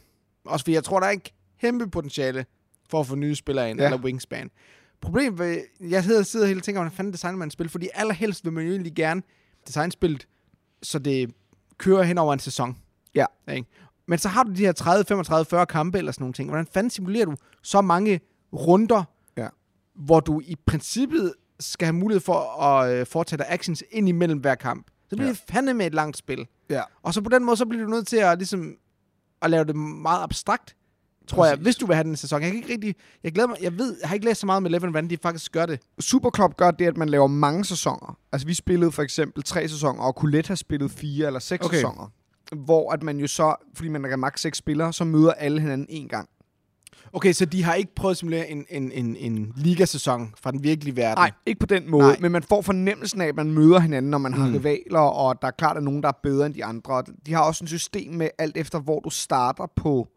Også 0.46 0.64
fordi 0.64 0.74
jeg 0.74 0.84
tror, 0.84 1.00
der 1.00 1.08
er 1.08 1.12
en 1.12 1.22
kæmpe 1.62 1.90
potentiale 1.90 2.46
for 2.90 3.00
at 3.00 3.08
få 3.08 3.16
nye 3.16 3.36
spillere 3.36 3.70
ind, 3.70 3.80
ja. 3.80 3.86
eller 3.86 3.98
Wingspan. 3.98 4.52
Problemet 5.04 5.40
ved, 5.40 5.62
jeg 5.90 6.04
sidder, 6.04 6.24
sidder 6.24 6.46
hele 6.48 6.60
og 6.60 6.64
tænker, 6.64 6.82
hvordan 6.82 6.96
fanden 6.96 7.14
designer 7.14 7.38
man 7.38 7.48
et 7.48 7.54
spil? 7.54 7.70
Fordi 7.70 7.90
allerhelst 7.94 8.46
vil 8.46 8.54
man 8.54 8.66
jo 8.66 8.72
egentlig 8.72 8.94
gerne 8.96 9.22
designe 9.68 9.92
spillet, 9.92 10.28
så 10.84 11.00
det 11.00 11.34
kører 11.78 12.04
hen 12.04 12.18
over 12.18 12.34
en 12.34 12.40
sæson. 12.40 12.78
Ja. 13.16 13.26
Ikke? 13.52 13.68
Men 14.08 14.20
så 14.20 14.30
har 14.30 14.44
du 14.44 14.52
de 14.54 14.66
her 14.66 14.72
30, 14.72 15.06
35, 15.06 15.46
40 15.46 15.66
kampe 15.66 15.98
eller 15.98 16.12
sådan 16.12 16.24
nogle 16.24 16.34
ting. 16.34 16.50
Hvordan 16.50 16.68
fanden 16.74 16.90
simulerer 16.90 17.26
du 17.26 17.36
så 17.64 17.82
mange 17.82 18.20
runder, 18.54 19.04
Ja. 19.38 19.48
hvor 19.96 20.20
du 20.20 20.42
i 20.46 20.56
princippet 20.66 21.34
skal 21.60 21.86
have 21.86 21.94
mulighed 21.96 22.22
for 22.22 22.62
at 22.64 22.94
øh, 22.96 23.06
foretage 23.06 23.38
dig 23.38 23.46
actions 23.50 23.84
ind 23.92 24.10
imellem 24.10 24.40
hver 24.40 24.56
kamp? 24.56 24.88
Så 25.10 25.16
bliver 25.16 25.28
Ja. 25.28 25.32
det 25.34 25.44
fandme 25.50 25.74
med 25.74 25.86
et 25.86 25.94
langt 25.94 26.18
spil. 26.18 26.48
Ja. 26.70 26.82
Og 27.04 27.14
så 27.14 27.22
på 27.22 27.30
den 27.30 27.44
måde, 27.44 27.58
så 27.58 27.66
bliver 27.66 27.84
du 27.84 27.90
nødt 27.90 28.08
til 28.08 28.18
at, 28.18 28.38
ligesom, 28.38 28.76
at 29.42 29.50
lave 29.50 29.66
det 29.66 29.76
meget 29.76 30.24
abstrakt, 30.24 30.76
tror 31.28 31.46
jeg, 31.46 31.54
Præcis. 31.54 31.64
hvis 31.66 31.76
du 31.76 31.86
vil 31.86 31.96
have 31.96 32.04
den 32.04 32.16
sæson. 32.16 32.42
Jeg 32.42 32.50
kan 32.52 32.58
ikke 32.60 32.74
rigtig, 32.74 32.96
jeg 33.24 33.32
glæder 33.32 33.48
mig, 33.48 33.58
jeg 33.62 33.78
ved, 33.78 33.96
jeg 34.02 34.10
har 34.10 34.14
ikke 34.14 34.26
læst 34.26 34.40
så 34.40 34.46
meget 34.46 34.64
med 34.64 34.70
Eleven, 34.72 34.90
hvordan 34.92 35.10
de 35.10 35.18
faktisk 35.22 35.52
gør 35.52 35.66
det. 35.66 35.80
Superclub 36.00 36.58
gør 36.58 36.72
det, 36.72 36.86
at 36.86 36.98
man 36.98 37.10
laver 37.10 37.28
mange 37.28 37.66
sæsoner. 37.66 38.18
Altså, 38.32 38.48
vi 38.48 38.54
spillede 38.54 38.92
for 38.92 39.02
eksempel 39.02 39.44
tre 39.44 39.68
sæsoner, 39.68 40.04
og 40.04 40.14
Colette 40.14 40.48
har 40.48 40.56
spillet 40.56 40.92
fire 40.92 41.28
eller 41.28 41.40
seks 41.40 41.66
Okay. 41.66 41.76
sæsoner. 41.76 42.12
Hvor 42.66 42.92
at 42.92 43.04
man 43.04 43.18
jo 43.20 43.28
så, 43.28 43.56
fordi 43.76 43.90
man 43.90 44.04
kan 44.04 44.20
maks 44.20 44.42
seks 44.42 44.58
spillere, 44.58 44.94
så 44.94 45.04
møder 45.04 45.32
alle 45.32 45.62
hinanden 45.62 45.88
en 45.90 46.08
gang. 46.08 46.30
Okay, 47.14 47.34
så 47.34 47.46
de 47.46 47.64
har 47.64 47.74
ikke 47.74 47.96
prøvet 47.96 48.12
at 48.14 48.18
simulere 48.18 48.50
en, 48.50 48.66
en, 48.70 48.92
en, 48.92 49.16
en 49.16 49.54
ligasæson 49.56 50.34
fra 50.44 50.52
den 50.52 50.64
virkelige 50.64 50.96
verden. 50.96 51.22
Nej, 51.22 51.32
ikke 51.46 51.60
på 51.60 51.66
den 51.66 51.92
måde, 51.92 52.08
Nej. 52.08 52.18
men 52.22 52.32
man 52.32 52.44
får 52.44 52.62
fornemmelsen 52.62 53.22
af, 53.22 53.28
at 53.28 53.36
man 53.36 53.52
møder 53.52 53.80
hinanden, 53.80 54.10
når 54.12 54.18
man 54.18 54.34
har 54.34 54.48
Mm. 54.48 54.54
rivaler, 54.54 55.00
og 55.00 55.42
der 55.42 55.48
er 55.48 55.52
klart, 55.52 55.78
at 55.78 55.84
nogen, 55.84 56.02
der 56.04 56.10
er 56.10 56.20
bedre 56.24 56.46
end 56.46 56.54
de 56.54 56.66
andre. 56.66 57.04
De 57.26 57.34
har 57.34 57.42
også 57.44 57.64
et 57.64 57.70
system 57.70 58.14
med, 58.14 58.30
alt 58.38 58.58
efter 58.58 58.80
hvor 58.80 59.00
du 59.00 59.10
starter 59.10 59.66
på, 59.76 60.08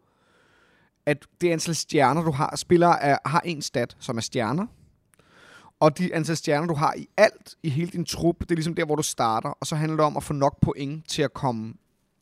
at 1.07 1.27
det 1.41 1.51
antal 1.51 1.75
stjerner, 1.75 2.23
du 2.23 2.31
har, 2.31 2.55
spillere 2.55 3.01
er, 3.01 3.17
har 3.25 3.41
en 3.45 3.61
stat, 3.61 3.97
som 3.99 4.17
er 4.17 4.21
stjerner. 4.21 4.67
Og 5.79 5.97
de 5.97 6.15
antal 6.15 6.37
stjerner, 6.37 6.67
du 6.67 6.73
har 6.73 6.93
i 6.97 7.07
alt, 7.17 7.55
i 7.63 7.69
hele 7.69 7.91
din 7.91 8.05
trup, 8.05 8.39
det 8.39 8.51
er 8.51 8.55
ligesom 8.55 8.75
der, 8.75 8.85
hvor 8.85 8.95
du 8.95 9.03
starter. 9.03 9.49
Og 9.49 9.67
så 9.67 9.75
handler 9.75 9.95
det 9.95 10.05
om 10.05 10.17
at 10.17 10.23
få 10.23 10.33
nok 10.33 10.61
point 10.61 11.09
til 11.09 11.21
at 11.21 11.33
komme 11.33 11.73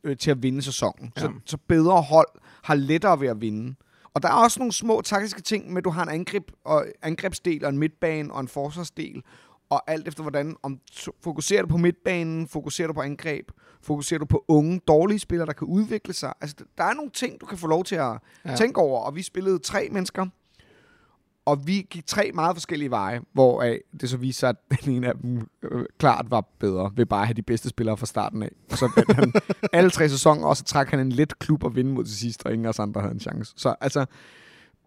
øh, 0.03 0.17
til 0.17 0.31
at 0.31 0.43
vinde 0.43 0.61
sæsonen. 0.61 1.13
Ja. 1.15 1.21
Så, 1.21 1.31
så 1.45 1.57
bedre 1.67 2.01
hold 2.01 2.27
har 2.63 2.75
lettere 2.75 3.19
ved 3.19 3.27
at 3.27 3.41
vinde. 3.41 3.75
Og 4.13 4.21
der 4.21 4.29
er 4.29 4.33
også 4.33 4.59
nogle 4.59 4.73
små 4.73 5.01
taktiske 5.01 5.41
ting 5.41 5.69
med, 5.69 5.77
at 5.77 5.85
du 5.85 5.89
har 5.89 6.03
en 6.03 6.09
angreb 6.09 6.43
og 6.63 6.85
angrebsdel 7.01 7.65
og 7.65 7.69
en 7.69 7.77
midtbane 7.77 8.33
og 8.33 8.39
en 8.39 8.47
forsvarsdel. 8.47 9.23
Og 9.69 9.91
alt 9.91 10.07
efter 10.07 10.21
hvordan, 10.21 10.55
om 10.63 10.79
fokuserer 11.23 11.61
du 11.61 11.67
på 11.67 11.77
midtbanen, 11.77 12.47
fokuserer 12.47 12.87
du 12.87 12.93
på 12.93 13.01
angreb, 13.01 13.51
fokuserer 13.81 14.19
du 14.19 14.25
på 14.25 14.45
unge, 14.47 14.81
dårlige 14.87 15.19
spillere, 15.19 15.47
der 15.47 15.53
kan 15.53 15.67
udvikle 15.67 16.13
sig. 16.13 16.33
Altså, 16.41 16.55
der 16.77 16.83
er 16.83 16.93
nogle 16.93 17.11
ting, 17.11 17.41
du 17.41 17.45
kan 17.45 17.57
få 17.57 17.67
lov 17.67 17.83
til 17.83 17.95
at 17.95 18.01
ja. 18.01 18.17
Ja. 18.45 18.55
tænke 18.55 18.79
over. 18.79 18.99
Og 18.99 19.15
vi 19.15 19.21
spillede 19.21 19.59
tre 19.59 19.87
mennesker, 19.91 20.25
og 21.45 21.67
vi 21.67 21.87
gik 21.89 22.07
tre 22.07 22.31
meget 22.33 22.55
forskellige 22.55 22.91
veje, 22.91 23.21
hvor 23.33 23.61
det 24.01 24.09
så 24.09 24.17
viste 24.17 24.39
sig, 24.39 24.49
at 24.49 24.55
den 24.85 24.93
ene 24.93 25.07
af 25.07 25.13
dem 25.21 25.47
øh, 25.63 25.85
klart 25.99 26.25
var 26.29 26.41
bedre 26.59 26.91
ved 26.95 27.05
bare 27.05 27.21
at 27.21 27.27
have 27.27 27.33
de 27.33 27.41
bedste 27.41 27.69
spillere 27.69 27.97
fra 27.97 28.05
starten 28.05 28.43
af. 28.43 28.51
Og 28.71 28.77
så 28.77 28.91
vandt 28.95 29.13
han 29.13 29.33
alle 29.79 29.89
tre 29.89 30.09
sæsoner, 30.09 30.47
og 30.47 30.57
så 30.57 30.63
trak 30.63 30.89
han 30.89 30.99
en 30.99 31.11
let 31.11 31.39
klub 31.39 31.63
og 31.63 31.75
vinde 31.75 31.91
mod 31.91 32.05
til 32.05 32.17
sidst, 32.17 32.45
og 32.45 32.53
ingen 32.53 32.65
af 32.65 32.69
os 32.69 32.79
andre 32.79 33.01
havde 33.01 33.13
en 33.13 33.19
chance. 33.19 33.53
Så 33.57 33.75
altså, 33.81 34.05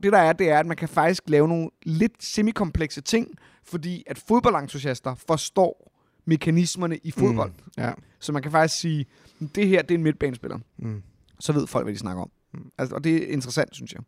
det 0.03 0.13
der 0.13 0.19
er, 0.19 0.33
det 0.33 0.51
er, 0.51 0.59
at 0.59 0.67
man 0.67 0.77
kan 0.77 0.89
faktisk 0.89 1.23
lave 1.27 1.49
nogle 1.49 1.71
lidt 1.83 2.25
semikomplekse 2.25 3.01
ting, 3.01 3.29
fordi 3.65 4.05
at 4.07 4.19
fodboldentusiaster 4.29 5.15
forstår 5.15 5.93
mekanismerne 6.25 6.99
i 7.05 7.11
fodbold. 7.11 7.51
Mm. 7.51 7.83
Ja. 7.83 7.93
Så 8.21 8.33
man 8.33 8.43
kan 8.43 8.51
faktisk 8.51 8.81
sige, 8.81 9.07
det 9.55 9.69
her 9.69 9.83
det 9.83 9.91
er 9.91 9.95
en 9.99 10.03
midtbanespiller. 10.03 10.59
Mm. 10.79 11.03
Så 11.41 11.53
ved 11.53 11.67
folk, 11.67 11.85
hvad 11.85 11.95
de 11.95 11.99
snakker 11.99 12.23
om. 12.23 12.31
Mm. 12.55 12.71
Altså, 12.79 12.95
og 12.95 13.05
det 13.05 13.15
er 13.17 13.33
interessant, 13.33 13.75
synes 13.75 13.93
jeg. 13.93 14.01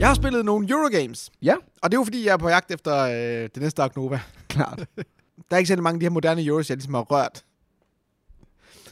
Jeg 0.00 0.08
har 0.08 0.14
spillet 0.14 0.44
nogle 0.44 0.68
Eurogames, 0.70 1.30
Ja, 1.42 1.54
og 1.82 1.90
det 1.90 1.96
er 1.96 2.00
jo 2.00 2.04
fordi, 2.04 2.26
jeg 2.26 2.32
er 2.32 2.36
på 2.36 2.48
jagt 2.48 2.70
efter 2.70 2.98
øh, 3.02 3.48
det 3.54 3.56
næste 3.56 3.82
Ark 3.82 3.96
Nova. 3.96 4.20
klart. 4.48 4.78
Der 5.50 5.56
er 5.56 5.58
ikke 5.58 5.68
særlig 5.68 5.82
mange 5.82 5.96
af 5.96 6.00
de 6.00 6.04
her 6.04 6.10
moderne 6.10 6.44
Euros, 6.44 6.68
jeg 6.70 6.76
ligesom 6.76 6.94
har 6.94 7.02
rørt. 7.02 7.44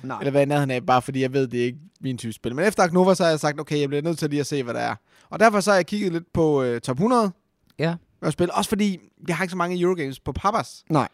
Nej. 0.03 0.19
Eller 0.21 0.31
hvad 0.31 0.43
i 0.43 0.45
nærheden 0.45 0.71
af, 0.71 0.87
bare 0.87 1.03
fordi 1.03 1.21
jeg 1.23 1.33
ved, 1.33 1.47
det 1.49 1.61
er 1.61 1.65
ikke 1.65 1.79
min 2.01 2.19
type 2.19 2.33
spil. 2.33 2.55
Men 2.55 2.65
efter 2.65 2.83
Ark 2.83 2.93
Nova, 2.93 3.15
så 3.15 3.23
har 3.23 3.31
jeg 3.31 3.41
sagt, 3.41 3.61
okay, 3.61 3.81
jeg 3.81 3.89
bliver 3.89 4.03
nødt 4.03 4.19
til 4.19 4.31
lige 4.31 4.41
at 4.41 4.47
se, 4.47 4.63
hvad 4.63 4.75
der 4.75 4.81
er. 4.81 4.95
Og 5.31 5.41
derfor 5.41 5.61
så 5.61 5.71
har 5.71 5.77
jeg 5.77 5.87
kigget 5.87 6.13
lidt 6.13 6.33
på 6.33 6.63
øh, 6.63 6.81
top 6.81 6.97
100 6.97 7.31
Ja. 7.79 7.95
at 8.23 8.33
spille. 8.33 8.55
Også 8.55 8.69
fordi, 8.69 8.99
jeg 9.29 9.37
har 9.37 9.45
ikke 9.45 9.51
så 9.51 9.57
mange 9.57 9.81
Eurogames 9.81 10.21
på 10.21 10.33
Papas. 10.33 10.85
Nej. 10.91 11.09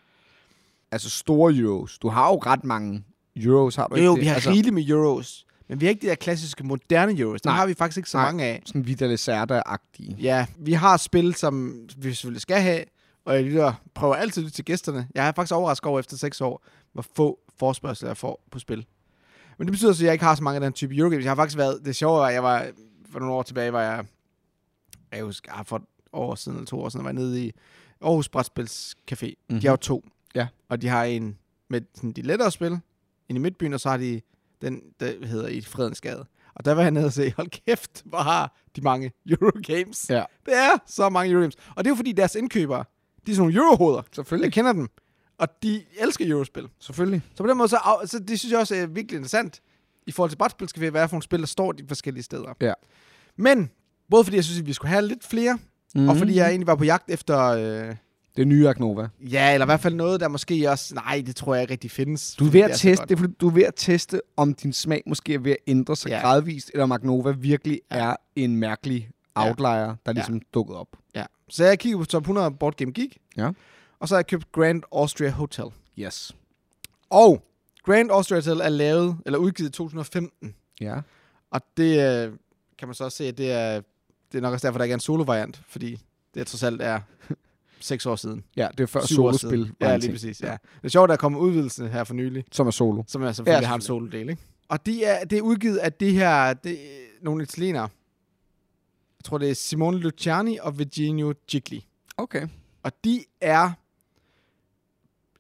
Altså 0.93 1.11
store 1.11 1.55
euros. 1.55 1.99
Du 1.99 2.09
har 2.09 2.29
jo 2.31 2.37
ret 2.39 2.65
mange 2.65 3.05
euros, 3.37 3.77
har 3.77 3.87
du 3.87 3.95
Jo, 3.95 3.97
ikke 3.97 4.07
jo, 4.07 4.15
det? 4.15 4.21
vi 4.21 4.27
har 4.27 4.35
altså, 4.35 4.51
rigeligt 4.51 4.75
med 4.75 4.89
Euros. 4.89 5.47
Men 5.69 5.81
vi 5.81 5.87
har 5.87 5.91
ikke 5.91 6.03
de 6.03 6.07
der 6.07 6.15
klassiske 6.15 6.65
moderne 6.65 7.19
Euros. 7.19 7.41
Dem 7.43 7.51
Nej. 7.51 7.57
har 7.57 7.67
vi 7.67 7.75
faktisk 7.75 7.97
ikke 7.97 8.11
så 8.11 8.17
Nej. 8.19 8.27
mange 8.27 8.45
af. 8.45 8.63
Sådan 8.67 8.87
Vita 8.87 9.07
Lacerda-agtige. 9.07 10.17
Ja, 10.21 10.47
vi 10.59 10.73
har 10.73 10.97
spil, 10.97 11.35
som 11.35 11.75
vi 11.97 12.15
selvfølgelig 12.15 12.41
skal 12.41 12.61
have, 12.61 12.85
og 13.25 13.35
jeg 13.35 13.45
lytter, 13.45 13.73
prøver 13.95 14.15
altid 14.15 14.43
at 14.43 14.45
lytte 14.45 14.57
til 14.57 14.65
gæsterne. 14.65 15.09
Jeg 15.15 15.29
er 15.29 15.33
faktisk 15.33 15.55
overrasket 15.55 15.87
over 15.87 16.01
efter 16.01 16.17
6 16.17 16.41
år, 16.41 16.65
hvor 16.93 17.05
få 17.17 17.39
forspørgsler 17.59 18.09
jeg 18.09 18.17
får 18.17 18.45
på 18.51 18.59
spil. 18.59 18.87
Men 19.59 19.67
det 19.67 19.73
betyder 19.73 19.93
så, 19.93 20.03
at 20.03 20.07
jeg 20.07 20.13
ikke 20.13 20.25
har 20.25 20.35
så 20.35 20.43
mange 20.43 20.57
af 20.57 20.61
den 20.61 20.73
type 20.73 20.97
Eurogames. 20.97 21.25
Jeg 21.25 21.31
har 21.31 21.37
faktisk 21.37 21.59
været, 21.59 21.81
det 21.85 21.97
sjove 21.97 22.19
var, 22.19 22.27
at 22.27 22.35
jeg 22.35 22.43
var, 22.43 22.67
for 23.11 23.19
nogle 23.19 23.35
år 23.35 23.43
tilbage, 23.43 23.73
var 23.73 23.83
jeg, 23.83 24.05
jeg 25.13 25.25
husker, 25.25 25.53
ah, 25.53 25.65
for 25.65 25.77
et 25.77 25.85
år 26.13 26.35
siden 26.35 26.59
eller 26.59 26.67
to 26.67 26.81
år 26.81 26.89
siden, 26.89 27.05
var 27.05 27.11
jeg 27.11 27.15
nede 27.15 27.45
i 27.45 27.53
Aarhus 28.01 28.29
Brætspils 28.29 28.97
Café. 29.13 29.27
Mm-hmm. 29.27 29.55
Mhm. 29.55 29.61
De 29.61 29.67
har 29.67 29.73
jo 29.73 29.77
to. 29.77 30.05
Ja. 30.35 30.49
Og 30.69 30.83
de 30.83 30.89
har 30.89 31.05
en 31.05 31.39
med 31.71 31.81
sådan, 31.95 32.13
de 32.13 32.23
lettere 32.23 32.51
spil, 32.51 32.73
inde 33.29 33.39
i 33.39 33.43
midtbyen, 33.43 33.73
og 33.75 33.81
så 33.81 33.89
har 33.91 33.97
de 33.97 34.21
den, 34.63 34.81
der 35.01 35.27
hedder 35.27 35.49
i 35.49 35.61
Fredensgade. 35.61 36.27
Og 36.55 36.65
der 36.65 36.75
var 36.75 36.83
jeg 36.83 36.91
nede 36.91 37.07
og 37.07 37.13
se, 37.13 37.33
hold 37.37 37.49
kæft, 37.67 38.03
hvor 38.05 38.19
har 38.19 38.57
de 38.77 38.81
mange 38.81 39.13
Eurogames. 39.31 40.11
Ja. 40.11 40.25
Det 40.47 40.55
er 40.55 40.79
så 40.87 41.09
mange 41.09 41.33
Eurogames. 41.33 41.55
Og 41.77 41.85
det 41.85 41.87
er 41.87 41.91
jo 41.91 41.97
fordi 41.97 42.13
deres 42.13 42.35
indkøbere, 42.35 42.85
de 43.27 43.31
er 43.31 43.35
sådan 43.35 43.49
nogle 43.49 43.61
eurohoveder. 43.61 44.03
Selvfølgelig. 44.13 44.45
Jeg 44.45 44.53
kender 44.53 44.73
dem. 44.73 44.89
Og 45.39 45.49
de 45.63 45.83
elsker 45.99 46.31
eurospil. 46.31 46.69
Selvfølgelig. 46.81 47.23
Så 47.35 47.43
på 47.43 47.49
den 47.49 47.57
måde, 47.59 47.69
så, 47.69 47.79
så 48.07 48.19
det 48.19 48.39
synes 48.39 48.53
jeg 48.53 48.61
også 48.61 48.75
er 48.75 48.87
virkelig 48.87 49.17
interessant. 49.17 49.61
I 50.07 50.13
forhold 50.13 50.31
til 50.31 50.37
brætspilscafé, 50.43 50.91
hvad 50.91 51.03
er 51.03 51.07
for 51.07 51.15
nogle 51.15 51.23
spil, 51.23 51.41
der 51.41 51.47
står 51.47 51.73
de 51.73 51.85
forskellige 51.89 52.23
steder. 52.25 52.55
Ja. 52.61 52.73
Men, 53.37 53.71
både 54.11 54.25
fordi 54.25 54.37
jeg 54.37 54.45
synes, 54.45 54.61
at 54.61 54.67
vi 54.67 54.73
skulle 54.73 54.89
have 54.91 55.07
lidt 55.09 55.25
flere, 55.25 55.59
mm. 55.95 56.09
og 56.09 56.17
fordi 56.17 56.37
jeg 56.37 56.49
egentlig 56.49 56.67
var 56.67 56.75
på 56.75 56.85
jagt 56.85 57.11
efter, 57.11 57.39
øh, 57.41 57.61
Det 58.37 58.43
er 58.43 58.45
nye 58.45 58.73
Nova. 58.79 59.09
ja, 59.21 59.53
eller 59.55 59.65
i 59.65 59.69
hvert 59.69 59.81
fald 59.81 59.95
noget, 59.95 60.21
der 60.21 60.29
måske 60.29 60.71
også, 60.71 60.95
nej, 60.95 61.23
det 61.27 61.37
tror 61.37 61.55
jeg 61.55 61.63
ikke 61.63 61.73
rigtig 61.73 61.91
findes. 61.91 62.35
Du 62.39 62.47
er 62.47 62.51
ved 62.51 62.61
at 62.61 62.77
så 62.79 62.83
teste, 62.83 63.07
det 63.07 63.21
er, 63.21 63.27
du 63.41 63.49
er 63.49 63.53
ved 63.53 63.63
at 63.63 63.75
teste, 63.77 64.21
om 64.37 64.55
din 64.55 64.73
smag 64.73 65.03
måske 65.07 65.35
er 65.35 65.39
ved 65.39 65.51
at 65.53 65.57
ændre 65.67 65.97
sig 65.97 66.09
Ja. 66.09 66.17
ja. 66.17 66.21
gradvist, 66.23 66.71
eller 66.75 66.83
om 66.83 66.89
Magnova 66.89 67.31
virkelig 67.31 67.81
Ja. 67.91 67.97
ja. 68.05 68.11
er 68.11 68.17
en 68.37 68.57
mærkelig 68.57 69.11
Ja. 69.37 69.49
outlier, 69.49 69.95
der 70.07 70.13
ligesom 70.13 70.41
dukket 70.55 70.77
op. 70.77 70.89
Ja. 71.15 71.25
Så 71.49 71.65
jeg 71.65 71.79
kiggede 71.79 71.99
på 71.99 72.05
top 72.05 72.23
100 72.23 72.51
Board 72.51 72.75
Game 72.77 72.93
Geek, 72.93 73.17
Ja. 73.37 73.51
Og 73.99 74.09
så 74.09 74.15
har 74.15 74.19
jeg 74.19 74.27
købt 74.27 74.53
Grand 74.53 74.83
Austria 74.93 75.31
Hotel. 75.31 75.65
Yes. 75.99 76.37
Og 77.11 77.45
Grand 77.85 78.11
Austria 78.11 78.39
Hotel 78.39 78.61
er 78.61 78.69
lavet, 78.69 79.19
eller 79.27 79.39
udgivet 79.39 79.69
i 79.69 79.73
2015. 79.73 80.55
Ja. 80.81 81.01
Og 81.51 81.61
det 81.77 82.25
øh, 82.27 82.33
kan 82.79 82.89
man 82.89 82.95
så 82.95 83.05
også 83.05 83.17
se, 83.17 83.25
at 83.29 83.39
det 83.39 83.53
er, 83.53 83.81
det 84.33 84.39
er 84.39 84.43
nok 84.43 84.53
også 84.53 84.67
derfor, 84.67 84.79
der 84.79 84.85
ikke 84.85 84.93
er 84.93 84.97
en 84.97 85.01
solo-variant, 85.01 85.63
fordi 85.69 85.99
det 86.35 86.47
trods 86.47 86.63
alt 86.63 86.83
er 86.83 87.01
seks 87.81 88.07
år 88.07 88.17
siden. 88.17 88.45
Ja, 88.57 88.69
det 88.79 88.81
er 88.83 88.87
før 88.87 89.01
Syv 89.07 89.15
solospil. 89.15 89.73
Ja, 89.81 89.97
lige 89.97 90.13
præcis, 90.13 90.41
ja. 90.41 90.51
Det 90.53 90.85
er 90.85 90.89
sjovt, 90.89 91.05
at 91.05 91.09
der 91.09 91.15
er 91.15 91.19
kommet 91.19 91.39
udvidelse 91.39 91.89
her 91.89 92.05
for 92.05 92.15
nylig, 92.15 92.45
Som 92.53 92.67
er 92.67 92.71
solo. 92.71 93.03
som 93.07 93.23
er 93.23 93.33
selvfølgelig 93.33 93.63
Ja, 93.63 93.69
har 93.69 93.75
en 93.75 93.81
solo-del, 93.81 94.29
ikke? 94.31 94.43
Og 94.69 94.87
de 94.87 95.05
er, 95.05 95.25
det 95.25 95.39
er 95.39 95.43
udgivet 95.43 95.77
af 95.77 95.93
det 95.93 96.13
her, 96.13 96.55
det, 96.55 96.79
nogle 97.23 97.43
italienere. 97.43 97.89
Jeg 99.19 99.25
tror, 99.25 99.39
det 99.39 99.51
er 99.51 99.55
Simone 99.55 99.99
Luciani 99.99 100.59
og 100.63 100.79
Virginio 100.79 101.35
Gigli. 101.49 101.87
Okay. 102.17 102.47
Og 102.83 102.93
de 103.05 103.25
er, 103.41 103.71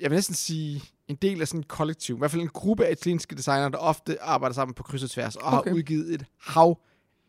jeg 0.00 0.10
vil 0.10 0.16
næsten 0.16 0.34
sige, 0.34 0.82
en 1.08 1.16
del 1.16 1.40
af 1.40 1.48
sådan 1.48 1.60
et 1.60 1.68
kollektiv. 1.68 2.14
I 2.14 2.18
hvert 2.18 2.30
fald 2.30 2.42
en 2.42 2.48
gruppe 2.48 2.86
af 2.86 2.92
italienske 2.92 3.34
designere, 3.36 3.70
der 3.70 3.78
ofte 3.78 4.22
arbejder 4.22 4.54
sammen 4.54 4.74
på 4.74 4.82
kryds 4.82 5.02
og 5.02 5.10
tværs, 5.10 5.36
og 5.36 5.58
Okay. 5.58 5.70
har 5.70 5.76
udgivet 5.76 6.14
et 6.14 6.24
hav 6.40 6.78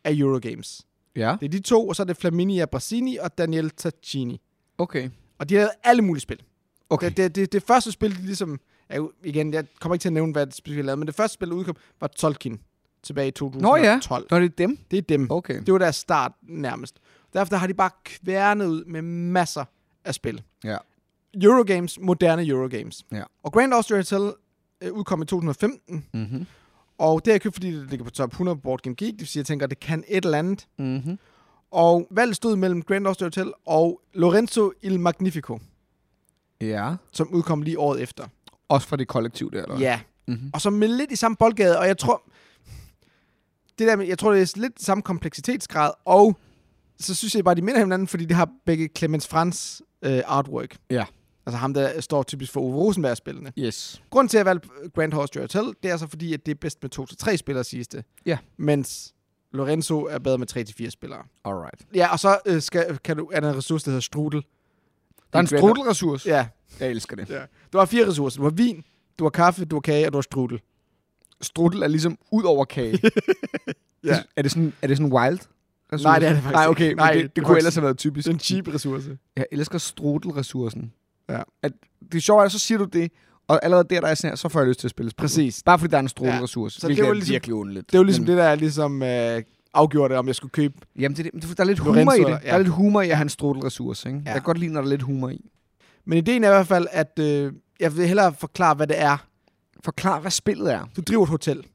af 0.04 0.12
Eurogames. 0.14 0.82
Ja. 1.16 1.36
Det 1.40 1.46
er 1.46 1.50
de 1.50 1.60
to, 1.60 1.88
og 1.88 1.96
så 1.96 2.02
er 2.02 2.04
det 2.04 2.16
Flaminia 2.16 2.64
Brasini 2.66 3.16
og 3.16 3.38
Daniel 3.38 3.70
Taccini. 3.70 4.40
Okay. 4.78 5.10
Og 5.38 5.48
de 5.48 5.54
har 5.54 5.60
lavet 5.60 5.72
alle 5.84 6.02
mulige 6.02 6.20
spil. 6.22 6.42
Okay. 6.90 7.06
Det, 7.08 7.16
det, 7.16 7.34
det, 7.36 7.52
det 7.52 7.62
første 7.62 7.92
spil, 7.92 8.16
de 8.16 8.22
ligesom... 8.26 8.60
Jo, 8.96 9.12
igen, 9.24 9.54
jeg 9.54 9.66
kommer 9.80 9.94
ikke 9.94 10.02
til 10.02 10.08
at 10.08 10.12
nævne, 10.12 10.32
hvad 10.32 10.46
det 10.46 10.54
spil, 10.54 10.72
de 10.72 10.76
har 10.76 10.84
lavet, 10.84 10.98
men 10.98 11.06
det 11.06 11.14
første 11.14 11.34
spil, 11.34 11.48
der 11.48 11.54
udkom, 11.54 11.76
var 12.00 12.06
Tolkien 12.06 12.60
tilbage 13.02 13.28
i 13.28 13.30
2012. 13.30 14.26
Nå, 14.30 14.38
det 14.38 14.44
er 14.44 14.48
dem? 14.48 14.78
Det 14.90 14.96
er 14.96 15.02
dem. 15.02 15.30
Okay. 15.30 15.60
Det 15.60 15.72
var 15.72 15.78
deres 15.78 15.96
start 15.96 16.32
nærmest. 16.42 16.98
Derfor 17.32 17.56
har 17.56 17.66
de 17.66 17.74
bare 17.74 17.90
kværnet 18.04 18.66
ud 18.66 18.84
med 18.84 19.02
masser 19.02 19.64
af 20.04 20.14
spil. 20.14 20.42
Ja. 20.64 20.76
Eurogames, 21.42 21.98
moderne 22.00 22.46
Eurogames. 22.46 23.04
Ja. 23.12 23.22
Og 23.42 23.52
Grand 23.52 23.74
Austria 23.74 23.98
Hotel 23.98 24.32
øh, 24.80 24.92
udkom 24.92 25.22
i 25.22 25.26
2015, 25.26 26.04
Mm-hmm. 26.14 26.46
og 26.98 27.24
det 27.24 27.30
har 27.30 27.34
jeg 27.34 27.40
købt, 27.40 27.54
fordi 27.54 27.72
det 27.76 27.90
ligger 27.90 28.04
på 28.04 28.10
top 28.10 28.30
100 28.30 28.56
på 28.56 28.60
Board 28.60 28.80
Game 28.82 28.94
Geek. 28.96 29.12
Det 29.12 29.20
vil 29.20 29.28
sige, 29.28 29.40
jeg 29.40 29.46
tænker, 29.46 29.66
at 29.66 29.70
det 29.70 29.80
kan 29.80 30.04
et 30.08 30.24
eller 30.24 30.38
andet. 30.38 30.66
Mm-hmm. 30.78 31.18
Og 31.70 32.06
valget 32.10 32.36
stod 32.36 32.56
mellem 32.56 32.82
Grand 32.82 33.06
Austria 33.06 33.26
Hotel 33.26 33.52
og 33.66 34.00
Lorenzo 34.14 34.72
Il 34.82 35.00
Magnifico, 35.00 35.58
Ja. 36.60 36.94
som 37.12 37.28
udkom 37.34 37.62
lige 37.62 37.78
året 37.78 38.02
efter. 38.02 38.24
Også 38.68 38.88
fra 38.88 38.96
det 38.96 39.08
kollektiv 39.08 39.50
der, 39.52 39.62
eller? 39.62 39.78
Ja. 39.78 40.00
Mm-hmm. 40.28 40.50
Og 40.54 40.60
så 40.60 40.70
med 40.70 40.88
lidt 40.88 41.12
i 41.12 41.16
samme 41.16 41.36
boldgade, 41.36 41.78
og 41.78 41.86
jeg 41.86 41.98
tror, 41.98 42.22
det 43.78 43.86
der 43.88 43.96
med, 43.96 44.06
jeg 44.06 44.18
tror, 44.18 44.32
det 44.32 44.42
er 44.42 44.60
lidt 44.60 44.82
samme 44.82 45.02
kompleksitetsgrad, 45.02 45.90
og 46.04 46.36
så 46.98 47.14
synes 47.14 47.34
jeg 47.34 47.44
bare, 47.44 47.54
de 47.54 47.62
minder 47.62 47.80
hinanden, 47.80 48.08
fordi 48.08 48.24
de 48.24 48.34
har 48.34 48.48
begge 48.64 48.88
Clemens 48.98 49.28
Frans 49.28 49.82
øh, 50.02 50.20
artwork. 50.26 50.76
Ja. 50.90 51.04
Altså 51.46 51.58
ham, 51.58 51.74
der 51.74 52.00
står 52.00 52.22
typisk 52.22 52.52
for 52.52 52.60
Ove 52.60 52.74
Rosenberg-spillene. 52.76 53.52
Yes. 53.58 54.02
Grunden 54.10 54.28
til, 54.28 54.36
at 54.36 54.38
jeg 54.38 54.46
valgte 54.46 54.68
Grand 54.94 55.14
Austria 55.14 55.42
Hotel, 55.42 55.74
det 55.82 55.90
er 55.90 55.96
så 55.96 56.06
fordi, 56.06 56.32
at 56.32 56.46
det 56.46 56.52
er 56.52 56.58
bedst 56.60 56.78
med 56.82 56.90
to 56.90 57.06
til 57.06 57.16
tre 57.18 57.36
spillere, 57.36 57.64
siges 57.64 57.88
det. 57.88 58.04
Ja. 58.26 58.38
Mens 58.56 59.14
Lorenzo 59.52 60.00
er 60.04 60.18
bedre 60.18 60.38
med 60.38 60.46
tre 60.46 60.64
til 60.64 60.74
fire 60.74 60.90
spillere. 60.90 61.22
Alright. 61.44 61.86
Ja, 61.94 62.12
og 62.12 62.18
så 62.18 62.38
øh, 62.46 62.62
skal, 62.62 62.98
kan 63.04 63.16
du, 63.16 63.30
er 63.32 63.40
der 63.40 63.50
en 63.50 63.56
ressource, 63.56 63.84
der 63.84 63.90
hedder 63.90 64.00
strudel. 64.00 64.42
Der 65.32 65.38
er 65.38 65.40
en 65.40 65.46
strudelressource. 65.46 66.28
Ja, 66.28 66.46
Jeg 66.80 66.90
elsker 66.90 67.16
det. 67.16 67.30
ja. 67.30 67.40
Du 67.72 67.78
har 67.78 67.84
fire 67.84 68.08
ressourcer. 68.08 68.38
Du 68.38 68.42
har 68.42 68.50
vin, 68.50 68.84
du 69.18 69.24
har 69.24 69.30
kaffe, 69.30 69.64
du 69.64 69.76
har 69.76 69.80
kage, 69.80 70.06
og 70.06 70.12
du 70.12 70.16
har 70.16 70.22
strudel. 70.22 70.60
Strudel 71.40 71.82
er 71.82 71.88
ligesom 71.88 72.18
ud 72.32 72.42
over 72.44 72.64
kage. 72.64 73.00
Ja. 74.04 74.22
Er 74.36 74.42
det 74.42 74.50
sådan, 74.50 74.72
er 74.82 74.86
det 74.86 74.96
sådan 74.96 75.12
wild? 75.12 75.38
ressource? 75.92 76.02
Nej, 76.04 76.18
det 76.18 76.28
er 76.28 76.32
det 76.32 76.42
faktisk 76.42 76.54
Nej, 76.54 76.66
okay, 76.66 76.92
Nej, 76.92 77.12
det, 77.12 77.22
det 77.22 77.36
det, 77.36 77.44
kunne 77.44 77.56
ellers 77.58 77.74
have 77.74 77.82
været 77.82 77.98
typisk. 77.98 78.24
Det 78.24 78.30
er 78.30 78.34
en 78.34 78.40
cheap 78.40 78.68
ressource. 78.74 79.18
Jeg 79.36 79.46
elsker 79.52 79.78
strudelressourcen. 79.78 80.92
Ja. 81.28 81.42
At 81.62 81.72
det 82.12 82.14
er 82.14 82.20
sjovt, 82.20 82.44
at 82.44 82.52
så 82.52 82.58
siger 82.58 82.78
du 82.78 82.84
det, 82.84 83.12
og 83.48 83.60
allerede 83.64 83.86
der, 83.90 84.00
der 84.00 84.08
er 84.08 84.14
sådan 84.14 84.30
her, 84.30 84.36
så 84.36 84.48
får 84.48 84.60
jeg 84.60 84.68
lyst 84.68 84.80
til 84.80 84.86
at 84.86 84.90
spille 84.90 85.10
spil. 85.10 85.22
Præcis. 85.22 85.62
Bare 85.62 85.78
fordi 85.78 85.90
der 85.90 85.96
er 85.96 86.00
en 86.02 86.08
Så 86.08 86.14
ja. 86.24 86.30
det 86.30 86.82
hvilket 86.84 87.04
var 87.04 87.10
er 87.10 87.14
ligesom- 87.14 87.32
virkelig 87.32 87.54
underligt. 87.54 87.86
Det 87.86 87.94
er 87.94 87.98
jo 87.98 88.04
ligesom 88.04 88.22
Men- 88.22 88.28
det, 88.30 88.36
der 88.36 88.44
er 88.44 88.54
ligesom 88.54 89.02
øh, 89.02 89.42
afgjort, 89.74 90.12
om 90.12 90.26
jeg 90.26 90.34
skulle 90.34 90.50
købe. 90.52 90.74
Jamen, 90.98 91.16
det, 91.16 91.26
er 91.26 91.30
det, 91.40 91.56
der 91.56 91.62
er 91.62 91.66
lidt 91.66 91.78
Lorenzo, 91.78 92.00
humor 92.00 92.12
i 92.12 92.16
det. 92.18 92.24
eller- 92.24 92.38
Der 92.38 92.52
er 92.52 92.58
lidt 92.58 92.68
humor 92.68 93.02
i 93.02 93.10
at 93.10 93.16
have 93.16 93.22
en 93.22 93.28
strudelressource, 93.28 94.08
ikke? 94.08 94.18
Ja. 94.18 94.24
Jeg 94.30 94.34
kan 94.34 94.42
godt 94.42 94.58
lide, 94.58 94.72
når 94.72 94.80
der 94.80 94.86
er 94.86 94.90
lidt 94.90 95.02
humor 95.02 95.28
i. 95.28 95.50
Men 96.04 96.18
ideen 96.18 96.44
er 96.44 96.48
i 96.48 96.52
hvert 96.52 96.66
fald, 96.66 96.86
at 96.90 97.18
øh, 97.20 97.52
jeg 97.80 97.96
vil 97.96 98.06
hellere 98.06 98.34
forklare, 98.34 98.74
hvad 98.74 98.86
det 98.86 99.00
er. 99.00 99.16
Forklar, 99.84 100.20
hvad 100.20 100.30
spillet 100.30 100.72
er. 100.72 100.84
Du 100.96 101.00
driver 101.00 101.22
et 101.22 101.28
hotel. 101.28 101.66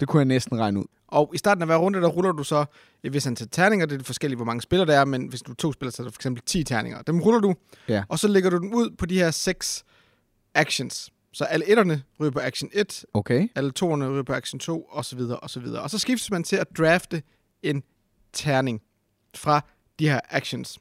Det 0.00 0.08
kunne 0.08 0.20
jeg 0.20 0.24
næsten 0.26 0.58
regne 0.58 0.80
ud. 0.80 0.84
Og 1.10 1.30
i 1.34 1.38
starten 1.38 1.62
af 1.62 1.68
hver 1.68 1.76
runde, 1.76 2.00
der 2.00 2.08
ruller 2.08 2.32
du 2.32 2.44
så 2.44 2.64
et 3.02 3.12
vis 3.12 3.26
antal 3.26 3.48
terninger. 3.48 3.86
Det 3.86 4.00
er 4.00 4.04
forskelligt, 4.04 4.38
hvor 4.38 4.44
mange 4.44 4.62
spillere 4.62 4.86
der 4.86 5.00
er, 5.00 5.04
men 5.04 5.26
hvis 5.26 5.42
du 5.42 5.50
er 5.52 5.56
to 5.56 5.72
spillere, 5.72 5.92
så 5.92 6.02
er 6.02 6.04
der 6.04 6.10
for 6.12 6.18
eksempel 6.18 6.42
10 6.46 6.64
terninger. 6.64 7.02
Dem 7.02 7.20
ruller 7.20 7.40
du, 7.40 7.54
Ja. 7.88 8.04
og 8.08 8.18
så 8.18 8.28
lægger 8.28 8.50
du 8.50 8.58
dem 8.58 8.72
ud 8.74 8.90
på 8.98 9.06
de 9.06 9.18
her 9.18 9.30
seks 9.30 9.84
actions. 10.54 11.10
Så 11.32 11.44
alle 11.44 11.70
etterne 11.70 12.02
ryger 12.20 12.30
på 12.30 12.38
action 12.40 12.70
1, 12.72 13.04
Okay. 13.14 13.48
alle 13.54 13.70
toerne 13.70 14.08
ryger 14.10 14.22
på 14.22 14.32
action 14.32 14.58
2, 14.60 14.82
og 14.82 15.04
så 15.04 15.16
videre, 15.16 15.36
og 15.40 15.50
så 15.50 15.60
videre. 15.60 15.82
Og 15.82 15.90
så 15.90 15.98
skiftes 15.98 16.30
man 16.30 16.44
til 16.44 16.56
at 16.56 16.66
drafte 16.78 17.22
en 17.62 17.82
terning 18.32 18.82
fra 19.36 19.60
de 19.98 20.08
her 20.08 20.20
actions. 20.30 20.78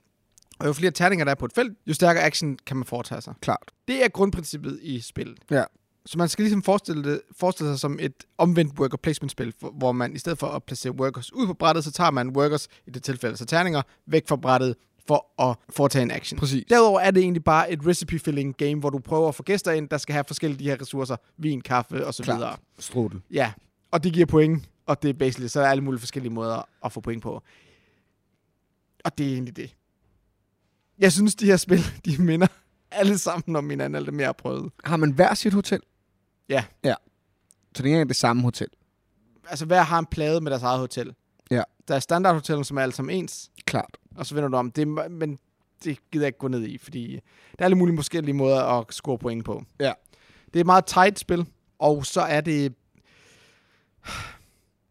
Og 0.59 0.67
jo 0.67 0.73
flere 0.73 0.91
terninger 0.91 1.25
der 1.25 1.31
er 1.31 1.35
på 1.35 1.45
et 1.45 1.53
felt, 1.53 1.77
jo 1.87 1.93
stærkere 1.93 2.23
action 2.23 2.57
kan 2.65 2.77
man 2.77 2.85
foretage 2.85 3.21
sig. 3.21 3.33
Klart. 3.41 3.71
Det 3.87 4.03
er 4.03 4.07
grundprincippet 4.09 4.79
i 4.81 4.99
spillet. 5.01 5.37
Ja. 5.51 5.63
Så 6.09 6.17
man 6.17 6.29
skal 6.29 6.43
ligesom 6.43 6.63
forestille, 6.63 7.03
det, 7.03 7.21
forestille 7.37 7.71
sig 7.71 7.79
som 7.79 7.99
et 8.01 8.13
omvendt 8.37 8.79
worker 8.79 8.97
placement 8.97 9.31
spil, 9.31 9.53
hvor 9.73 9.91
man 9.91 10.15
i 10.15 10.19
stedet 10.19 10.37
for 10.37 10.47
at 10.47 10.63
placere 10.63 10.93
workers 10.93 11.33
ud 11.33 11.47
på 11.47 11.53
brættet, 11.53 11.83
så 11.83 11.91
tager 11.91 12.11
man 12.11 12.29
workers, 12.29 12.67
i 12.87 12.91
det 12.91 13.03
tilfælde 13.03 13.37
så 13.37 13.45
terninger, 13.45 13.81
væk 14.05 14.27
fra 14.27 14.35
brættet 14.35 14.75
for 15.07 15.49
at 15.49 15.57
foretage 15.69 16.03
en 16.03 16.11
action. 16.11 16.39
Præcis. 16.39 16.65
Derudover 16.69 16.99
er 16.99 17.11
det 17.11 17.21
egentlig 17.23 17.43
bare 17.43 17.71
et 17.71 17.87
recipe 17.87 18.19
filling 18.19 18.57
game, 18.57 18.75
hvor 18.75 18.89
du 18.89 18.99
prøver 18.99 19.27
at 19.27 19.35
få 19.35 19.43
gæster 19.43 19.71
ind, 19.71 19.89
der 19.89 19.97
skal 19.97 20.13
have 20.13 20.23
forskellige 20.27 20.59
de 20.59 20.69
her 20.69 20.81
ressourcer, 20.81 21.15
vin, 21.37 21.61
kaffe 21.61 22.07
og 22.07 22.13
så 22.13 22.23
Klart. 22.23 22.37
videre. 22.37 22.57
Strudel. 22.79 23.21
Ja, 23.31 23.51
og 23.91 24.03
det 24.03 24.13
giver 24.13 24.25
point, 24.25 24.69
og 24.85 25.01
det 25.01 25.09
er 25.09 25.13
basically, 25.13 25.47
så 25.47 25.59
er 25.59 25.63
der 25.63 25.71
alle 25.71 25.83
mulige 25.83 25.99
forskellige 25.99 26.33
måder 26.33 26.67
at 26.85 26.91
få 26.91 27.01
point 27.01 27.23
på. 27.23 27.43
Og 29.05 29.17
det 29.17 29.27
er 29.27 29.33
egentlig 29.33 29.55
det. 29.55 29.75
Jeg 30.99 31.11
synes, 31.11 31.35
de 31.35 31.45
her 31.45 31.57
spil, 31.57 31.79
de 32.05 32.21
minder 32.21 32.47
alle 32.91 33.17
sammen 33.17 33.55
om 33.55 33.69
hinanden, 33.69 33.95
alt 33.95 34.05
det 34.05 34.13
mere 34.13 34.25
har 34.25 34.33
prøvet. 34.33 34.71
Har 34.83 34.97
man 34.97 35.11
hver 35.11 35.33
sit 35.33 35.53
hotel? 35.53 35.79
Ja. 36.49 36.65
Ja. 36.83 36.95
Så 37.75 37.83
det 37.83 37.93
er 37.95 38.03
det 38.03 38.15
samme 38.15 38.41
hotel. 38.41 38.67
Altså, 39.49 39.65
hver 39.65 39.81
har 39.81 39.99
en 39.99 40.05
plade 40.05 40.41
med 40.41 40.51
deres 40.51 40.63
eget 40.63 40.79
hotel. 40.79 41.13
Ja. 41.51 41.63
Der 41.87 41.95
er 41.95 41.99
standardhotellen, 41.99 42.63
som 42.63 42.77
er 42.77 42.81
alle 42.81 42.93
sammen 42.93 43.15
ens, 43.15 43.51
Klart. 43.65 43.97
og 44.15 44.25
så 44.25 44.35
vender 44.35 44.49
du 44.49 44.57
om. 44.57 44.71
Det, 44.71 44.81
er- 44.81 45.07
men 45.09 45.39
det 45.83 45.99
gider 46.11 46.25
jeg 46.25 46.27
ikke 46.27 46.39
gå 46.39 46.47
ned 46.47 46.63
i, 46.65 46.77
fordi 46.77 47.13
der 47.15 47.19
er 47.59 47.65
alle 47.65 47.77
mulige 47.77 47.97
forskellige 47.97 48.33
måder 48.35 48.63
at 48.63 48.85
score 48.93 49.17
point 49.17 49.45
på. 49.45 49.63
Ja. 49.79 49.93
Det 50.45 50.55
er 50.55 50.59
et 50.59 50.65
meget 50.65 50.85
tight 50.85 51.19
spil, 51.19 51.45
og 51.79 52.05
så 52.05 52.21
er 52.21 52.41
det... 52.41 52.73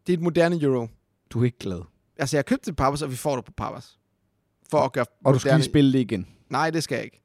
Det 0.07 0.13
er 0.13 0.17
et 0.17 0.23
moderne 0.23 0.61
euro. 0.61 0.87
Du 1.29 1.41
er 1.41 1.45
ikke 1.45 1.57
glad. 1.59 1.81
Altså, 2.17 2.37
jeg 2.37 2.39
har 2.39 2.43
købt 2.43 2.65
det 2.65 2.75
på 2.75 2.83
Papas, 2.83 3.01
og 3.01 3.11
vi 3.11 3.15
får 3.15 3.35
det 3.35 3.45
på 3.45 3.51
Papas. 3.51 3.99
For 4.71 4.77
at 4.79 4.91
gøre 4.93 5.05
Og 5.25 5.33
du 5.33 5.39
skal 5.39 5.53
lige 5.55 5.63
spille 5.65 5.93
det 5.93 5.99
igen. 5.99 6.27
Nej, 6.49 6.69
det 6.69 6.83
skal 6.83 6.95
jeg 6.95 7.05
ikke. 7.05 7.21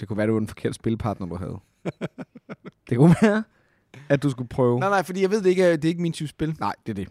Det 0.00 0.08
kunne 0.08 0.16
være, 0.16 0.26
det 0.26 0.32
var 0.34 0.38
den 0.40 0.48
forkerte 0.48 0.74
spilpartner, 0.74 1.26
du 1.26 1.34
havde. 1.36 1.58
det 2.88 2.98
kunne 2.98 3.14
være, 3.22 3.42
at 4.08 4.22
du 4.22 4.30
skulle 4.30 4.48
prøve. 4.48 4.80
Nej, 4.80 4.88
nej, 4.88 5.02
fordi 5.02 5.22
jeg 5.22 5.30
ved 5.30 5.42
det 5.42 5.50
ikke, 5.50 5.72
det 5.72 5.84
er 5.84 5.88
ikke 5.88 6.02
min 6.02 6.12
type 6.12 6.28
spil. 6.28 6.56
Nej, 6.60 6.72
det 6.86 6.92
er 6.92 6.94
det. 6.94 7.08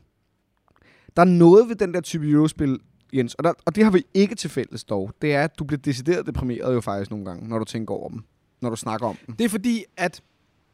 Der 1.15 1.21
er 1.21 1.25
noget 1.25 1.69
ved 1.69 1.75
den 1.75 1.93
der 1.93 2.01
type 2.01 2.29
Eurospil, 2.29 2.79
Jens, 3.13 3.33
og, 3.35 3.43
der, 3.43 3.53
og 3.65 3.75
det 3.75 3.83
har 3.83 3.91
vi 3.91 4.03
ikke 4.13 4.35
til 4.35 4.49
fælles 4.49 4.83
dog. 4.83 5.11
Det 5.21 5.33
er, 5.35 5.43
at 5.43 5.59
du 5.59 5.63
bliver 5.63 5.79
decideret 5.81 6.25
deprimeret 6.25 6.73
jo 6.73 6.81
faktisk 6.81 7.11
nogle 7.11 7.25
gange, 7.25 7.49
når 7.49 7.59
du 7.59 7.65
tænker 7.65 7.93
over 7.93 8.09
dem. 8.09 8.23
Når 8.61 8.69
du 8.69 8.75
snakker 8.75 9.07
om 9.07 9.17
dem. 9.27 9.35
Det 9.35 9.45
er 9.45 9.49
fordi, 9.49 9.83
at 9.97 10.21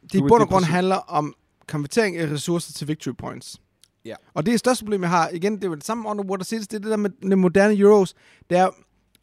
det 0.02 0.14
i 0.14 0.20
bund 0.20 0.42
og 0.42 0.48
grund 0.48 0.64
handler 0.64 0.96
om 0.96 1.34
konvertering 1.68 2.16
af 2.16 2.30
ressourcer 2.30 2.72
til 2.72 2.88
victory 2.88 3.14
points. 3.18 3.60
Ja. 4.04 4.14
Og 4.34 4.46
det 4.46 4.54
er 4.54 4.58
største 4.58 4.84
problem, 4.84 5.00
jeg 5.02 5.10
har. 5.10 5.28
Igen, 5.28 5.56
det 5.56 5.64
er 5.64 5.74
det 5.74 5.84
samme 5.84 6.08
Underwater 6.08 6.44
Cities, 6.44 6.68
det 6.68 6.76
er 6.76 6.80
det 6.80 6.90
der 6.90 6.96
med, 6.96 7.10
med 7.22 7.36
moderne 7.36 7.74
Euros. 7.78 8.14
Det 8.50 8.58
er, 8.58 8.68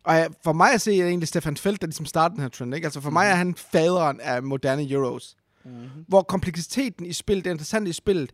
og 0.04 0.16
jeg- 0.16 0.30
for 0.44 0.54
mig 0.54 0.74
at 0.74 0.82
se, 0.82 0.92
er 0.92 1.02
det 1.02 1.08
egentlig 1.10 1.28
Stefan 1.28 1.58
Feld, 1.58 1.78
der 1.78 1.88
ligesom 1.88 2.06
starter 2.06 2.34
den 2.36 2.42
her 2.42 2.50
trend. 2.50 2.76
Ikke? 2.76 2.86
Altså 2.86 3.02
for 3.02 3.10
mig 3.10 3.28
er 3.28 3.36
han 3.36 3.56
faderen 3.56 4.20
af 4.20 4.44
moderne 4.44 4.92
Euros. 4.92 5.36
Mm-hmm. 5.66 6.06
Hvor 6.08 6.22
kompleksiteten 6.22 7.06
i 7.06 7.14
spillet, 7.14 7.46
det 7.46 7.52
interessante 7.52 7.90
i 7.90 7.94
spillet, 7.94 8.34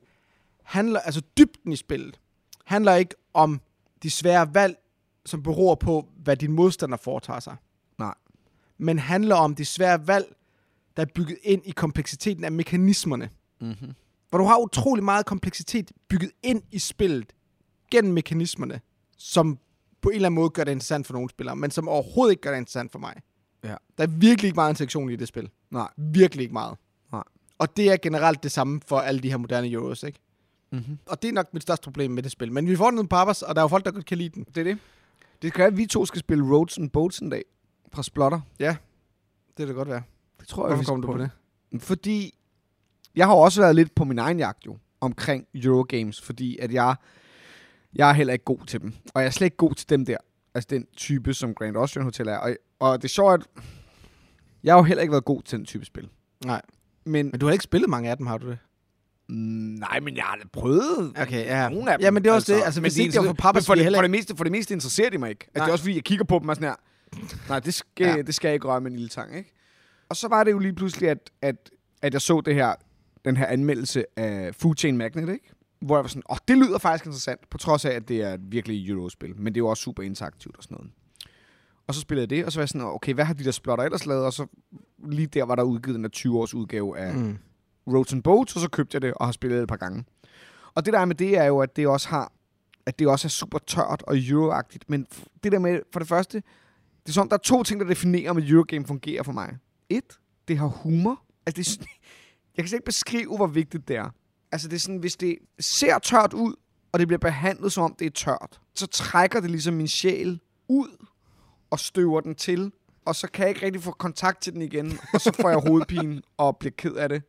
handler, 0.63 0.99
altså 0.99 1.21
dybden 1.37 1.71
i 1.71 1.75
spillet, 1.75 2.19
handler 2.65 2.95
ikke 2.95 3.15
om 3.33 3.61
de 4.03 4.11
svære 4.11 4.53
valg, 4.53 4.77
som 5.25 5.43
beror 5.43 5.75
på, 5.75 6.09
hvad 6.17 6.37
din 6.37 6.51
modstander 6.51 6.97
foretager 6.97 7.39
sig. 7.39 7.55
Nej. 7.97 8.13
Men 8.77 8.99
handler 8.99 9.35
om 9.35 9.55
de 9.55 9.65
svære 9.65 10.07
valg, 10.07 10.35
der 10.97 11.01
er 11.01 11.07
bygget 11.15 11.37
ind 11.43 11.61
i 11.65 11.71
kompleksiteten 11.71 12.43
af 12.43 12.51
mekanismerne. 12.51 13.29
Mm-hmm. 13.61 13.93
Hvor 14.29 14.37
du 14.37 14.45
har 14.45 14.57
utrolig 14.57 15.03
meget 15.03 15.25
kompleksitet 15.25 15.91
bygget 16.07 16.31
ind 16.43 16.61
i 16.71 16.79
spillet 16.79 17.33
gennem 17.91 18.13
mekanismerne, 18.13 18.81
som 19.17 19.59
på 20.01 20.09
en 20.09 20.15
eller 20.15 20.25
anden 20.25 20.35
måde 20.35 20.49
gør 20.49 20.63
det 20.63 20.71
interessant 20.71 21.07
for 21.07 21.13
nogle 21.13 21.29
spillere, 21.29 21.55
men 21.55 21.71
som 21.71 21.87
overhovedet 21.87 22.31
ikke 22.31 22.41
gør 22.41 22.51
det 22.51 22.57
interessant 22.57 22.91
for 22.91 22.99
mig. 22.99 23.21
Ja. 23.63 23.75
Der 23.97 24.03
er 24.03 24.07
virkelig 24.07 24.47
ikke 24.47 24.55
meget 24.55 24.71
interaktion 24.71 25.09
i 25.09 25.15
det 25.15 25.27
spil. 25.27 25.49
Nej. 25.71 25.89
Virkelig 25.97 26.43
ikke 26.43 26.53
meget. 26.53 26.77
Og 27.61 27.77
det 27.77 27.91
er 27.91 27.97
generelt 27.97 28.43
det 28.43 28.51
samme 28.51 28.81
for 28.87 28.99
alle 28.99 29.21
de 29.21 29.29
her 29.29 29.37
moderne 29.37 29.71
Euros, 29.71 30.03
ikke? 30.03 30.19
Mm-hmm. 30.71 30.97
Og 31.05 31.21
det 31.21 31.27
er 31.27 31.33
nok 31.33 31.53
mit 31.53 31.63
største 31.63 31.83
problem 31.83 32.11
med 32.11 32.23
det 32.23 32.31
spil. 32.31 32.51
Men 32.51 32.67
vi 32.67 32.75
får 32.75 32.91
den 32.91 32.99
på 32.99 33.07
Papas, 33.07 33.41
og 33.41 33.55
der 33.55 33.61
er 33.61 33.63
jo 33.63 33.67
folk, 33.67 33.85
der 33.85 33.91
godt 33.91 34.05
kan 34.05 34.17
lide 34.17 34.29
den. 34.29 34.43
Det 34.43 34.57
er 34.57 34.63
det. 34.63 34.77
Det 35.41 35.53
kan 35.53 35.59
være, 35.59 35.67
at 35.67 35.77
vi 35.77 35.85
to 35.85 36.05
skal 36.05 36.19
spille 36.19 36.55
Roads 36.55 36.77
and 36.77 36.89
Boats 36.89 37.19
en 37.19 37.29
dag. 37.29 37.43
Fra 37.93 38.03
Splotter. 38.03 38.41
Det 39.47 39.57
kan 39.57 39.67
det 39.67 39.75
godt 39.75 39.89
være. 39.89 40.01
Det 40.39 40.47
tror 40.47 40.63
jeg, 40.63 40.67
Hvorfor 40.67 40.81
vi 40.81 40.85
skal 40.85 40.93
kom 40.93 41.01
du 41.01 41.07
på 41.07 41.17
det? 41.17 41.81
Fordi 41.81 42.33
jeg 43.15 43.27
har 43.27 43.33
også 43.33 43.61
været 43.61 43.75
lidt 43.75 43.95
på 43.95 44.03
min 44.03 44.19
egen 44.19 44.39
jagt 44.39 44.65
jo, 44.65 44.77
omkring 45.01 45.47
Eurogames, 45.55 46.21
fordi 46.21 46.57
at 46.57 46.73
jeg, 46.73 46.95
jeg 47.93 48.09
er 48.09 48.13
heller 48.13 48.33
ikke 48.33 48.45
god 48.45 48.65
til 48.67 48.81
dem. 48.81 48.93
Og 49.13 49.21
jeg 49.21 49.27
er 49.27 49.31
slet 49.31 49.45
ikke 49.45 49.57
god 49.57 49.73
til 49.73 49.89
dem 49.89 50.05
der. 50.05 50.17
Altså 50.53 50.67
den 50.69 50.87
type, 50.97 51.33
som 51.33 51.53
Grand 51.53 51.77
Austrian 51.77 52.03
Hotel 52.03 52.27
er. 52.27 52.37
Og, 52.37 52.55
og 52.79 53.01
det 53.01 53.03
er 53.07 53.09
sjovt, 53.09 53.33
at 53.33 53.63
jeg 54.63 54.73
har 54.73 54.79
jo 54.79 54.83
heller 54.83 55.01
ikke 55.01 55.11
været 55.11 55.25
god 55.25 55.41
til 55.41 55.57
den 55.57 55.65
type 55.65 55.85
spil. 55.85 56.09
Nej. 56.45 56.61
Men, 57.05 57.25
Men 57.25 57.39
du 57.39 57.45
har 57.45 57.53
ikke 57.53 57.63
spillet 57.63 57.89
mange 57.89 58.09
af 58.09 58.17
dem, 58.17 58.27
har 58.27 58.37
du 58.37 58.49
det? 58.49 58.57
mm, 59.29 59.35
nej, 59.35 59.99
men 59.99 60.15
jeg 60.15 60.23
har 60.23 60.35
da 60.35 60.43
prøvet 60.53 61.13
Okay, 61.21 61.45
ja. 61.45 61.69
nogle 61.69 61.91
af 61.91 61.97
dem. 61.97 62.03
Ja, 62.03 62.11
men 62.11 62.23
det 62.23 62.29
er 62.29 62.33
også 62.33 62.53
det. 62.53 62.61
Altså, 62.65 62.81
men 62.81 62.83
hvis 62.83 62.97
ikke 62.97 63.11
det 63.11 63.19
var 63.21 63.25
for 63.27 63.33
Papas, 63.33 63.65
for, 63.65 63.75
det, 63.75 63.95
for, 63.95 64.01
det 64.01 64.11
meste, 64.11 64.35
for 64.37 64.43
det 64.43 64.51
meste 64.51 64.73
interesserer 64.73 65.09
de 65.09 65.17
mig 65.17 65.29
ikke. 65.29 65.45
Altså, 65.47 65.63
det 65.63 65.67
er 65.67 65.71
også 65.71 65.83
fordi, 65.83 65.95
jeg 65.95 66.03
kigger 66.03 66.25
på 66.25 66.39
dem 66.39 66.49
og 66.49 66.55
sådan 66.55 66.69
her. 66.69 66.75
Nej, 67.49 67.59
det 67.59 67.73
skal, 67.73 68.07
Ja. 68.07 68.21
det 68.21 68.35
skal 68.35 68.47
jeg 68.47 68.53
ikke 68.53 68.67
røre 68.67 68.81
med 68.81 68.91
en 68.91 68.95
lille 68.97 69.09
tang, 69.09 69.37
ikke? 69.37 69.53
Og 70.09 70.15
så 70.15 70.27
var 70.27 70.43
det 70.43 70.51
jo 70.51 70.59
lige 70.59 70.73
pludselig, 70.75 71.09
at, 71.09 71.31
at, 71.41 71.55
at 72.01 72.13
jeg 72.13 72.21
så 72.21 72.41
det 72.41 72.55
her, 72.55 72.73
den 73.25 73.37
her 73.37 73.45
anmeldelse 73.45 74.05
af 74.17 74.55
Food 74.55 74.75
Chain 74.75 74.97
Magnet, 74.97 75.29
ikke? 75.33 75.51
Hvor 75.81 75.95
jeg 75.97 76.03
var 76.03 76.07
sådan, 76.07 76.23
åh, 76.29 76.37
det 76.47 76.57
lyder 76.57 76.77
faktisk 76.77 77.05
interessant, 77.05 77.49
på 77.49 77.57
trods 77.57 77.85
af, 77.85 77.91
at 77.91 78.07
det 78.07 78.21
er 78.21 78.33
et 78.33 78.41
virkelig 78.51 78.89
Eurospil. 78.89 79.35
Men 79.37 79.45
det 79.45 79.57
er 79.57 79.63
jo 79.63 79.67
også 79.67 79.83
super 79.83 80.03
interaktivt 80.03 80.57
og 80.57 80.63
sådan 80.63 80.75
noget. 80.75 80.91
Og 81.87 81.95
så 81.95 82.01
spillede 82.01 82.21
jeg 82.23 82.29
det, 82.29 82.45
og 82.45 82.51
så 82.51 82.59
var 82.59 82.61
jeg 82.61 82.69
sådan, 82.69 82.87
okay, 82.87 83.13
hvad 83.13 83.25
har 83.25 83.33
de 83.33 83.43
der 83.43 83.51
splotter 83.51 83.85
ellers 83.85 84.05
lavet? 84.05 84.25
Og 84.25 84.33
så 84.33 84.47
lige 85.09 85.27
der 85.27 85.43
var 85.43 85.55
der 85.55 85.63
udgivet 85.63 85.97
en 85.97 86.05
20-års 86.15 86.53
udgave 86.53 86.97
af 86.97 87.15
Mm. 87.15 87.37
Roads 87.87 88.13
and 88.13 88.23
Boats, 88.23 88.55
og 88.55 88.61
så 88.61 88.69
købte 88.69 88.95
jeg 88.95 89.01
det 89.01 89.13
og 89.13 89.25
har 89.25 89.31
spillet 89.31 89.57
det 89.57 89.63
et 89.63 89.69
par 89.69 89.75
gange. 89.75 90.05
Og 90.75 90.85
det 90.85 90.93
der 90.93 90.99
er 90.99 91.05
med 91.05 91.15
det 91.15 91.37
er 91.37 91.43
jo, 91.43 91.59
at 91.59 91.75
det 91.75 91.87
også 91.87 92.09
har, 92.09 92.31
at 92.85 92.99
det 92.99 93.07
også 93.07 93.27
er 93.27 93.29
super 93.29 93.59
tørt 93.67 94.03
og 94.07 94.17
euroagtigt, 94.17 94.89
men 94.89 95.07
det 95.43 95.51
der 95.51 95.59
med, 95.59 95.79
for 95.93 95.99
det 95.99 96.07
første, 96.07 96.37
Det 96.37 97.09
er 97.09 97.13
sådan, 97.13 97.29
der 97.29 97.33
er 97.33 97.39
to 97.39 97.63
ting, 97.63 97.79
der 97.79 97.87
definerer, 97.87 98.31
om 98.31 98.37
et 98.37 98.49
Eurogame 98.49 98.85
fungerer 98.85 99.23
for 99.23 99.31
mig. 99.31 99.57
Et, 99.89 100.19
det 100.47 100.57
har 100.57 100.67
humor. 100.67 101.21
Altså, 101.45 101.61
det 101.61 101.67
er 101.67 101.85
jeg 102.57 102.63
kan 102.63 102.67
slet 102.67 102.77
ikke 102.77 102.85
beskrive, 102.85 103.35
hvor 103.35 103.47
vigtigt 103.47 103.87
det 103.87 103.95
er. 103.95 104.09
Altså, 104.51 104.67
det 104.67 104.75
er 104.75 104.79
sådan, 104.79 104.97
hvis 104.97 105.15
det 105.15 105.37
ser 105.59 105.99
tørt 105.99 106.33
ud, 106.33 106.53
og 106.91 106.99
det 106.99 107.07
bliver 107.07 107.19
behandlet, 107.19 107.71
som 107.71 107.83
om 107.83 107.95
det 107.99 108.05
er 108.05 108.11
tørt, 108.11 108.61
så 108.75 108.87
trækker 108.87 109.39
det 109.39 109.51
ligesom 109.51 109.73
min 109.73 109.87
sjæl 109.87 110.39
ud 110.67 111.00
og 111.71 111.79
støver 111.79 112.21
den 112.21 112.35
til, 112.35 112.71
og 113.05 113.15
så 113.15 113.27
kan 113.27 113.41
jeg 113.43 113.49
ikke 113.49 113.65
rigtig 113.65 113.81
få 113.83 113.91
kontakt 113.91 114.41
til 114.41 114.53
den 114.53 114.61
igen, 114.61 114.99
og 115.13 115.21
så 115.21 115.31
får 115.41 115.49
jeg 115.49 115.59
hovedpine 115.67 116.21
og 116.37 116.57
bliver 116.57 116.73
ked 116.77 116.93
af 116.93 117.09
det, 117.09 117.23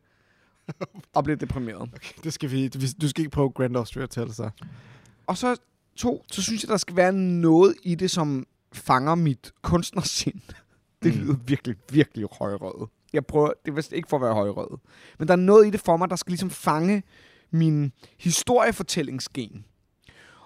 og 1.13 1.23
bliver 1.23 1.37
deprimeret. 1.37 1.81
Okay, 1.81 2.13
det 2.23 2.33
skal 2.33 2.51
vi, 2.51 2.67
du 3.01 3.09
skal 3.09 3.21
ikke 3.21 3.31
prøve 3.31 3.49
Grand 3.49 3.77
Austria 3.77 4.03
Hotel, 4.03 4.33
så. 4.33 4.49
Og 5.27 5.37
så 5.37 5.55
to, 5.95 6.25
så 6.31 6.41
synes 6.41 6.63
jeg, 6.63 6.69
der 6.69 6.77
skal 6.77 6.95
være 6.95 7.13
noget 7.13 7.75
i 7.83 7.95
det, 7.95 8.11
som 8.11 8.45
fanger 8.73 9.15
mit 9.15 9.51
kunstnersind. 9.61 10.41
Det 11.03 11.15
Mm. 11.15 11.21
lyder 11.21 11.35
virkelig, 11.45 11.75
virkelig 11.91 12.27
højrøget. 12.39 12.89
Jeg 13.13 13.25
prøver, 13.25 13.51
det 13.65 13.71
er 13.71 13.75
vist 13.75 13.91
ikke 13.91 14.09
for 14.09 14.17
at 14.17 14.21
være 14.21 14.33
højrøget. 14.33 14.79
Men 15.19 15.27
der 15.27 15.31
er 15.33 15.37
noget 15.37 15.67
i 15.67 15.69
det 15.69 15.79
for 15.79 15.97
mig, 15.97 16.09
der 16.09 16.15
skal 16.15 16.31
ligesom 16.31 16.49
fange 16.49 17.03
min 17.51 17.91
historiefortællingsgen. 18.19 19.65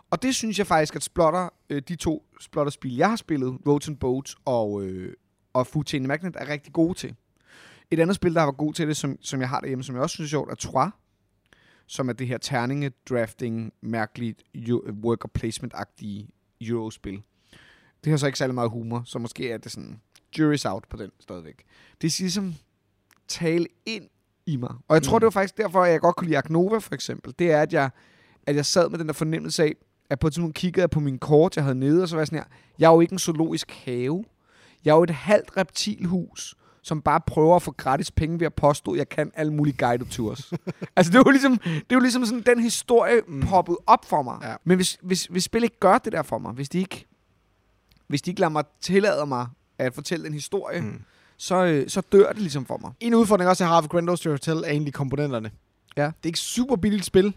Og 0.10 0.22
det 0.22 0.36
synes 0.36 0.58
jeg 0.60 0.68
faktisk, 0.68 0.96
at 0.96 1.04
Splotter, 1.04 1.50
øh, 1.70 1.82
de 1.88 1.96
to 1.96 2.26
Splotter-spil, 2.42 2.96
jeg 2.96 3.10
har 3.10 3.16
spillet, 3.16 3.58
Roads 3.68 3.88
and 3.88 3.98
Boats 3.98 4.36
og, 4.46 4.84
øh, 4.84 5.14
og 5.54 5.68
Food 5.68 5.84
Chain 5.86 6.08
Magnet, 6.08 6.36
er 6.36 6.48
rigtig 6.50 6.74
gode 6.74 6.94
til. 6.94 7.16
Et 7.92 8.00
andet 8.00 8.16
spil, 8.16 8.36
der 8.36 8.44
var 8.44 8.52
god 8.52 8.74
til 8.74 8.88
det, 8.88 8.98
som, 8.98 9.18
som 9.22 9.40
jeg 9.42 9.50
har 9.50 9.60
derhjemme, 9.60 9.84
som 9.84 9.96
jeg 9.96 10.04
også 10.04 10.14
synes 10.14 10.30
er 10.30 10.32
sjovt, 10.32 10.52
er 10.52 10.56
Trois, 10.56 10.92
som 11.88 12.10
er 12.10 12.14
det 12.14 12.28
her 12.28 12.38
terninge, 12.38 12.92
drafting, 13.10 13.74
mærkeligt, 13.82 14.44
worker 15.04 15.30
placement-agtige 15.40 16.30
Eurospil. 16.62 17.22
Det 18.04 18.10
har 18.12 18.18
så 18.18 18.26
ikke 18.26 18.38
særlig 18.38 18.56
meget 18.56 18.70
humor, 18.70 19.02
så 19.06 19.20
måske 19.20 19.52
er 19.52 19.58
det 19.58 19.72
sådan, 19.72 20.02
jury's 20.40 20.70
out 20.70 20.84
på 20.90 20.98
den 20.98 21.12
stadigvæk. 21.20 21.66
Det 22.02 22.08
er 22.08 22.22
ligesom 22.22 22.56
tale 23.28 23.68
ind 23.86 24.04
i 24.46 24.56
mig. 24.58 24.74
Og 24.88 24.94
jeg 24.96 25.04
tror, 25.04 25.18
Mm. 25.18 25.20
det 25.20 25.26
var 25.26 25.30
faktisk 25.32 25.58
derfor, 25.58 25.84
at 25.84 25.92
jeg 25.92 26.00
godt 26.00 26.16
kunne 26.16 26.28
lide 26.28 26.38
Agnova, 26.38 26.78
for 26.78 26.94
eksempel. 26.96 27.34
Det 27.40 27.52
er, 27.52 27.62
at 27.62 27.74
jeg, 27.74 27.90
at 28.48 28.56
jeg 28.56 28.66
sad 28.66 28.90
med 28.90 29.00
den 29.00 29.08
der 29.08 29.14
fornemmelse 29.14 29.64
af, 29.64 29.76
at 30.10 30.20
på 30.20 30.28
et 30.28 30.34
tidspunkt 30.34 30.56
kiggede 30.56 30.82
jeg 30.82 30.90
på 30.90 31.00
min 31.00 31.20
kort, 31.20 31.56
jeg 31.56 31.64
havde 31.64 31.80
nede, 31.80 32.04
og 32.04 32.10
så 32.10 32.16
var 32.16 32.22
jeg 32.22 32.28
sådan 32.28 32.40
her, 32.40 32.46
jeg 32.80 32.88
er 32.88 32.94
jo 32.94 33.02
ikke 33.02 33.14
en 33.14 33.20
zoologisk 33.20 33.72
have. 33.86 34.26
Jeg 34.86 34.92
er 34.92 34.96
jo 34.96 35.04
et 35.04 35.10
halvt 35.10 35.58
reptilhus, 35.58 36.56
som 36.82 37.02
bare 37.02 37.22
prøver 37.28 37.56
at 37.56 37.62
få 37.62 37.72
gratis 37.72 38.12
penge 38.12 38.40
ved 38.40 38.46
at 38.46 38.54
påstå, 38.54 38.92
at 38.92 38.98
jeg 38.98 39.10
kan 39.10 39.32
alle 39.36 39.54
mulige 39.54 39.78
guided 39.78 40.06
tours. 40.06 40.54
altså, 40.96 41.12
det 41.12 41.18
er 41.18 41.24
jo 41.26 41.32
ligesom, 41.32 41.58
det 41.58 41.90
er 41.90 41.96
jo 41.96 42.00
ligesom 42.00 42.26
sådan, 42.26 42.44
den 42.46 42.60
historie 42.60 43.22
Mm. 43.28 43.42
poppet 43.42 43.78
op 43.88 44.06
for 44.06 44.22
mig. 44.22 44.38
Ja. 44.44 44.56
Men 44.64 44.76
hvis, 44.76 44.98
hvis, 45.02 45.26
hvis 45.26 45.44
spil 45.44 45.64
ikke 45.64 45.80
gør 45.80 45.98
det 45.98 46.14
der 46.14 46.22
for 46.22 46.38
mig, 46.38 46.52
hvis 46.54 46.70
de 46.70 46.80
ikke, 46.80 47.06
hvis 48.08 48.22
de 48.22 48.32
ikke 48.32 48.40
lader 48.40 48.52
mig 48.52 48.64
tillade 48.82 49.26
mig 49.26 49.48
at 49.78 49.94
fortælle 49.94 50.28
en 50.28 50.34
historie, 50.34 50.82
mm. 50.82 51.02
Så, 51.40 51.66
øh, 51.66 51.90
så 51.90 52.02
dør 52.02 52.32
det 52.32 52.42
ligesom 52.42 52.66
for 52.66 52.78
mig. 52.78 52.92
En 53.00 53.14
udfordring 53.14 53.50
også, 53.50 53.64
jeg 53.64 53.70
har 53.70 53.82
for 53.82 53.90
Grand 53.90 54.10
Austria 54.10 54.34
Hotel, 54.34 54.58
er 54.58 54.70
egentlig 54.70 54.94
komponenterne. 54.94 55.52
Ja. 55.98 56.04
Det 56.04 56.10
er 56.24 56.26
ikke 56.26 56.40
super 56.40 56.76
billigt 56.76 57.06
spil, 57.06 57.34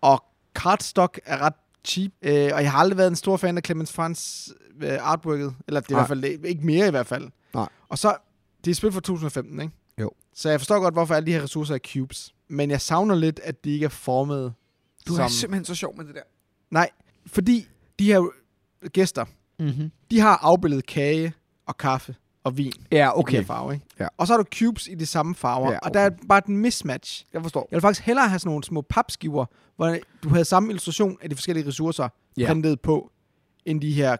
og 0.00 0.24
cardstock 0.54 1.20
er 1.24 1.38
ret 1.38 1.54
cheap, 1.84 2.10
øh, 2.22 2.32
og 2.54 2.62
jeg 2.62 2.70
har 2.72 2.78
aldrig 2.78 2.96
været 2.98 3.08
en 3.08 3.16
stor 3.16 3.36
fan 3.36 3.56
af 3.56 3.62
Clemens 3.66 3.92
Frans 3.92 4.52
øh, 4.82 4.98
artworket, 5.00 5.54
eller 5.68 5.80
det 5.80 5.88
er 5.90 5.94
i 5.94 5.96
hvert 5.98 6.08
fald 6.08 6.24
ikke 6.24 6.66
mere 6.66 6.88
i 6.88 6.90
hvert 6.90 7.06
fald. 7.06 7.28
Nej. 7.54 7.68
Og 7.88 7.98
så, 7.98 8.16
det 8.58 8.66
er 8.66 8.70
et 8.70 8.76
spil 8.76 8.92
fra 8.92 9.00
2015, 9.00 9.60
ikke? 9.60 9.74
Jo. 10.00 10.10
Så 10.34 10.50
jeg 10.50 10.60
forstår 10.60 10.80
godt, 10.80 10.94
hvorfor 10.94 11.14
alle 11.14 11.26
de 11.26 11.32
her 11.32 11.42
ressourcer 11.42 11.74
er 11.74 11.78
cubes, 11.92 12.34
men 12.48 12.70
jeg 12.70 12.80
savner 12.80 13.14
lidt, 13.14 13.40
at 13.44 13.64
de 13.64 13.70
ikke 13.70 13.84
er 13.84 13.88
formet 13.88 14.52
Du 15.08 15.14
som... 15.14 15.24
er 15.24 15.28
simpelthen 15.28 15.64
så 15.64 15.74
sjov 15.74 15.96
med 15.96 16.04
det 16.04 16.14
der. 16.14 16.22
Nej, 16.70 16.90
fordi 17.26 17.68
de 17.98 18.04
her 18.04 18.30
gæster, 18.88 19.24
Mm-hmm. 19.58 19.90
de 20.10 20.20
har 20.20 20.36
afbildet 20.42 20.86
kage 20.86 21.32
og 21.66 21.76
kaffe 21.76 22.14
og 22.44 22.56
vin. 22.58 22.72
Ja, 22.92 23.18
Okay. 23.18 23.40
I 23.40 23.44
farve, 23.44 23.74
ikke? 23.74 23.86
Ja. 24.00 24.06
Og 24.18 24.26
så 24.26 24.32
har 24.32 24.38
du 24.38 24.44
cubes 24.58 24.88
i 24.88 24.94
de 24.94 25.06
samme 25.06 25.34
farver, 25.34 25.72
Ja, 25.72 25.78
og 25.78 25.94
der 25.94 26.00
er 26.00 26.10
bare 26.28 26.38
et 26.38 26.48
mismatch. 26.48 27.24
Jeg 27.32 27.42
forstår. 27.42 27.68
Jeg 27.70 27.76
vil 27.76 27.80
faktisk 27.80 28.06
hellere 28.06 28.28
have 28.28 28.38
sådan 28.38 28.48
nogle 28.50 28.64
små 28.64 28.80
papskiver, 28.80 29.46
hvor 29.76 29.96
du 30.22 30.28
havde 30.28 30.44
samme 30.44 30.68
illustration 30.68 31.16
af 31.22 31.30
de 31.30 31.36
forskellige 31.36 31.68
ressourcer 31.68 32.08
Ja. 32.36 32.46
printet 32.46 32.80
på, 32.80 33.10
end 33.64 33.80
de 33.80 33.92
her 33.92 34.16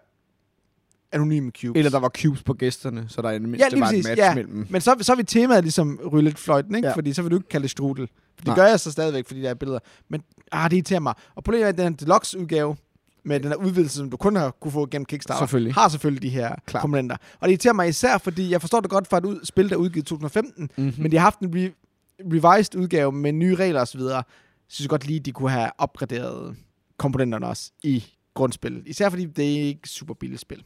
anonyme 1.13 1.51
cubes. 1.61 1.79
Eller 1.79 1.91
der 1.91 1.99
var 1.99 2.09
cubes 2.09 2.43
på 2.43 2.55
gæsterne, 2.55 3.05
så 3.09 3.23
der 3.23 3.31
i 3.31 3.35
det 3.35 3.43
mindste 3.43 3.69
Ja, 3.73 3.79
var 3.81 3.87
præcis, 3.87 4.05
match 4.07 4.19
ja. 4.19 4.35
mellem. 4.35 4.67
Men 4.71 4.81
så, 4.81 4.97
så 5.01 5.13
er 5.13 5.17
vi 5.17 5.23
temaet 5.23 5.65
ligesom 5.65 6.01
ryge 6.13 6.25
lidt 6.25 6.39
fløjten, 6.39 6.75
ikke? 6.75 6.89
Ja. 6.89 6.95
Fordi 6.95 7.13
så 7.13 7.23
vil 7.23 7.31
du 7.31 7.37
ikke 7.37 7.49
kalde 7.49 7.63
det 7.63 7.71
strudel. 7.71 8.07
For 8.07 8.37
det 8.37 8.47
Nej. 8.47 8.55
gør 8.57 8.65
jeg 8.67 8.81
så 8.81 8.93
stadigvæk, 8.93 9.27
fordi 9.27 9.43
der 9.43 9.51
er 9.51 9.55
billeder. 9.55 9.79
Men 10.09 10.23
ah, 10.53 10.71
det 10.71 10.77
irriterer 10.77 11.01
mig. 11.01 11.15
Og 11.35 11.45
problemet 11.45 11.65
er, 11.65 11.69
at 11.69 11.79
den 11.79 11.93
deluxe-udgave, 11.95 12.77
med 13.25 13.41
den 13.41 13.49
her 13.49 13.57
udvidelse, 13.57 13.97
som 13.97 14.11
du 14.11 14.17
kun 14.17 14.37
har 14.37 14.51
kunne 14.51 14.73
få 14.73 14.87
gennem 14.87 15.05
Kickstarter, 15.07 15.39
Selvfølgelig. 15.47 15.75
har 15.75 15.89
selvfølgelig 15.89 16.23
de 16.23 16.29
her 16.29 16.55
Klar. 16.67 16.81
komponenter. 16.81 17.17
Og 17.41 17.49
det 17.49 17.49
irriterer 17.53 17.75
mig 17.75 17.89
især, 17.89 18.19
fordi 18.19 18.51
jeg 18.51 18.61
forstår 18.61 18.81
det 18.81 18.91
godt 18.91 19.07
for 19.09 19.17
et 19.17 19.25
ud, 19.25 19.41
spil, 19.45 19.69
der 19.69 19.75
er 19.75 19.79
udgivet 19.79 20.03
i 20.03 20.07
2015, 20.07 20.71
Mm-hmm. 20.77 21.03
men 21.03 21.11
de 21.13 21.17
har 21.17 21.23
haft 21.25 21.39
en 21.41 21.49
re- 21.67 21.79
revised 22.21 22.75
udgave 22.77 23.13
med 23.13 23.33
nye 23.33 23.55
regler 23.55 23.81
osv. 23.81 24.01
Jeg 24.01 24.23
synes 24.69 24.89
godt 24.89 25.07
lige, 25.07 25.21
de 25.21 25.33
kunne 25.33 25.51
have 25.51 25.71
opgraderet 25.79 26.57
komponenterne 26.99 27.47
også 27.47 27.71
i 27.83 28.05
grundspillet. 28.35 28.83
Især 28.87 29.09
fordi 29.11 29.25
det 29.25 29.57
er 29.57 29.63
ikke 29.63 29.89
super 29.89 30.15
billigt 30.15 30.41
spil. 30.41 30.63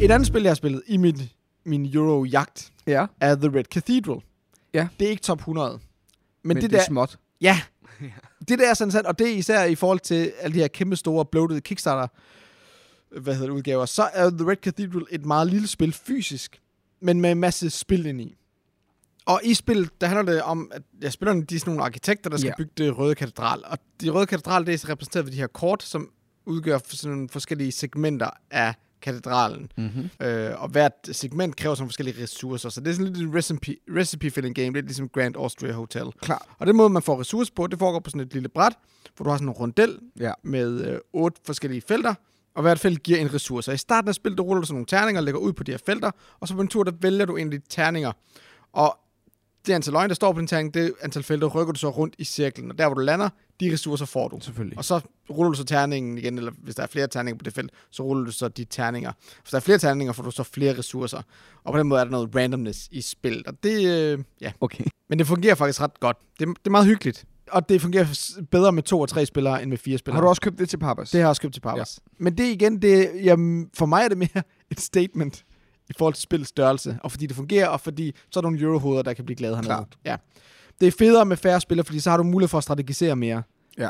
Et 0.00 0.10
andet 0.10 0.26
spil, 0.26 0.42
jeg 0.42 0.50
har 0.50 0.54
spillet 0.54 0.82
i 0.86 0.96
mit, 0.96 1.16
min 1.64 1.86
Euro-jagt, 1.94 2.72
Ja, 2.86 3.06
er 3.20 3.34
The 3.34 3.48
Red 3.58 3.64
Cathedral. 3.64 4.20
Ja. 4.74 4.88
Det 5.00 5.06
er 5.06 5.10
ikke 5.10 5.22
top 5.22 5.38
100. 5.38 5.70
Men, 5.72 5.78
men, 6.44 6.56
det, 6.56 6.62
det, 6.62 6.70
der, 6.70 6.78
er 6.78 6.84
småt. 6.84 7.18
Ja. 7.40 7.60
det 8.48 8.58
der 8.58 8.70
er 8.70 8.74
sådan 8.74 8.92
sandt, 8.92 9.06
og 9.06 9.18
det 9.18 9.28
er 9.28 9.32
især 9.34 9.64
i 9.64 9.74
forhold 9.74 10.00
til 10.00 10.32
alle 10.40 10.54
de 10.54 10.60
her 10.60 10.68
kæmpe 10.68 10.96
store 10.96 11.24
bloated 11.24 11.60
Kickstarter 11.60 12.06
hvad 13.20 13.34
hedder 13.34 13.48
det, 13.48 13.54
udgaver, 13.54 13.86
så 13.86 14.02
er 14.12 14.30
The 14.30 14.50
Red 14.50 14.56
Cathedral 14.56 15.06
et 15.10 15.26
meget 15.26 15.46
lille 15.46 15.68
spil 15.68 15.92
fysisk, 15.92 16.60
men 17.00 17.20
med 17.20 17.30
en 17.32 17.40
masse 17.40 17.70
spil 17.70 18.06
ind 18.06 18.20
i. 18.20 18.34
Og 19.26 19.40
i 19.44 19.54
spillet, 19.54 20.00
der 20.00 20.06
handler 20.06 20.32
det 20.32 20.42
om, 20.42 20.70
at 20.74 20.82
ja, 21.02 21.10
spillerne 21.10 21.42
de 21.42 21.54
er 21.54 21.58
sådan 21.58 21.70
nogle 21.70 21.84
arkitekter, 21.84 22.30
der 22.30 22.36
skal 22.36 22.48
Ja. 22.48 22.54
bygge 22.56 22.72
det 22.78 22.98
røde 22.98 23.14
katedral. 23.14 23.62
Og 23.64 23.78
de 24.00 24.10
røde 24.10 24.26
katedral, 24.26 24.66
det 24.66 24.74
er 24.74 24.78
så 24.78 24.88
repræsenteret 24.88 25.26
ved 25.26 25.32
de 25.32 25.36
her 25.36 25.46
kort, 25.46 25.82
som 25.82 26.10
udgør 26.46 26.78
sådan 26.84 27.16
nogle 27.16 27.28
forskellige 27.28 27.72
segmenter 27.72 28.30
af 28.50 28.74
katedralen. 29.04 29.72
Mm-hmm. 29.76 30.26
Øh, 30.26 30.62
og 30.62 30.68
hvert 30.68 30.92
segment 31.12 31.56
kræver 31.56 31.74
sådan 31.74 31.88
forskellige 31.88 32.22
ressourcer. 32.22 32.68
Så 32.68 32.80
det 32.80 32.88
er 32.88 32.92
sådan 32.92 33.12
lidt 33.12 33.28
en 33.28 33.34
recipe, 33.36 33.76
recipe 33.96 34.30
filling 34.30 34.54
game, 34.54 34.72
lidt 34.72 34.86
ligesom 34.86 35.08
Grand 35.08 35.36
Austria 35.36 35.72
Hotel. 35.72 36.06
Klar. 36.22 36.54
Og 36.58 36.66
den 36.66 36.76
måde, 36.76 36.90
man 36.90 37.02
får 37.02 37.20
ressourcer 37.20 37.52
på, 37.56 37.66
det 37.66 37.78
foregår 37.78 38.00
på 38.00 38.10
sådan 38.10 38.20
et 38.20 38.32
lille 38.32 38.48
bræt, 38.48 38.72
hvor 39.16 39.24
du 39.24 39.30
har 39.30 39.36
sådan 39.36 39.48
en 39.48 39.52
rundel 39.54 39.98
Ja. 40.20 40.32
med 40.44 40.86
øh, 40.86 40.98
otte 41.12 41.40
forskellige 41.46 41.82
felter, 41.88 42.14
og 42.54 42.62
hvert 42.62 42.78
felt 42.80 43.02
giver 43.02 43.18
en 43.18 43.34
ressource. 43.34 43.70
Og 43.70 43.74
i 43.74 43.78
starten 43.78 44.08
af 44.08 44.14
spillet, 44.14 44.38
der 44.38 44.44
ruller 44.44 44.60
du 44.60 44.66
sådan 44.66 44.74
nogle 44.74 44.86
terninger 44.86 45.20
og 45.20 45.24
lægger 45.24 45.40
ud 45.40 45.52
på 45.52 45.62
de 45.62 45.70
her 45.72 45.78
felter, 45.86 46.10
og 46.40 46.48
så 46.48 46.54
på 46.54 46.60
en 46.60 46.68
tur, 46.68 46.82
der 46.82 46.92
vælger 47.00 47.24
du 47.24 47.36
egentlig 47.36 47.60
terninger. 47.68 48.12
Og 48.72 48.98
det 49.66 49.72
antal 49.72 49.92
løgn, 49.92 50.08
der 50.08 50.14
står 50.14 50.32
på 50.32 50.40
din 50.40 50.46
terning, 50.46 50.74
det 50.74 50.94
antal 51.02 51.22
felter, 51.22 51.46
rykker 51.46 51.72
du 51.72 51.78
så 51.78 51.90
rundt 51.90 52.14
i 52.18 52.24
cirklen, 52.24 52.70
og 52.70 52.78
der, 52.78 52.86
hvor 52.86 52.94
du 52.94 53.00
lander, 53.00 53.28
de 53.60 53.72
ressourcer 53.72 54.06
får 54.06 54.28
du. 54.28 54.38
Selvfølgelig. 54.40 54.78
Og 54.78 54.84
så 54.84 55.00
ruller 55.30 55.50
du 55.50 55.56
så 55.56 55.64
terningen 55.64 56.18
igen, 56.18 56.38
eller 56.38 56.52
hvis 56.62 56.74
der 56.74 56.82
er 56.82 56.86
flere 56.86 57.06
terninger 57.06 57.38
på 57.38 57.42
det 57.42 57.52
felt, 57.52 57.72
så 57.90 58.02
ruller 58.02 58.24
du 58.24 58.32
så 58.32 58.48
de 58.48 58.64
terninger. 58.64 59.12
Hvis 59.42 59.50
der 59.50 59.56
er 59.56 59.60
flere 59.60 59.78
terninger, 59.78 60.12
får 60.12 60.22
du 60.22 60.30
så 60.30 60.42
flere 60.42 60.78
ressourcer. 60.78 61.22
Og 61.64 61.72
på 61.72 61.78
den 61.78 61.88
måde 61.88 62.00
er 62.00 62.04
der 62.04 62.10
noget 62.10 62.36
randomness 62.36 62.88
i 62.90 63.00
spillet. 63.00 63.46
Og 63.46 63.54
det, 63.62 63.88
øh, 63.88 64.18
ja. 64.40 64.52
Okay. 64.60 64.84
Men 65.08 65.18
det 65.18 65.26
fungerer 65.26 65.54
faktisk 65.54 65.80
ret 65.80 66.00
godt. 66.00 66.16
Det, 66.38 66.48
det 66.48 66.66
er 66.66 66.70
meget 66.70 66.86
hyggeligt. 66.86 67.24
Og 67.50 67.68
det 67.68 67.82
fungerer 67.82 68.30
bedre 68.50 68.72
med 68.72 68.82
to 68.82 69.00
og 69.00 69.08
tre 69.08 69.26
spillere, 69.26 69.62
end 69.62 69.70
med 69.70 69.78
fire 69.78 69.98
spillere. 69.98 70.16
Har 70.16 70.22
du 70.22 70.28
også 70.28 70.42
købt 70.42 70.58
det 70.58 70.68
til 70.68 70.76
Papas? 70.78 71.10
Det 71.10 71.18
har 71.18 71.22
jeg 71.22 71.28
også 71.28 71.42
købt 71.42 71.54
til 71.54 71.60
Papas. 71.60 72.00
Ja. 72.04 72.24
Men 72.24 72.38
det 72.38 72.44
igen, 72.44 72.82
det, 72.82 73.10
jamen, 73.22 73.70
for 73.74 73.86
mig 73.86 74.04
er 74.04 74.08
det 74.08 74.18
mere 74.18 74.42
et 74.70 74.80
statement 74.80 75.44
i 75.90 75.92
forhold 75.98 76.14
til 76.14 76.22
spillets 76.22 76.48
størrelse, 76.48 76.98
og 77.02 77.10
fordi 77.10 77.26
det 77.26 77.36
fungerer, 77.36 77.68
og 77.68 77.80
fordi 77.80 78.14
så 78.30 78.40
er 78.40 78.42
der 78.42 78.50
nogle 78.50 78.60
eurohoveder, 78.66 79.02
der 79.02 79.12
kan 79.12 79.24
blive 79.24 79.36
glade 79.36 79.54
hernede. 79.54 79.68
Klart. 79.68 79.98
Ja. 80.04 80.16
Det 80.80 80.88
er 80.88 80.92
federe 80.98 81.24
med 81.26 81.36
færre 81.36 81.60
spillere, 81.60 81.84
fordi 81.84 82.00
så 82.00 82.10
har 82.10 82.16
du 82.16 82.22
mulighed 82.22 82.48
for 82.48 82.58
at 82.58 82.64
strategisere 82.64 83.16
mere. 83.16 83.42
Ja. 83.78 83.88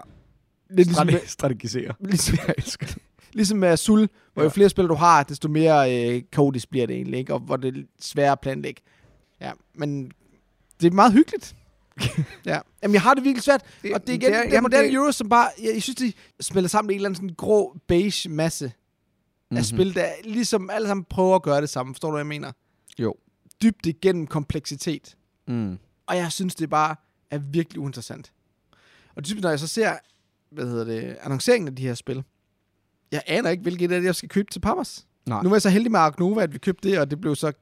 Lidt 0.70 0.88
ligesom, 0.88 1.06
med, 1.06 1.20
strategisere. 1.26 1.92
ligesom, 2.10 2.38
Jeg 2.46 2.54
elsker 2.58 2.86
det. 2.86 2.98
ligesom 3.32 3.58
med 3.58 3.68
Azul, 3.68 4.08
hvor 4.32 4.42
Ja. 4.42 4.44
jo 4.44 4.50
flere 4.50 4.68
spillere 4.68 4.88
du 4.90 4.98
har, 4.98 5.22
desto 5.22 5.48
mere 5.48 6.08
øh, 6.16 6.22
kaotisk 6.32 6.70
bliver 6.70 6.86
det 6.86 6.96
egentlig, 6.96 7.18
ikke? 7.18 7.34
og 7.34 7.40
hvor 7.40 7.56
det 7.56 7.76
er 7.76 7.82
sværere 8.00 8.32
at 8.32 8.40
planlægge. 8.40 8.80
Ja, 9.40 9.50
men 9.74 10.10
det 10.80 10.86
er 10.86 10.90
meget 10.90 11.12
hyggeligt. 11.12 11.56
ja. 12.46 12.58
Jamen, 12.82 12.92
jeg 12.94 13.02
har 13.02 13.14
det 13.14 13.24
virkelig 13.24 13.42
svært. 13.42 13.62
Og 13.94 14.00
det 14.06 14.08
er 14.08 14.12
igen, 14.14 14.32
det 14.32 14.52
er, 14.54 14.56
er 14.56 14.60
moderne 14.60 14.86
det... 14.88 14.94
Euro, 14.94 15.12
som 15.12 15.28
bare, 15.28 15.48
jeg, 15.62 15.70
jeg 15.74 15.82
synes, 15.82 15.96
de 15.96 16.12
spiller 16.40 16.68
sammen 16.68 16.90
i 16.90 16.94
en 16.94 16.96
eller 16.98 17.08
anden 17.08 17.16
sådan 17.16 17.34
grå, 17.36 17.76
beige 17.88 18.28
masse 18.28 18.72
mm-hmm. 19.50 19.58
af 19.58 19.64
spil, 19.64 19.94
der 19.94 20.08
ligesom 20.24 20.70
alle 20.70 20.88
sammen 20.88 21.04
prøver 21.04 21.36
at 21.36 21.42
gøre 21.42 21.60
det 21.60 21.68
samme. 21.70 21.94
Forstår 21.94 22.08
du, 22.08 22.12
hvad 22.12 22.20
jeg 22.20 22.26
mener? 22.26 22.52
Jo. 22.98 23.14
Dybt 23.62 23.86
igennem 23.86 24.26
kompleksitet. 24.26 25.16
Mm. 25.48 25.78
Og 26.06 26.16
jeg 26.16 26.32
synes, 26.32 26.54
det 26.54 26.70
bare 26.70 26.96
er 27.30 27.38
virkelig 27.38 27.80
uinteressant. 27.80 28.32
Og 29.14 29.24
typisk, 29.24 29.42
når 29.42 29.50
jeg 29.50 29.58
så 29.58 29.66
ser, 29.66 29.96
hvad 30.50 30.66
hedder 30.66 30.84
det, 30.84 31.16
annonceringen 31.20 31.68
af 31.68 31.76
de 31.76 31.82
her 31.82 31.94
spil, 31.94 32.24
jeg 33.12 33.22
aner 33.26 33.50
ikke, 33.50 33.62
hvilket 33.62 33.92
af 33.92 34.00
det, 34.00 34.06
jeg 34.06 34.14
skal 34.14 34.28
købe 34.28 34.50
til 34.50 34.60
Papas. 34.60 35.06
Nej. 35.26 35.42
Nu 35.42 35.48
var 35.48 35.56
jeg 35.56 35.62
så 35.62 35.70
heldig 35.70 35.92
med 35.92 36.00
Ark 36.00 36.18
Nova, 36.18 36.42
at 36.42 36.52
vi 36.52 36.58
købte 36.58 36.90
det, 36.90 36.98
og 36.98 37.10
det 37.10 37.20
blev 37.20 37.36
så 37.36 37.52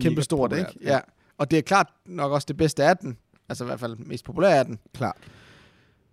kæmpe 0.00 0.22
stort, 0.22 0.52
ikke? 0.52 0.70
Ja. 0.82 1.00
Og 1.38 1.50
det 1.50 1.58
er 1.58 1.62
klart 1.62 1.86
nok 2.06 2.32
også 2.32 2.46
det 2.48 2.56
bedste 2.56 2.84
af 2.84 2.96
den. 2.96 3.18
Altså 3.48 3.64
i 3.64 3.66
hvert 3.66 3.80
fald 3.80 3.96
mest 3.96 4.24
populære 4.24 4.58
af 4.58 4.64
den. 4.64 4.78
Klart. 4.94 5.16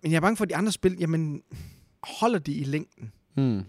Men 0.02 0.12
jeg 0.12 0.16
er 0.16 0.20
bange 0.20 0.36
for, 0.36 0.44
at 0.44 0.50
de 0.50 0.56
andre 0.56 0.72
spil, 0.72 0.96
jamen, 0.98 1.42
holder 2.02 2.38
de 2.38 2.52
i 2.52 2.64
længden? 2.64 3.12
Mm. 3.36 3.64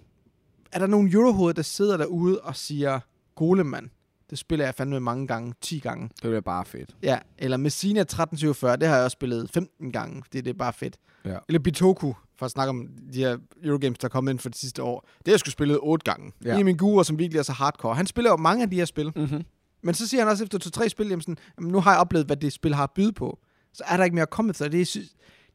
Er 0.75 0.79
der 0.79 0.87
nogle 0.87 1.11
Eurohoveder, 1.11 1.53
der 1.53 1.61
sidder 1.61 1.97
derude 1.97 2.41
og 2.41 2.55
siger, 2.55 2.99
Golemand, 3.35 3.89
det 4.29 4.37
spiller 4.37 4.65
jeg 4.65 4.75
fandme 4.75 4.99
mange 4.99 5.27
gange, 5.27 5.53
10 5.61 5.79
gange. 5.79 6.07
Det 6.07 6.21
bliver 6.21 6.41
bare 6.41 6.65
fedt. 6.65 6.95
Ja, 7.03 7.19
eller 7.37 7.57
Messina 7.57 8.01
1347, 8.01 8.77
det 8.77 8.87
har 8.87 8.95
jeg 8.95 9.03
også 9.03 9.15
spillet 9.15 9.49
15 9.49 9.91
gange, 9.91 10.23
fordi 10.23 10.41
det 10.41 10.49
er 10.49 10.57
bare 10.57 10.73
fedt. 10.73 10.97
Ja. 11.25 11.37
Eller 11.47 11.59
Bitoku, 11.59 12.13
for 12.37 12.45
at 12.45 12.51
snakke 12.51 12.69
om 12.69 12.87
de 13.13 13.19
her 13.19 13.37
Eurogames, 13.63 13.97
der 13.97 14.05
er 14.05 14.09
kommet 14.09 14.31
ind 14.31 14.39
for 14.39 14.49
de 14.49 14.57
sidste 14.57 14.83
år. 14.83 15.07
Det 15.17 15.27
har 15.27 15.31
jeg 15.31 15.39
sgu 15.39 15.49
spillet 15.49 15.79
8 15.81 16.11
gange. 16.11 16.31
Ja. 16.45 16.57
Af 16.57 16.65
mine 16.65 16.77
gurer, 16.77 17.03
som 17.03 17.19
virkelig 17.19 17.39
er 17.39 17.43
så 17.43 17.53
hardcore. 17.53 17.95
Han 17.95 18.07
spiller 18.07 18.31
jo 18.31 18.37
mange 18.37 18.63
af 18.63 18.69
de 18.69 18.75
her 18.75 18.85
spil. 18.85 19.11
Mm-hmm. 19.15 19.43
Men 19.83 19.93
så 19.93 20.07
siger 20.07 20.21
han 20.21 20.31
også 20.31 20.43
efter 20.43 20.59
to-tre 20.59 20.89
spil, 20.89 21.07
jamen 21.07 21.21
sådan, 21.21 21.37
jamen 21.57 21.71
nu 21.71 21.79
har 21.79 21.91
jeg 21.91 21.99
oplevet, 21.99 22.25
hvad 22.25 22.37
det 22.37 22.53
spil 22.53 22.75
har 22.75 22.83
at 22.83 22.91
byde 22.91 23.13
på. 23.13 23.39
Så 23.73 23.83
er 23.87 23.97
der 23.97 24.03
ikke 24.03 24.15
mere 24.15 24.23
at 24.23 24.29
komme 24.29 24.49
efter. 24.49 24.67
Det 24.67 24.81
er, 24.81 24.99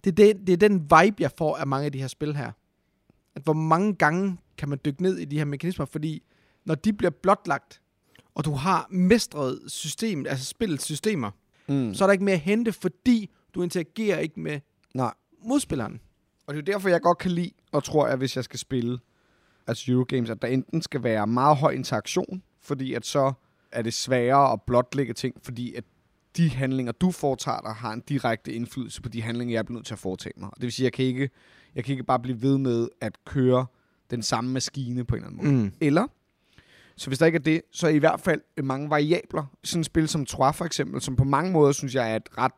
det, 0.04 0.06
er 0.06 0.12
det, 0.12 0.46
det 0.46 0.52
er 0.52 0.68
den 0.68 0.80
vibe, 0.80 1.16
jeg 1.18 1.30
får 1.38 1.56
af 1.56 1.66
mange 1.66 1.86
af 1.86 1.92
de 1.92 2.00
her 2.00 2.08
spil 2.08 2.36
her. 2.36 2.52
At 3.36 3.42
hvor 3.42 3.52
mange 3.52 3.94
gange 3.94 4.38
kan 4.60 4.68
man 4.68 4.78
dykke 4.84 5.02
ned 5.02 5.18
i 5.18 5.24
de 5.24 5.38
her 5.38 5.44
mekanismer, 5.44 5.86
fordi 5.86 6.22
når 6.64 6.74
de 6.74 6.92
bliver 6.92 7.10
blotlagt, 7.10 7.80
og 8.34 8.44
du 8.44 8.52
har 8.52 8.86
mestret 8.90 9.58
system, 9.66 10.26
altså 10.26 10.44
spillets 10.44 10.84
systemer, 10.84 11.30
Mm. 11.68 11.94
så 11.94 12.04
er 12.04 12.06
der 12.06 12.12
ikke 12.12 12.24
mere 12.24 12.34
at 12.34 12.40
hente, 12.40 12.72
fordi 12.72 13.30
du 13.54 13.62
interagerer 13.62 14.18
ikke 14.18 14.40
med 14.40 14.60
Nej. 14.94 15.14
modspilleren. 15.44 16.00
Og 16.46 16.54
det 16.54 16.60
er 16.60 16.72
jo 16.72 16.72
derfor, 16.72 16.88
jeg 16.88 17.00
godt 17.00 17.18
kan 17.18 17.30
lide, 17.30 17.50
og 17.72 17.84
tror 17.84 18.08
jeg, 18.08 18.16
hvis 18.16 18.36
jeg 18.36 18.44
skal 18.44 18.58
spille 18.58 18.98
altså 19.66 19.92
Eurogames, 19.92 20.30
at 20.30 20.42
der 20.42 20.48
enten 20.48 20.82
skal 20.82 21.02
være 21.02 21.26
meget 21.26 21.56
høj 21.56 21.70
interaktion, 21.72 22.42
fordi 22.60 22.94
at 22.94 23.06
så 23.06 23.32
er 23.72 23.82
det 23.82 23.94
sværere 23.94 24.52
at 24.52 24.62
blotlægge 24.62 25.12
ting, 25.14 25.34
fordi 25.42 25.74
at 25.74 25.84
de 26.36 26.50
handlinger, 26.50 26.92
du 26.92 27.10
foretager 27.10 27.60
dig, 27.60 27.72
har 27.74 27.92
en 27.92 28.00
direkte 28.00 28.52
indflydelse 28.52 29.02
på 29.02 29.08
de 29.08 29.22
handlinger, 29.22 29.54
jeg 29.54 29.64
bliver 29.66 29.76
nødt 29.78 29.86
til 29.86 29.94
at 29.94 29.98
foretage 29.98 30.32
mig. 30.36 30.46
Og 30.48 30.56
det 30.56 30.62
vil 30.62 30.72
sige, 30.72 30.84
at 30.84 30.86
jeg 30.86 30.92
kan 30.92 31.04
ikke, 31.04 31.30
jeg 31.74 31.84
kan 31.84 31.92
ikke 31.92 32.04
bare 32.04 32.18
blive 32.20 32.42
ved 32.42 32.58
med 32.58 32.88
at 33.00 33.24
køre 33.24 33.66
den 34.10 34.22
samme 34.22 34.52
maskine 34.52 35.04
på 35.04 35.14
en 35.14 35.22
eller 35.22 35.30
anden 35.30 35.46
måde. 35.46 35.64
Mm. 35.64 35.72
Eller, 35.80 36.06
så 36.96 37.10
hvis 37.10 37.18
der 37.18 37.26
ikke 37.26 37.36
er 37.36 37.42
det, 37.42 37.62
så 37.72 37.86
er 37.86 37.90
i 37.90 37.98
hvert 37.98 38.20
fald 38.20 38.62
mange 38.62 38.90
variabler. 38.90 39.44
Sådan 39.64 39.80
et 39.80 39.86
spil 39.86 40.08
som 40.08 40.26
Trois 40.26 40.56
for 40.56 40.64
eksempel, 40.64 41.00
som 41.00 41.16
på 41.16 41.24
mange 41.24 41.52
måder, 41.52 41.72
synes 41.72 41.94
jeg, 41.94 42.12
er 42.12 42.16
et 42.16 42.28
ret 42.38 42.52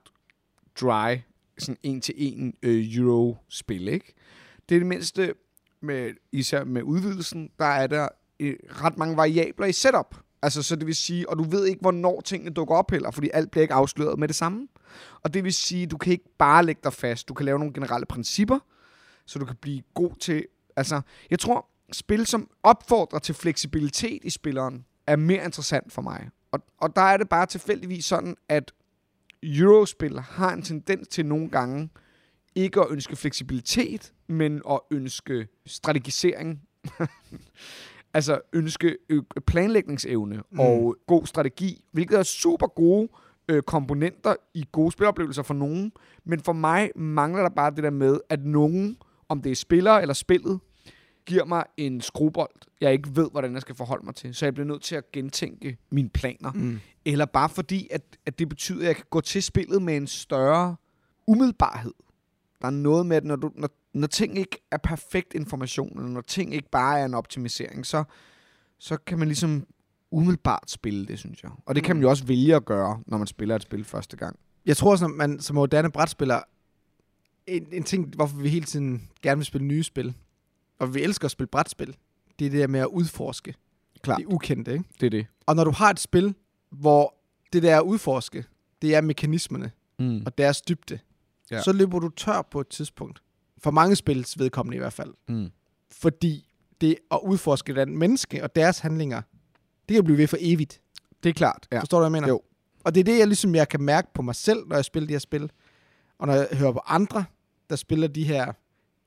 dry, 0.80 1.16
sådan 1.59 1.76
en 1.82 2.00
til 2.00 2.14
en 2.16 2.55
øh, 2.62 2.96
euro-spil, 2.96 3.88
ikke? 3.88 4.14
Det 4.68 4.74
er 4.74 4.78
det 4.80 4.86
mindste, 4.86 5.34
med, 5.80 6.11
især 6.32 6.64
med 6.64 6.82
udvidelsen, 6.82 7.50
der 7.59 7.64
er 7.64 7.86
der 7.86 8.09
øh, 8.40 8.57
ret 8.68 8.98
mange 8.98 9.16
variabler 9.16 9.66
i 9.66 9.72
setup. 9.72 10.16
Altså, 10.42 10.62
så 10.62 10.76
det 10.76 10.86
vil 10.86 10.94
sige, 10.94 11.28
og 11.28 11.38
du 11.38 11.42
ved 11.42 11.66
ikke, 11.66 11.80
hvornår 11.80 12.20
tingene 12.20 12.50
dukker 12.50 12.74
op 12.74 12.90
heller, 12.90 13.11
fordi 13.11 13.30
alt 13.32 13.50
bliver 13.50 13.62
ikke 13.62 13.74
afsløret 13.74 14.18
med 14.18 14.28
det 14.28 14.36
samme. 14.36 14.68
Og 15.22 15.34
det 15.34 15.44
vil 15.44 15.53
sige, 15.53 15.86
du 15.86 15.96
kan 15.96 16.12
ikke 16.12 16.36
bare 16.38 16.64
lægge 16.64 16.80
dig 16.84 16.92
fast. 16.92 17.28
Du 17.28 17.34
kan 17.34 17.46
lave 17.46 17.59
nogle 17.59 17.74
generelle 17.74 18.07
principper, 18.07 18.59
så 19.26 19.38
du 19.38 19.44
kan 19.44 19.57
blive 19.61 19.82
god 19.94 20.16
til... 20.20 20.46
Altså, 20.82 21.00
jeg 21.30 21.38
tror, 21.38 21.66
spil, 21.92 22.26
som 22.26 22.50
opfordrer 22.62 23.18
til 23.18 23.34
fleksibilitet 23.34 24.24
i 24.24 24.30
spilleren, 24.30 24.84
er 25.06 25.16
mere 25.16 25.44
interessant 25.44 25.92
for 25.92 26.02
mig. 26.02 26.28
Og, 26.52 26.60
og 26.78 26.96
der 26.96 27.02
er 27.02 27.16
det 27.16 27.28
bare 27.28 27.46
tilfældigvis 27.46 28.04
sådan, 28.04 28.36
at 28.48 28.72
Eurospil 29.42 30.20
har 30.20 30.52
en 30.52 30.62
tendens 30.62 31.08
til 31.08 31.26
nogle 31.26 31.50
gange 31.50 31.88
ikke 32.54 32.80
at 32.80 32.86
ønske 32.90 33.16
fleksibilitet, 33.16 34.12
men 34.26 34.62
at 34.70 34.80
ønske 34.90 35.48
strategisering. 35.66 36.62
altså 38.14 38.40
ønske 38.52 38.96
planlægningsevne 39.46 40.42
mm. 40.50 40.60
og 40.60 40.96
god 41.06 41.26
strategi, 41.26 41.84
hvilket 41.92 42.18
er 42.18 42.22
super 42.22 42.66
gode 42.66 43.08
øh, 43.48 43.62
komponenter 43.62 44.34
i 44.54 44.64
gode 44.72 44.92
spiloplevelser 44.92 45.42
for 45.42 45.54
nogen. 45.54 45.92
Men 46.24 46.40
for 46.40 46.52
mig 46.52 46.90
mangler 46.96 47.42
der 47.42 47.50
bare 47.50 47.70
det 47.70 47.84
der 47.84 47.90
med, 47.90 48.20
at 48.28 48.44
nogen, 48.44 48.96
om 49.28 49.42
det 49.42 49.52
er 49.52 49.56
spillere 49.56 50.00
eller 50.02 50.14
spillet, 50.14 50.60
giver 51.26 51.44
mig 51.44 51.64
en 51.76 52.00
skruebold, 52.00 52.54
jeg 52.80 52.92
ikke 52.92 53.16
ved, 53.16 53.30
hvordan 53.30 53.52
jeg 53.52 53.60
skal 53.60 53.74
forholde 53.74 54.04
mig 54.04 54.14
til. 54.14 54.34
Så 54.34 54.46
jeg 54.46 54.54
bliver 54.54 54.66
nødt 54.66 54.82
til 54.82 54.94
at 54.94 55.12
gentænke 55.12 55.76
mine 55.90 56.08
planer. 56.08 56.52
Mm. 56.52 56.80
Eller 57.04 57.24
bare 57.24 57.48
fordi, 57.48 57.88
at, 57.90 58.02
at 58.26 58.38
det 58.38 58.48
betyder, 58.48 58.80
at 58.80 58.86
jeg 58.86 58.96
kan 58.96 59.04
gå 59.10 59.20
til 59.20 59.42
spillet 59.42 59.82
med 59.82 59.96
en 59.96 60.06
større 60.06 60.76
umiddelbarhed. 61.26 61.92
Der 62.60 62.66
er 62.66 62.70
noget 62.70 63.06
med, 63.06 63.16
at 63.16 63.24
når, 63.24 63.36
du, 63.36 63.50
når, 63.54 63.68
når 63.94 64.06
ting 64.06 64.38
ikke 64.38 64.58
er 64.70 64.76
perfekt 64.76 65.34
information, 65.34 65.98
eller 65.98 66.10
når 66.10 66.20
ting 66.20 66.54
ikke 66.54 66.70
bare 66.70 67.00
er 67.00 67.04
en 67.04 67.14
optimisering, 67.14 67.86
så, 67.86 68.04
så 68.78 68.96
kan 68.96 69.18
man 69.18 69.28
ligesom 69.28 69.66
umiddelbart 70.10 70.70
spille 70.70 71.06
det, 71.06 71.18
synes 71.18 71.42
jeg. 71.42 71.50
Og 71.66 71.74
det 71.74 71.84
kan 71.84 71.96
man 71.96 72.02
jo 72.02 72.10
også 72.10 72.24
vælge 72.24 72.56
at 72.56 72.64
gøre, 72.64 73.02
når 73.06 73.18
man 73.18 73.26
spiller 73.26 73.56
et 73.56 73.62
spil 73.62 73.84
første 73.84 74.16
gang. 74.16 74.38
Jeg 74.66 74.76
tror, 74.76 74.96
som 74.96 75.10
man 75.10 75.40
som 75.40 75.54
moderne 75.54 75.90
brætspiller, 75.90 76.40
en, 77.46 77.66
en 77.72 77.82
ting, 77.82 78.14
hvorfor 78.16 78.36
vi 78.36 78.48
hele 78.48 78.64
tiden 78.64 79.10
gerne 79.22 79.38
vil 79.38 79.46
spille 79.46 79.66
nye 79.66 79.82
spil, 79.82 80.14
og 80.82 80.94
vi 80.94 81.02
elsker 81.02 81.24
at 81.24 81.30
spille 81.30 81.46
brætspil, 81.48 81.96
det 82.38 82.46
er 82.46 82.50
det 82.50 82.60
der 82.60 82.66
med 82.66 82.80
at 82.80 82.86
udforske. 82.86 83.54
Klart. 84.02 84.18
Det 84.18 84.26
ukendte, 84.26 84.72
ikke? 84.72 84.84
Det 85.00 85.06
er 85.06 85.10
det. 85.10 85.26
Og 85.46 85.56
når 85.56 85.64
du 85.64 85.70
har 85.70 85.90
et 85.90 86.00
spil, 86.00 86.34
hvor 86.70 87.14
det 87.52 87.62
der 87.62 87.76
at 87.78 87.82
udforske, 87.82 88.44
det 88.82 88.94
er 88.94 89.00
mekanismerne 89.00 89.70
Mm. 89.98 90.22
og 90.26 90.38
deres 90.38 90.62
dybde, 90.62 90.98
Ja. 91.50 91.62
så 91.62 91.72
løber 91.72 91.98
du 91.98 92.08
tør 92.08 92.42
på 92.50 92.60
et 92.60 92.68
tidspunkt. 92.68 93.22
For 93.58 93.70
mange 93.70 93.96
spils 93.96 94.38
vedkommende 94.38 94.76
i 94.76 94.78
hvert 94.78 94.92
fald. 94.92 95.14
Mm. 95.28 95.50
Fordi 95.90 96.48
det 96.80 96.96
at 97.10 97.20
udforske 97.24 97.74
den 97.74 97.98
menneske 97.98 98.42
og 98.42 98.56
deres 98.56 98.78
handlinger, 98.78 99.22
det 99.88 99.94
kan 99.94 100.04
blive 100.04 100.18
ved 100.18 100.26
for 100.26 100.36
evigt. 100.40 100.80
Det 101.22 101.28
er 101.28 101.32
klart. 101.34 101.68
Ja. 101.72 101.80
Forstår 101.80 101.98
du, 101.98 102.00
hvad 102.02 102.06
jeg 102.06 102.12
mener? 102.22 102.28
Jo. 102.28 102.40
Og 102.84 102.94
det 102.94 103.00
er 103.00 103.04
det, 103.04 103.18
jeg 103.18 103.26
ligesom 103.26 103.54
jeg 103.54 103.68
kan 103.68 103.80
mærke 103.82 104.08
på 104.14 104.22
mig 104.22 104.34
selv, 104.34 104.66
når 104.66 104.76
jeg 104.76 104.84
spiller 104.84 105.06
de 105.06 105.14
her 105.14 105.18
spil. 105.18 105.50
Og 106.18 106.26
når 106.26 106.34
jeg 106.34 106.48
hører 106.52 106.72
på 106.72 106.80
andre, 106.86 107.24
der 107.70 107.76
spiller 107.76 108.08
de 108.08 108.24
her, 108.24 108.52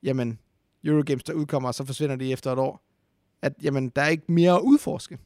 jamen, 0.03 0.39
Eurogames, 0.85 1.23
der 1.23 1.33
udkommer, 1.33 1.69
og 1.69 1.75
så 1.75 1.85
forsvinder 1.85 2.15
de 2.15 2.31
efter 2.31 2.51
et 2.51 2.59
år. 2.59 2.81
At, 3.41 3.53
jamen, 3.63 3.89
der 3.89 4.01
er 4.01 4.07
ikke 4.07 4.31
mere 4.31 4.51
at 4.51 4.61
udforske. 4.61 5.17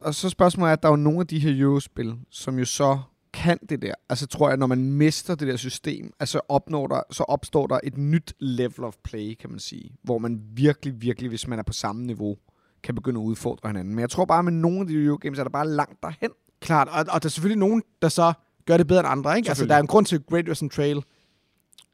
Og 0.00 0.14
så 0.14 0.28
spørgsmålet 0.28 0.68
er, 0.68 0.72
at 0.72 0.82
der 0.82 0.88
er 0.88 0.92
jo 0.92 0.96
nogle 0.96 1.20
af 1.20 1.26
de 1.26 1.38
her 1.38 1.62
Eurospil, 1.64 2.14
som 2.30 2.58
jo 2.58 2.64
så 2.64 2.98
kan 3.32 3.58
det 3.68 3.82
der. 3.82 3.94
Altså 4.08 4.26
tror 4.26 4.48
jeg, 4.48 4.56
når 4.56 4.66
man 4.66 4.92
mister 4.92 5.34
det 5.34 5.48
der 5.48 5.56
system, 5.56 6.12
altså 6.20 6.40
opnår 6.48 6.86
der, 6.86 7.02
så 7.10 7.22
opstår 7.22 7.66
der 7.66 7.80
et 7.84 7.98
nyt 7.98 8.34
level 8.40 8.84
of 8.84 8.94
play, 9.04 9.34
kan 9.40 9.50
man 9.50 9.58
sige. 9.58 9.96
Hvor 10.02 10.18
man 10.18 10.42
virkelig, 10.52 11.02
virkelig, 11.02 11.28
hvis 11.28 11.48
man 11.48 11.58
er 11.58 11.62
på 11.62 11.72
samme 11.72 12.06
niveau, 12.06 12.36
kan 12.82 12.94
begynde 12.94 13.20
at 13.20 13.24
udfordre 13.24 13.68
hinanden. 13.68 13.94
Men 13.94 14.00
jeg 14.00 14.10
tror 14.10 14.24
bare, 14.24 14.38
at 14.38 14.44
med 14.44 14.52
nogle 14.52 14.80
af 14.80 14.86
de 14.86 14.94
Eurogames 14.94 15.38
er 15.38 15.44
der 15.44 15.50
bare 15.50 15.68
langt 15.68 16.02
derhen. 16.02 16.30
Klart, 16.60 16.88
og, 16.88 16.98
og 16.98 17.22
der 17.22 17.26
er 17.26 17.28
selvfølgelig 17.28 17.58
nogen, 17.58 17.82
der 18.02 18.08
så 18.08 18.32
gør 18.66 18.76
det 18.76 18.86
bedre 18.86 19.00
end 19.00 19.08
andre, 19.08 19.36
ikke? 19.36 19.48
Altså, 19.48 19.66
der 19.66 19.74
er 19.74 19.80
en 19.80 19.86
grund 19.86 20.06
til, 20.06 20.16
at 20.16 20.26
Great 20.26 20.48
Western 20.48 20.68
Trail 20.68 21.02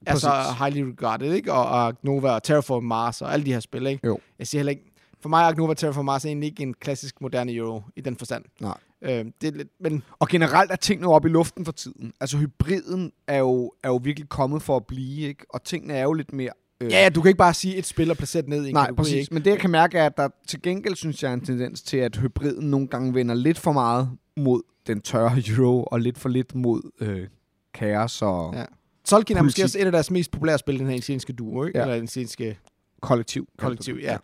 er 0.06 0.14
så 0.14 0.30
Præcis. 0.30 0.58
highly 0.58 0.90
regarded, 0.90 1.32
ikke? 1.32 1.52
Og, 1.52 1.68
og 1.68 1.94
Nova 2.02 2.30
og 2.30 2.42
Terraform 2.42 2.84
Mars 2.84 3.22
og 3.22 3.32
alle 3.32 3.46
de 3.46 3.52
her 3.52 3.60
spil, 3.60 3.86
ikke? 3.86 4.06
Jo. 4.06 4.18
Jeg 4.38 4.46
siger 4.46 4.58
heller 4.58 4.70
ikke... 4.70 4.92
For 5.20 5.28
mig 5.28 5.50
er 5.50 5.54
Nova 5.54 5.70
og 5.70 5.76
Terraform 5.76 6.04
Mars 6.04 6.24
egentlig 6.24 6.46
ikke 6.48 6.62
en 6.62 6.74
klassisk 6.74 7.20
moderne 7.20 7.52
Euro 7.52 7.82
i 7.96 8.00
den 8.00 8.16
forstand. 8.16 8.44
Nej. 8.60 8.76
Øh, 9.02 9.24
det 9.40 9.48
er 9.48 9.50
lidt, 9.56 9.68
men 9.80 10.02
Og 10.18 10.28
generelt 10.28 10.70
er 10.70 10.76
tingene 10.76 11.08
oppe 11.08 11.28
i 11.28 11.32
luften 11.32 11.64
for 11.64 11.72
tiden. 11.72 12.12
Altså 12.20 12.38
hybriden 12.38 13.12
er 13.26 13.38
jo, 13.38 13.72
er 13.82 13.88
jo 13.88 13.96
virkelig 13.96 14.28
kommet 14.28 14.62
for 14.62 14.76
at 14.76 14.86
blive, 14.86 15.28
ikke? 15.28 15.46
Og 15.50 15.62
tingene 15.62 15.94
er 15.94 16.02
jo 16.02 16.12
lidt 16.12 16.32
mere... 16.32 16.50
Øh, 16.80 16.90
ja, 16.90 17.08
du 17.08 17.22
kan 17.22 17.28
ikke 17.28 17.38
bare 17.38 17.54
sige 17.54 17.76
et 17.76 17.86
spil 17.86 18.10
og 18.10 18.16
placere 18.16 18.42
det 18.42 18.48
ned 18.50 18.64
i 18.64 18.68
en 18.68 18.74
Nej, 18.74 18.92
præcis. 18.92 19.14
Ikke? 19.14 19.34
Men 19.34 19.44
det, 19.44 19.50
jeg 19.50 19.58
kan 19.58 19.70
mærke, 19.70 19.98
er, 19.98 20.06
at 20.06 20.16
der 20.16 20.28
til 20.46 20.62
gengæld, 20.62 20.94
synes 20.96 21.22
jeg, 21.22 21.28
er 21.30 21.34
en 21.34 21.44
tendens 21.44 21.82
til, 21.82 21.96
at 21.96 22.16
hybriden 22.16 22.70
nogle 22.70 22.86
gange 22.86 23.14
vender 23.14 23.34
lidt 23.34 23.58
for 23.58 23.72
meget 23.72 24.10
mod 24.36 24.62
den 24.86 25.00
tørre 25.00 25.42
euro, 25.48 25.82
og 25.82 26.00
lidt 26.00 26.18
for 26.18 26.28
lidt 26.28 26.54
mod 26.54 26.90
øh, 27.00 27.26
kaos 27.74 28.22
og 28.22 28.54
Ja. 28.54 28.64
Tolkien 29.04 29.38
er 29.38 29.42
måske 29.42 29.56
Politik. 29.56 29.64
også 29.64 29.78
et 29.78 29.84
af 29.86 29.92
deres 29.92 30.10
mest 30.10 30.30
populære 30.30 30.58
spil, 30.58 30.78
den 30.78 30.86
her 30.86 30.94
insienske 30.94 31.32
duo, 31.32 31.64
ikke? 31.64 31.78
Ja. 31.78 31.84
Eller 31.84 31.96
insienske 31.96 32.58
kollektiv. 33.02 33.48
kollektiv, 33.58 33.98
ja. 34.02 34.16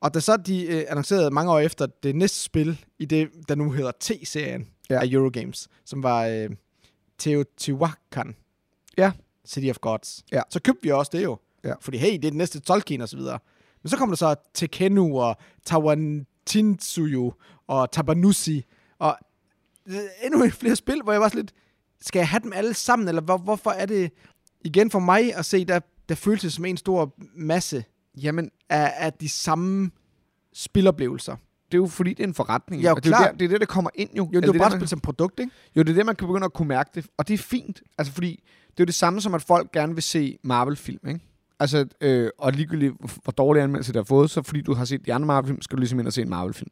Og 0.00 0.14
da 0.14 0.20
så 0.20 0.36
de 0.36 0.66
øh, 0.66 0.84
annoncerede 0.88 1.30
mange 1.30 1.52
år 1.52 1.58
efter 1.58 1.86
det 1.86 2.16
næste 2.16 2.38
spil 2.38 2.84
i 2.98 3.04
det, 3.04 3.30
der 3.48 3.54
nu 3.54 3.70
hedder 3.70 3.90
T-serien 4.00 4.68
Ja. 4.90 4.94
ja. 4.94 5.00
af 5.00 5.06
Eurogames, 5.12 5.68
som 5.84 6.02
var 6.02 6.26
øh, 6.26 6.50
Teotihuacan. 7.18 8.36
Ja. 8.98 9.12
City 9.46 9.70
of 9.70 9.78
Gods. 9.78 10.24
Ja. 10.32 10.40
Så 10.50 10.60
købte 10.62 10.82
vi 10.82 10.90
også 10.90 11.10
det 11.14 11.22
jo. 11.24 11.38
Ja. 11.64 11.72
Fordi 11.80 11.98
hey, 11.98 12.12
det 12.12 12.24
er 12.24 12.30
den 12.30 12.38
næste 12.38 12.60
Tolkien 12.60 13.00
og 13.00 13.08
så 13.08 13.16
videre. 13.16 13.38
Men 13.82 13.90
så 13.90 13.96
kom 13.96 14.08
der 14.08 14.16
så 14.16 14.34
Tekenu 14.54 15.20
og 15.20 15.36
Tawantinsuyu 15.66 17.32
og 17.66 17.90
Tabanusi 17.92 18.64
og 18.98 19.16
øh, 19.88 19.94
endnu 20.24 20.50
flere 20.50 20.76
spil, 20.76 21.00
hvor 21.02 21.12
jeg 21.12 21.20
var 21.20 21.28
sådan 21.28 21.38
lidt, 21.38 21.52
skal 22.02 22.20
jeg 22.20 22.28
have 22.28 22.40
dem 22.42 22.52
alle 22.52 22.74
sammen, 22.74 23.08
eller 23.08 23.22
hvor, 23.22 23.36
hvorfor 23.36 23.70
er 23.70 23.86
det 23.86 24.12
igen 24.64 24.90
for 24.90 24.98
mig 24.98 25.34
at 25.34 25.44
se, 25.44 25.64
der, 25.64 25.80
der 26.08 26.14
føles 26.14 26.42
det 26.42 26.52
som 26.52 26.64
en 26.64 26.76
stor 26.76 27.14
masse 27.36 27.84
Jamen, 28.14 28.50
af, 28.68 28.92
af 28.96 29.12
de 29.12 29.28
samme 29.28 29.90
spiloplevelser. 30.54 31.36
det 31.66 31.74
er 31.74 31.78
jo 31.78 31.86
fordi, 31.86 32.10
det 32.10 32.20
er 32.20 32.28
en 32.28 32.34
forretning. 32.34 32.82
Ja, 32.82 32.88
jo, 32.88 32.94
og 32.94 33.04
det, 33.04 33.12
er 33.12 33.18
der, 33.18 33.32
det 33.32 33.44
er 33.44 33.48
det, 33.48 33.60
der 33.60 33.66
kommer 33.66 33.90
ind 33.94 34.10
jo. 34.16 34.22
Jo, 34.22 34.40
det 34.40 34.44
er 34.44 34.46
jo 34.46 34.52
det, 34.52 34.60
bare 34.60 34.70
der, 34.70 34.76
spil 34.76 34.88
som 34.88 35.00
produkt, 35.00 35.40
ikke? 35.40 35.52
jo, 35.76 35.82
det 35.82 35.90
er 35.90 35.94
det, 35.94 36.06
man 36.06 36.16
kan 36.16 36.28
begynde 36.28 36.44
at 36.44 36.52
kunne 36.52 36.68
mærke 36.68 36.90
det. 36.94 37.06
Og 37.18 37.28
det 37.28 37.34
er 37.34 37.38
fint. 37.38 37.82
Altså, 37.98 38.12
fordi 38.12 38.42
det 38.70 38.80
er 38.80 38.84
jo 38.84 38.84
det 38.84 38.94
samme 38.94 39.20
som, 39.20 39.34
at 39.34 39.42
folk 39.42 39.72
gerne 39.72 39.94
vil 39.94 40.02
se 40.02 40.38
Marvel-film, 40.44 41.08
ikke? 41.08 41.20
Altså, 41.60 41.86
øh, 42.00 42.30
og 42.38 42.52
ligegyldigt, 42.52 42.94
hvor 43.22 43.32
dårlige 43.32 43.62
anmeldelser 43.62 43.92
det 43.92 44.00
har 44.00 44.04
fået, 44.04 44.30
så 44.30 44.42
fordi 44.42 44.60
du 44.62 44.74
har 44.74 44.84
set 44.84 45.06
de 45.06 45.14
andre 45.14 45.26
Marvel-film, 45.26 45.62
skal 45.62 45.76
du 45.76 45.80
ligesom 45.80 45.98
ind 45.98 46.06
og 46.06 46.12
se 46.12 46.22
en 46.22 46.28
Marvel-film. 46.28 46.70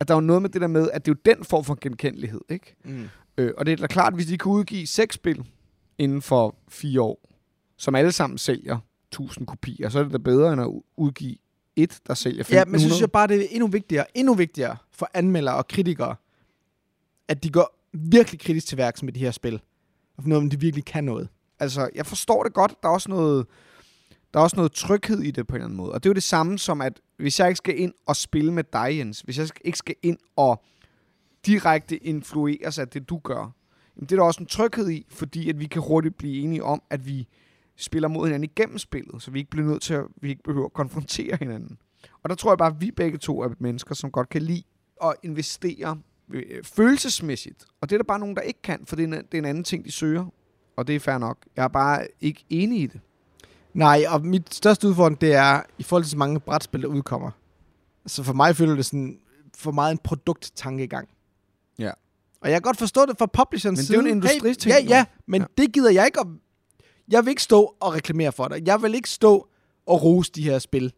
At 0.00 0.08
der 0.08 0.14
er 0.14 0.16
jo 0.16 0.20
noget 0.20 0.42
med 0.42 0.50
det 0.50 0.60
der 0.60 0.66
med, 0.66 0.90
at 0.92 1.06
det 1.06 1.12
er 1.12 1.14
jo 1.16 1.34
den 1.34 1.44
form 1.44 1.64
for 1.64 1.78
genkendelighed, 1.80 2.40
ikke? 2.48 2.76
Mm. 2.84 3.08
Øh, 3.38 3.52
og 3.56 3.66
det 3.66 3.72
er 3.72 3.76
da 3.76 3.86
klart, 3.86 4.12
at 4.12 4.14
hvis 4.14 4.26
de 4.26 4.38
kan 4.38 4.52
udgive 4.52 4.86
seks 4.86 5.14
spil 5.14 5.44
inden 5.98 6.22
for 6.22 6.56
fire 6.68 7.02
år, 7.02 7.30
som 7.76 7.94
alle 7.94 8.12
sammen 8.12 8.38
sælger 8.38 8.78
1000 9.08 9.46
kopier, 9.46 9.88
så 9.88 9.98
er 9.98 10.02
det 10.02 10.12
da 10.12 10.18
bedre 10.18 10.52
end 10.52 10.62
at 10.62 10.70
udgive 10.96 11.36
et, 11.76 11.98
der 12.06 12.14
sælger 12.14 12.40
1500. 12.40 12.58
Ja, 12.58 12.64
men 12.64 12.80
så 12.80 12.86
synes 12.86 13.00
jeg 13.00 13.12
bare, 13.12 13.26
det 13.26 13.40
er 13.40 13.46
endnu 13.50 13.66
vigtigere, 13.66 14.06
endnu 14.14 14.34
vigtigere 14.34 14.76
for 14.92 15.10
anmeldere 15.14 15.54
og 15.54 15.68
kritikere, 15.68 16.16
at 17.28 17.44
de 17.44 17.50
går 17.50 17.88
virkelig 17.92 18.40
kritisk 18.40 18.66
til 18.66 18.78
værks 18.78 19.02
med 19.02 19.12
de 19.12 19.20
her 19.20 19.30
spil. 19.30 19.60
Og 20.16 20.22
finde 20.22 20.36
ud 20.36 20.40
af, 20.40 20.44
om 20.44 20.50
de 20.50 20.60
virkelig 20.60 20.84
kan 20.84 21.04
noget. 21.04 21.28
Altså, 21.60 21.90
jeg 21.94 22.06
forstår 22.06 22.42
det 22.42 22.52
godt. 22.52 22.74
Der 22.82 22.88
er 22.88 22.92
også 22.92 23.10
noget, 23.10 23.46
der 24.34 24.40
er 24.40 24.44
også 24.44 24.56
noget 24.56 24.72
tryghed 24.72 25.20
i 25.20 25.30
det 25.30 25.46
på 25.46 25.54
en 25.54 25.56
eller 25.56 25.64
anden 25.64 25.76
måde. 25.76 25.92
Og 25.92 26.02
det 26.02 26.08
er 26.08 26.10
jo 26.10 26.14
det 26.14 26.22
samme 26.22 26.58
som, 26.58 26.80
at 26.80 27.00
hvis 27.16 27.40
jeg 27.40 27.48
ikke 27.48 27.56
skal 27.56 27.80
ind 27.80 27.92
og 28.06 28.16
spille 28.16 28.52
med 28.52 28.64
dig, 28.72 28.98
Jens, 28.98 29.20
hvis 29.20 29.38
jeg 29.38 29.48
ikke 29.64 29.78
skal 29.78 29.94
ind 30.02 30.18
og 30.36 30.62
direkte 31.46 31.96
influeres 31.96 32.78
af 32.78 32.88
det, 32.88 33.08
du 33.08 33.18
gør, 33.18 33.52
jamen 33.96 34.08
det 34.08 34.12
er 34.12 34.16
der 34.16 34.24
også 34.24 34.40
en 34.40 34.46
tryghed 34.46 34.90
i, 34.90 35.06
fordi 35.08 35.48
at 35.48 35.60
vi 35.60 35.66
kan 35.66 35.82
hurtigt 35.82 36.18
blive 36.18 36.42
enige 36.42 36.64
om, 36.64 36.82
at 36.90 37.06
vi 37.06 37.28
spiller 37.76 38.08
mod 38.08 38.26
hinanden 38.26 38.50
igennem 38.56 38.78
spillet, 38.78 39.22
så 39.22 39.30
vi 39.30 39.38
ikke 39.38 39.50
bliver 39.50 39.66
nødt 39.66 39.82
til 39.82 39.94
at, 39.94 40.04
vi 40.20 40.28
ikke 40.28 40.42
behøver 40.42 40.66
at 40.66 40.72
konfrontere 40.72 41.36
hinanden. 41.36 41.78
Og 42.22 42.30
der 42.30 42.34
tror 42.34 42.50
jeg 42.50 42.58
bare, 42.58 42.70
at 42.70 42.80
vi 42.80 42.90
begge 42.90 43.18
to 43.18 43.40
er 43.40 43.48
mennesker, 43.58 43.94
som 43.94 44.10
godt 44.10 44.28
kan 44.28 44.42
lide 44.42 44.62
at 45.04 45.14
investere 45.22 45.98
øh, 46.30 46.64
følelsesmæssigt. 46.64 47.64
Og 47.80 47.90
det 47.90 47.96
er 47.96 47.98
der 47.98 48.04
bare 48.04 48.18
nogen, 48.18 48.36
der 48.36 48.42
ikke 48.42 48.62
kan, 48.62 48.86
for 48.86 48.96
det 48.96 49.02
er, 49.02 49.06
en, 49.06 49.12
det 49.12 49.34
er 49.34 49.38
en 49.38 49.44
anden 49.44 49.64
ting, 49.64 49.84
de 49.84 49.92
søger. 49.92 50.26
Og 50.76 50.86
det 50.86 50.96
er 50.96 51.00
fair 51.00 51.18
nok. 51.18 51.38
Jeg 51.56 51.64
er 51.64 51.68
bare 51.68 52.06
ikke 52.20 52.44
enig 52.50 52.82
i 52.82 52.86
det. 52.86 53.00
Nej, 53.74 54.04
og 54.08 54.26
mit 54.26 54.54
største 54.54 54.88
udfordring, 54.88 55.20
det 55.20 55.34
er, 55.34 55.62
i 55.78 55.82
forhold 55.82 56.04
til 56.04 56.10
så 56.10 56.16
mange 56.18 56.40
brætspil, 56.40 56.82
der 56.82 56.88
udkommer. 56.88 57.30
Så 58.06 58.22
for 58.22 58.32
mig 58.32 58.56
føler 58.56 58.74
det 58.74 58.86
sådan, 58.86 59.18
for 59.56 59.70
meget 59.70 59.92
en 59.92 59.98
produkttankegang. 59.98 61.08
Og 62.44 62.50
jeg 62.50 62.54
kan 62.56 62.62
godt 62.62 62.76
forstå 62.78 63.06
det 63.06 63.18
fra 63.18 63.26
publisherens 63.26 63.78
Men 63.78 63.84
side. 63.86 63.98
det 63.98 64.04
er 64.04 64.08
jo 64.08 64.12
en 64.12 64.16
industriting, 64.16 64.74
Hey, 64.74 64.82
ja, 64.88 64.96
ja, 64.96 65.04
men 65.26 65.40
Ja. 65.40 65.46
det 65.62 65.72
gider 65.72 65.90
jeg 65.90 66.06
ikke 66.06 66.20
at... 66.20 66.26
Jeg 67.08 67.24
vil 67.24 67.30
ikke 67.30 67.42
stå 67.42 67.74
og 67.80 67.94
reklamere 67.94 68.32
for 68.32 68.48
dig. 68.48 68.66
Jeg 68.66 68.82
vil 68.82 68.94
ikke 68.94 69.10
stå 69.10 69.48
og 69.86 70.02
rose 70.02 70.32
de 70.32 70.42
her 70.42 70.58
spil, 70.58 70.92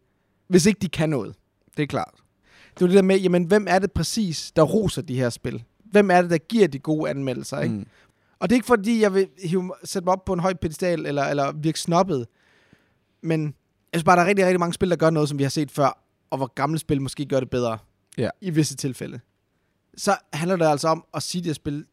hvis 0.47 0.65
ikke 0.65 0.79
de 0.79 0.89
kan 0.89 1.09
noget. 1.09 1.35
Det 1.77 1.83
er 1.83 1.87
klart. 1.87 2.13
Det 2.75 2.81
er 2.81 2.87
det 2.87 2.95
der 2.95 3.01
med, 3.01 3.19
jamen, 3.19 3.43
hvem 3.43 3.65
er 3.69 3.79
det 3.79 3.91
præcis, 3.91 4.51
der 4.55 4.61
roser 4.63 5.01
de 5.01 5.15
her 5.15 5.29
spil? 5.29 5.63
Hvem 5.85 6.11
er 6.11 6.21
det, 6.21 6.31
der 6.31 6.37
giver 6.37 6.67
de 6.67 6.79
gode 6.79 7.09
anmeldelser, 7.09 7.59
ikke? 7.59 7.75
Mm. 7.75 7.85
Og 8.39 8.49
det 8.49 8.55
er 8.55 8.57
ikke 8.57 8.67
fordi, 8.67 9.01
jeg 9.01 9.13
vil 9.13 9.27
hive, 9.43 9.73
sætte 9.83 10.05
mig 10.05 10.11
op 10.13 10.25
på 10.25 10.33
en 10.33 10.39
høj 10.39 10.53
pedestal, 10.53 11.05
eller, 11.05 11.23
eller 11.23 11.51
virke 11.51 11.79
snobbet. 11.79 12.27
Men 13.23 13.43
jeg 13.43 13.99
synes 13.99 14.03
bare, 14.03 14.15
der 14.15 14.23
er 14.23 14.27
rigtig, 14.27 14.45
rigtig 14.45 14.59
mange 14.59 14.73
spil, 14.73 14.89
der 14.89 14.95
gør 14.95 15.09
noget, 15.09 15.29
som 15.29 15.37
vi 15.37 15.43
har 15.43 15.49
set 15.49 15.71
før, 15.71 16.03
og 16.29 16.37
hvor 16.37 16.53
gamle 16.53 16.79
spil 16.79 17.01
måske 17.01 17.25
gør 17.25 17.39
det 17.39 17.49
bedre. 17.49 17.77
Ja. 18.17 18.29
I 18.41 18.49
visse 18.49 18.75
tilfælde. 18.75 19.19
Så 19.97 20.17
handler 20.33 20.55
det 20.57 20.65
altså 20.65 20.87
om 20.87 21.05
at 21.13 21.23
sige, 21.23 21.39
at 21.39 21.43
de 21.43 21.49
her 21.49 21.53
spil, 21.53 21.85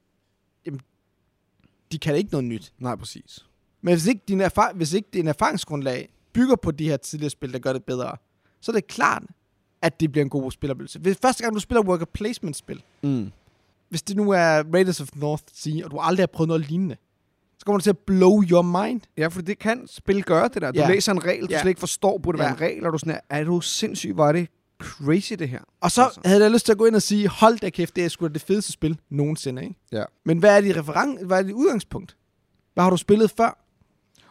jamen, 0.66 0.80
de 1.92 1.98
kan 1.98 2.16
ikke 2.16 2.30
noget 2.30 2.44
nyt. 2.44 2.72
Nej, 2.78 2.96
præcis. 2.96 3.46
Men 3.82 3.94
hvis 3.94 4.06
ikke, 4.06 4.20
din 4.28 4.40
erfar- 4.40 4.72
hvis 4.74 4.92
ikke 4.92 5.08
din 5.12 5.28
erfaringsgrundlag 5.28 6.08
bygger 6.32 6.56
på 6.56 6.70
de 6.70 6.84
her 6.88 6.96
tidligere 6.96 7.30
spil, 7.30 7.52
der 7.52 7.58
gør 7.58 7.72
det 7.72 7.84
bedre, 7.84 8.16
så 8.60 8.72
er 8.72 8.74
det 8.74 8.86
klart, 8.86 9.22
at 9.82 10.00
det 10.00 10.12
bliver 10.12 10.24
en 10.24 10.30
god 10.30 10.50
spiloplevelse. 10.52 10.98
Hvis 10.98 11.18
første 11.22 11.42
gang, 11.42 11.54
du 11.54 11.60
spiller 11.60 11.82
worker 11.82 12.04
placement-spil, 12.04 12.82
Mm. 13.02 13.32
hvis 13.88 14.02
det 14.02 14.16
nu 14.16 14.30
er 14.30 14.62
Raiders 14.74 15.00
of 15.00 15.08
North 15.14 15.42
Sea, 15.52 15.84
og 15.84 15.90
du 15.90 15.98
aldrig 15.98 16.22
har 16.22 16.26
prøvet 16.26 16.48
noget 16.48 16.68
lignende, 16.68 16.96
så 17.58 17.64
kommer 17.66 17.78
det 17.78 17.82
til 17.84 17.90
at 17.90 17.98
blow 17.98 18.42
your 18.42 18.62
mind. 18.62 19.00
Ja, 19.16 19.26
for 19.26 19.42
det 19.42 19.58
kan 19.58 19.86
spil 19.86 20.22
gøre, 20.24 20.48
det 20.48 20.62
der. 20.62 20.70
Du 20.72 20.80
Ja. 20.80 20.88
læser 20.88 21.12
en 21.12 21.24
regel, 21.24 21.42
du 21.46 21.48
Ja. 21.50 21.60
slet 21.60 21.68
ikke 21.68 21.80
forstår, 21.80 22.18
burde 22.18 22.38
være 22.38 22.48
Ja. 22.48 22.54
en 22.54 22.60
regel, 22.60 22.86
og 22.86 22.92
du 22.92 22.96
er 22.96 22.98
sådan, 22.98 23.12
her, 23.12 23.20
er 23.30 23.44
du 23.44 23.60
sindssyg, 23.60 24.12
hvor 24.12 24.26
er 24.28 24.32
det 24.32 24.48
crazy, 24.80 25.32
det 25.38 25.48
her. 25.48 25.60
Og 25.80 25.90
så 25.90 26.04
Altså. 26.04 26.20
havde 26.24 26.42
jeg 26.42 26.50
lyst 26.50 26.64
til 26.66 26.72
at 26.72 26.78
gå 26.78 26.84
ind 26.84 26.94
og 26.96 27.02
sige, 27.02 27.28
hold 27.28 27.58
da 27.58 27.70
kæft, 27.70 27.96
det 27.96 28.04
er 28.04 28.08
sgu 28.08 28.26
da 28.28 28.32
det 28.32 28.42
fedeste 28.42 28.72
spil 28.72 28.98
nogensinde, 29.10 29.62
ikke? 29.62 29.74
Ja. 29.92 30.04
Men 30.24 30.38
hvad 30.38 30.56
er 30.56 30.60
dit 30.60 30.76
referen- 30.76 31.26
hvad 31.26 31.38
er 31.38 31.42
dit 31.42 31.52
udgangspunkt? 31.52 32.16
Hvad 32.74 32.84
har 32.84 32.90
du 32.90 32.96
spillet 32.96 33.30
før? 33.30 33.58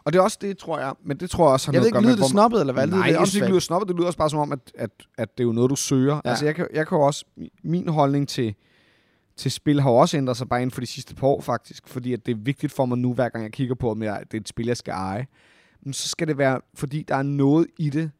Og 0.05 0.13
det 0.13 0.19
er 0.19 0.23
også 0.23 0.37
det, 0.41 0.57
tror 0.57 0.79
jeg, 0.79 0.93
men 1.05 1.17
det 1.17 1.29
tror 1.29 1.45
jeg 1.47 1.53
også 1.53 1.67
har 1.67 1.73
Jeg 1.73 1.81
ved 1.81 1.81
noget 1.81 1.87
ikke, 1.89 1.97
at 1.97 2.03
lyder 2.03 2.09
gøre 2.09 2.15
det 2.15 2.21
hvor- 2.21 2.27
snobbet, 2.27 2.59
eller 2.59 2.73
hvad? 2.73 2.87
Nej, 2.87 2.95
lyder 2.97 3.05
det 3.07 3.11
jeg 3.19 3.27
synes 3.27 3.35
ikke, 3.35 3.43
det 3.43 3.49
lyder 3.51 3.59
snobbet. 3.59 3.87
Det 3.87 3.95
lyder 3.95 4.05
også 4.07 4.17
bare 4.17 4.29
som 4.29 4.39
om, 4.39 4.51
at, 4.51 4.59
at, 4.75 4.89
at 5.17 5.37
det 5.37 5.43
er 5.43 5.47
jo 5.47 5.51
noget, 5.53 5.69
du 5.69 5.75
søger. 5.75 6.15
Ja. 6.25 6.29
Altså, 6.29 6.45
jeg 6.45 6.55
kan, 6.55 6.67
jeg 6.73 6.87
kan 6.87 6.97
jo 6.97 7.01
også... 7.01 7.25
Min 7.63 7.87
holdning 7.87 8.27
til, 8.27 8.55
til 9.37 9.51
spil 9.51 9.81
har 9.81 9.89
også 9.89 10.17
ændret 10.17 10.37
sig 10.37 10.49
bare 10.49 10.61
inden 10.61 10.71
for 10.73 10.81
de 10.81 10.87
sidste 10.87 11.15
par 11.15 11.27
år, 11.27 11.41
faktisk. 11.41 11.87
Fordi 11.87 12.13
at 12.13 12.25
det 12.25 12.31
er 12.31 12.35
vigtigt 12.39 12.71
for 12.73 12.85
mig 12.85 12.97
nu, 12.97 13.13
hver 13.13 13.29
gang 13.29 13.43
jeg 13.43 13.51
kigger 13.51 13.75
på, 13.75 13.91
om 13.91 14.03
jeg, 14.03 14.23
det 14.31 14.37
er 14.37 14.41
et 14.41 14.49
spil, 14.49 14.65
jeg 14.65 14.77
skal 14.77 14.91
eje. 14.91 15.27
Men 15.81 15.93
så 15.93 16.09
skal 16.09 16.27
det 16.27 16.37
være, 16.37 16.61
fordi 16.75 17.03
der 17.07 17.15
er 17.15 17.23
noget 17.23 17.67
i 17.77 17.89
det, 17.89 18.11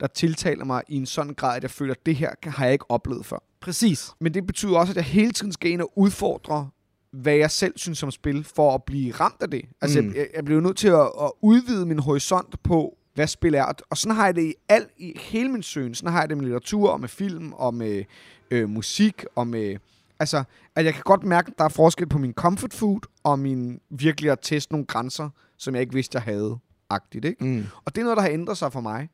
der 0.00 0.06
tiltaler 0.06 0.64
mig 0.64 0.82
i 0.88 0.96
en 0.96 1.06
sådan 1.06 1.34
grad, 1.34 1.56
at 1.56 1.62
jeg 1.62 1.70
føler, 1.70 1.94
at 1.94 2.06
det 2.06 2.16
her 2.16 2.30
kan- 2.42 2.52
har 2.52 2.64
jeg 2.64 2.72
ikke 2.72 2.90
oplevet 2.90 3.26
før. 3.26 3.38
Præcis. 3.60 4.10
Men 4.20 4.34
det 4.34 4.46
betyder 4.46 4.78
også, 4.78 4.92
at 4.92 4.96
jeg 4.96 5.04
hele 5.04 5.32
tiden 5.32 5.52
skal 5.52 5.70
ind 5.70 5.80
og 5.82 5.92
udfordre, 5.98 6.68
hvad 7.12 7.34
jeg 7.34 7.50
selv 7.50 7.72
synes 7.76 8.02
om 8.02 8.10
spil, 8.10 8.44
for 8.44 8.74
at 8.74 8.82
blive 8.84 9.12
ramt 9.12 9.36
af 9.42 9.50
det. 9.50 9.62
Altså, 9.80 10.02
Mm. 10.02 10.12
jeg, 10.16 10.26
jeg 10.36 10.44
bliver 10.44 10.60
jo 10.60 10.66
nødt 10.66 10.76
til 10.76 10.88
at, 10.88 11.00
at 11.22 11.30
udvide 11.42 11.86
min 11.86 11.98
horisont 11.98 12.62
på, 12.62 12.96
hvad 13.14 13.26
spil 13.26 13.54
er. 13.54 13.64
Og- 13.64 13.74
Og 13.90 13.96
sådan 13.96 14.16
har 14.16 14.24
jeg 14.24 14.36
det 14.36 14.42
i, 14.42 14.54
al, 14.68 14.86
i 14.98 15.12
hele 15.20 15.48
min 15.48 15.62
søgen. 15.62 15.94
Sådan 15.94 16.12
har 16.12 16.20
jeg 16.20 16.28
det 16.28 16.36
med 16.36 16.44
litteratur, 16.44 16.90
og 16.90 17.00
med 17.00 17.08
film, 17.08 17.52
og 17.52 17.74
med 17.74 18.04
øh, 18.50 18.68
musik, 18.68 19.24
og 19.34 19.46
med... 19.46 19.76
Altså, 20.20 20.44
at 20.76 20.84
jeg 20.84 20.94
kan 20.94 21.02
godt 21.02 21.24
mærke, 21.24 21.50
at 21.50 21.58
der 21.58 21.64
er 21.64 21.68
forskel 21.68 22.06
på 22.08 22.18
min 22.18 22.32
comfort 22.32 22.74
food, 22.74 23.00
og 23.24 23.38
min 23.38 23.80
virkelig 23.90 24.30
at 24.30 24.38
teste 24.42 24.72
nogle 24.72 24.86
grænser, 24.86 25.30
som 25.56 25.74
jeg 25.74 25.80
ikke 25.80 25.94
vidste, 25.94 26.16
jeg 26.16 26.22
havde. 26.22 26.58
Agtigt, 26.90 27.24
ikke? 27.24 27.44
Mm. 27.44 27.64
Og 27.84 27.94
det 27.94 28.00
er 28.00 28.04
noget, 28.04 28.16
der 28.16 28.22
har 28.22 28.30
ændret 28.30 28.58
sig 28.58 28.72
for 28.72 28.80
mig. 28.80 29.08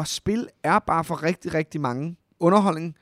Og 0.00 0.06
spil 0.06 0.48
er 0.62 0.78
bare 0.78 1.04
for 1.04 1.22
rigtig, 1.22 1.54
rigtig 1.54 1.80
mange 1.80 2.16
underholdning. 2.40 2.94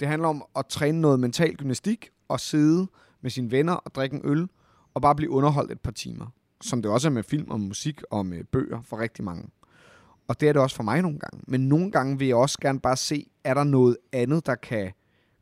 Det 0.00 0.08
handler 0.08 0.28
om 0.28 0.44
at 0.56 0.66
træne 0.66 1.00
noget 1.00 1.20
mental 1.20 1.54
gymnastik 1.54 2.10
og 2.28 2.40
sidde 2.40 2.86
med 3.22 3.30
sine 3.30 3.50
venner 3.50 3.72
og 3.72 3.94
drikke 3.94 4.16
en 4.16 4.22
øl 4.24 4.48
og 4.94 5.02
bare 5.02 5.14
blive 5.14 5.30
underholdt 5.30 5.72
et 5.72 5.80
par 5.80 5.90
timer. 5.90 6.26
Som 6.60 6.82
det 6.82 6.90
også 6.90 7.08
er 7.08 7.12
med 7.12 7.22
film 7.22 7.50
og 7.50 7.60
musik 7.60 8.02
og 8.10 8.26
med 8.26 8.44
bøger 8.44 8.82
for 8.84 9.00
rigtig 9.00 9.24
mange. 9.24 9.48
Og 10.28 10.40
det 10.40 10.48
er 10.48 10.52
det 10.52 10.62
også 10.62 10.76
for 10.76 10.82
mig 10.82 11.02
nogle 11.02 11.18
gange. 11.18 11.44
Men 11.48 11.68
nogle 11.68 11.90
gange 11.90 12.18
vil 12.18 12.28
jeg 12.28 12.36
også 12.36 12.58
gerne 12.62 12.80
bare 12.80 12.96
se, 12.96 13.26
er 13.44 13.54
der 13.54 13.64
noget 13.64 13.96
andet, 14.12 14.46
der 14.46 14.54
kan... 14.54 14.92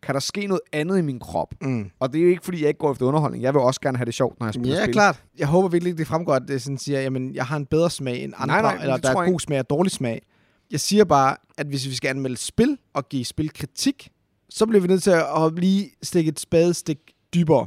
Kan 0.02 0.14
der 0.14 0.20
ske 0.20 0.46
noget 0.46 0.60
andet 0.72 0.98
i 0.98 1.02
min 1.02 1.18
krop? 1.18 1.54
Mm. 1.60 1.90
Og 1.98 2.12
det 2.12 2.18
er 2.18 2.22
jo 2.22 2.28
ikke, 2.30 2.44
fordi 2.44 2.60
jeg 2.60 2.68
ikke 2.68 2.78
går 2.78 2.92
efter 2.92 3.06
underholdning. 3.06 3.42
Jeg 3.42 3.54
vil 3.54 3.60
også 3.62 3.80
gerne 3.80 3.98
have 3.98 4.04
det 4.06 4.14
sjovt, 4.14 4.40
når 4.40 4.46
jeg 4.46 4.54
spiller 4.54 4.76
Ja, 4.76 4.84
spil. 4.84 4.92
klart. 4.92 5.24
Jeg 5.38 5.46
håber 5.46 5.68
virkelig 5.68 5.98
det 5.98 6.06
fremgår, 6.06 6.34
at 6.34 6.42
det 6.48 6.62
sådan 6.62 6.78
siger, 6.78 7.00
jamen, 7.00 7.34
jeg 7.34 7.46
har 7.46 7.56
en 7.56 7.66
bedre 7.66 7.90
smag 7.90 8.24
end 8.24 8.32
andre, 8.36 8.62
Nej, 8.62 8.74
nej, 8.74 8.82
eller 8.82 8.96
der 8.96 9.10
er 9.10 9.30
god 9.30 9.40
smag 9.40 9.58
og 9.58 9.70
dårlig 9.70 9.92
smag. 9.92 10.22
Jeg 10.70 10.80
siger 10.80 11.04
bare, 11.04 11.36
at 11.56 11.66
hvis 11.66 11.86
vi 11.88 11.94
skal 11.94 12.08
anmelde 12.08 12.36
spil 12.36 12.78
og 12.94 13.08
give 13.08 13.24
spil 13.24 13.52
kritik, 13.52 14.08
så 14.50 14.66
bliver 14.66 14.80
vi 14.80 14.88
nødt 14.88 15.02
til 15.02 15.10
at 15.10 15.52
lige 15.56 15.90
stikke 16.02 16.28
et 16.28 16.40
spadestik 16.40 16.98
dybere, 17.34 17.66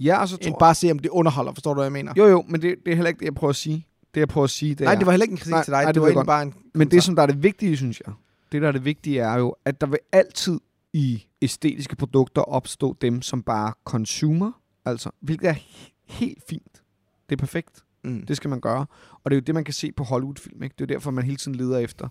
Ja, 0.00 0.20
og 0.20 0.28
så 0.28 0.36
end 0.36 0.44
tror 0.50 0.58
bare 0.58 0.74
se, 0.74 0.90
om 0.90 0.98
det 0.98 1.08
underholder. 1.08 1.52
Forstår 1.52 1.74
du, 1.74 1.78
hvad 1.78 1.84
jeg 1.84 1.92
mener? 1.92 2.12
Jo, 2.16 2.26
jo, 2.26 2.44
men 2.48 2.62
det, 2.62 2.74
det 2.84 2.90
er 2.90 2.94
heller 2.94 3.08
ikke 3.08 3.18
det, 3.18 3.24
jeg 3.24 3.34
prøver 3.34 3.50
at 3.50 3.56
sige. 3.56 3.86
Det, 4.14 4.20
jeg 4.20 4.28
prøver 4.28 4.44
at 4.44 4.50
sige, 4.50 4.74
det 4.74 4.80
nej, 4.80 4.94
er... 4.94 4.98
det 4.98 5.06
var 5.06 5.12
heller 5.12 5.24
ikke 5.24 5.32
en 5.32 5.38
kritik 5.38 5.50
Nej, 5.50 5.64
til 5.64 5.70
dig. 5.70 5.76
nej, 5.82 5.84
det, 5.86 5.94
det 5.94 6.02
var 6.02 6.08
egentlig 6.08 6.26
bare 6.26 6.42
en 6.42 6.54
Men 6.74 6.90
det, 6.90 7.02
som 7.02 7.16
der 7.16 7.22
er 7.22 7.26
det 7.26 7.42
vigtige, 7.42 7.76
synes 7.76 8.02
jeg, 8.06 8.14
det 8.52 8.62
der 8.62 8.68
er 8.68 8.72
det 8.72 8.84
vigtige, 8.84 9.20
er 9.20 9.34
jo, 9.38 9.54
at 9.64 9.80
der 9.80 9.86
vil 9.86 9.98
altid 10.12 10.60
i 10.92 11.26
æstetiske 11.42 11.96
produkter 11.96 12.42
opstå 12.42 12.96
dem, 13.00 13.22
som 13.22 13.42
bare 13.42 13.72
consumer, 13.84 14.52
altså, 14.84 15.10
hvilket 15.20 15.48
er 15.48 15.54
he- 15.54 16.04
helt 16.06 16.42
fint. 16.48 16.82
Det 17.28 17.34
er 17.36 17.40
perfekt. 17.40 17.84
Mm. 18.04 18.26
Det 18.26 18.36
skal 18.36 18.50
man 18.50 18.60
gøre. 18.60 18.86
Og 19.24 19.30
det 19.30 19.36
er 19.36 19.40
jo 19.40 19.44
det, 19.44 19.54
man 19.54 19.64
kan 19.64 19.74
se 19.74 19.92
på 19.92 20.04
Hollywood-film. 20.04 20.62
Ikke? 20.62 20.74
Det 20.78 20.84
er 20.84 20.86
jo 20.94 20.94
derfor, 20.94 21.10
man 21.10 21.24
hele 21.24 21.36
tiden 21.36 21.54
leder 21.54 21.78
efter. 21.78 22.08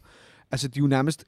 Altså, 0.52 0.68
de 0.68 0.80
er 0.80 0.84
jo 0.84 0.88
nærmest, 0.88 1.26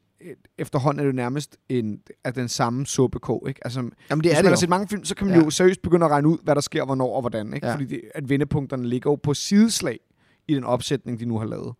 efterhånden 0.57 0.99
er 0.99 1.03
det 1.03 1.12
jo 1.12 1.16
nærmest 1.16 1.57
en, 1.70 1.99
af 2.24 2.34
den 2.34 2.47
samme 2.49 2.86
suppekog. 2.86 3.45
Ikke? 3.47 3.59
Altså, 3.66 3.80
Jamen, 3.80 3.91
det 4.24 4.32
hvis 4.32 4.32
er 4.32 4.36
man 4.36 4.43
det 4.43 4.49
har 4.51 4.55
set 4.55 4.70
mange 4.70 4.88
film, 4.88 5.03
så 5.03 5.16
kan 5.16 5.28
man 5.28 5.36
Ja. 5.38 5.43
jo 5.43 5.49
seriøst 5.49 5.82
begynde 5.82 6.05
at 6.05 6.12
regne 6.12 6.28
ud, 6.28 6.38
hvad 6.43 6.55
der 6.55 6.62
sker, 6.62 6.86
hvornår 6.86 7.16
og 7.16 7.22
hvordan. 7.22 7.53
Ikke? 7.53 7.68
Ja. 7.68 7.74
Fordi 7.74 7.86
det, 7.86 8.01
at 8.16 8.30
vendepunkterne 8.30 8.88
ligger 8.88 9.12
jo 9.12 9.16
på 9.16 9.34
sideslag 9.34 9.99
i 10.47 10.55
den 10.55 10.64
opsætning, 10.64 11.20
de 11.20 11.26
nu 11.26 11.38
har 11.39 11.45
lavet. 11.45 11.74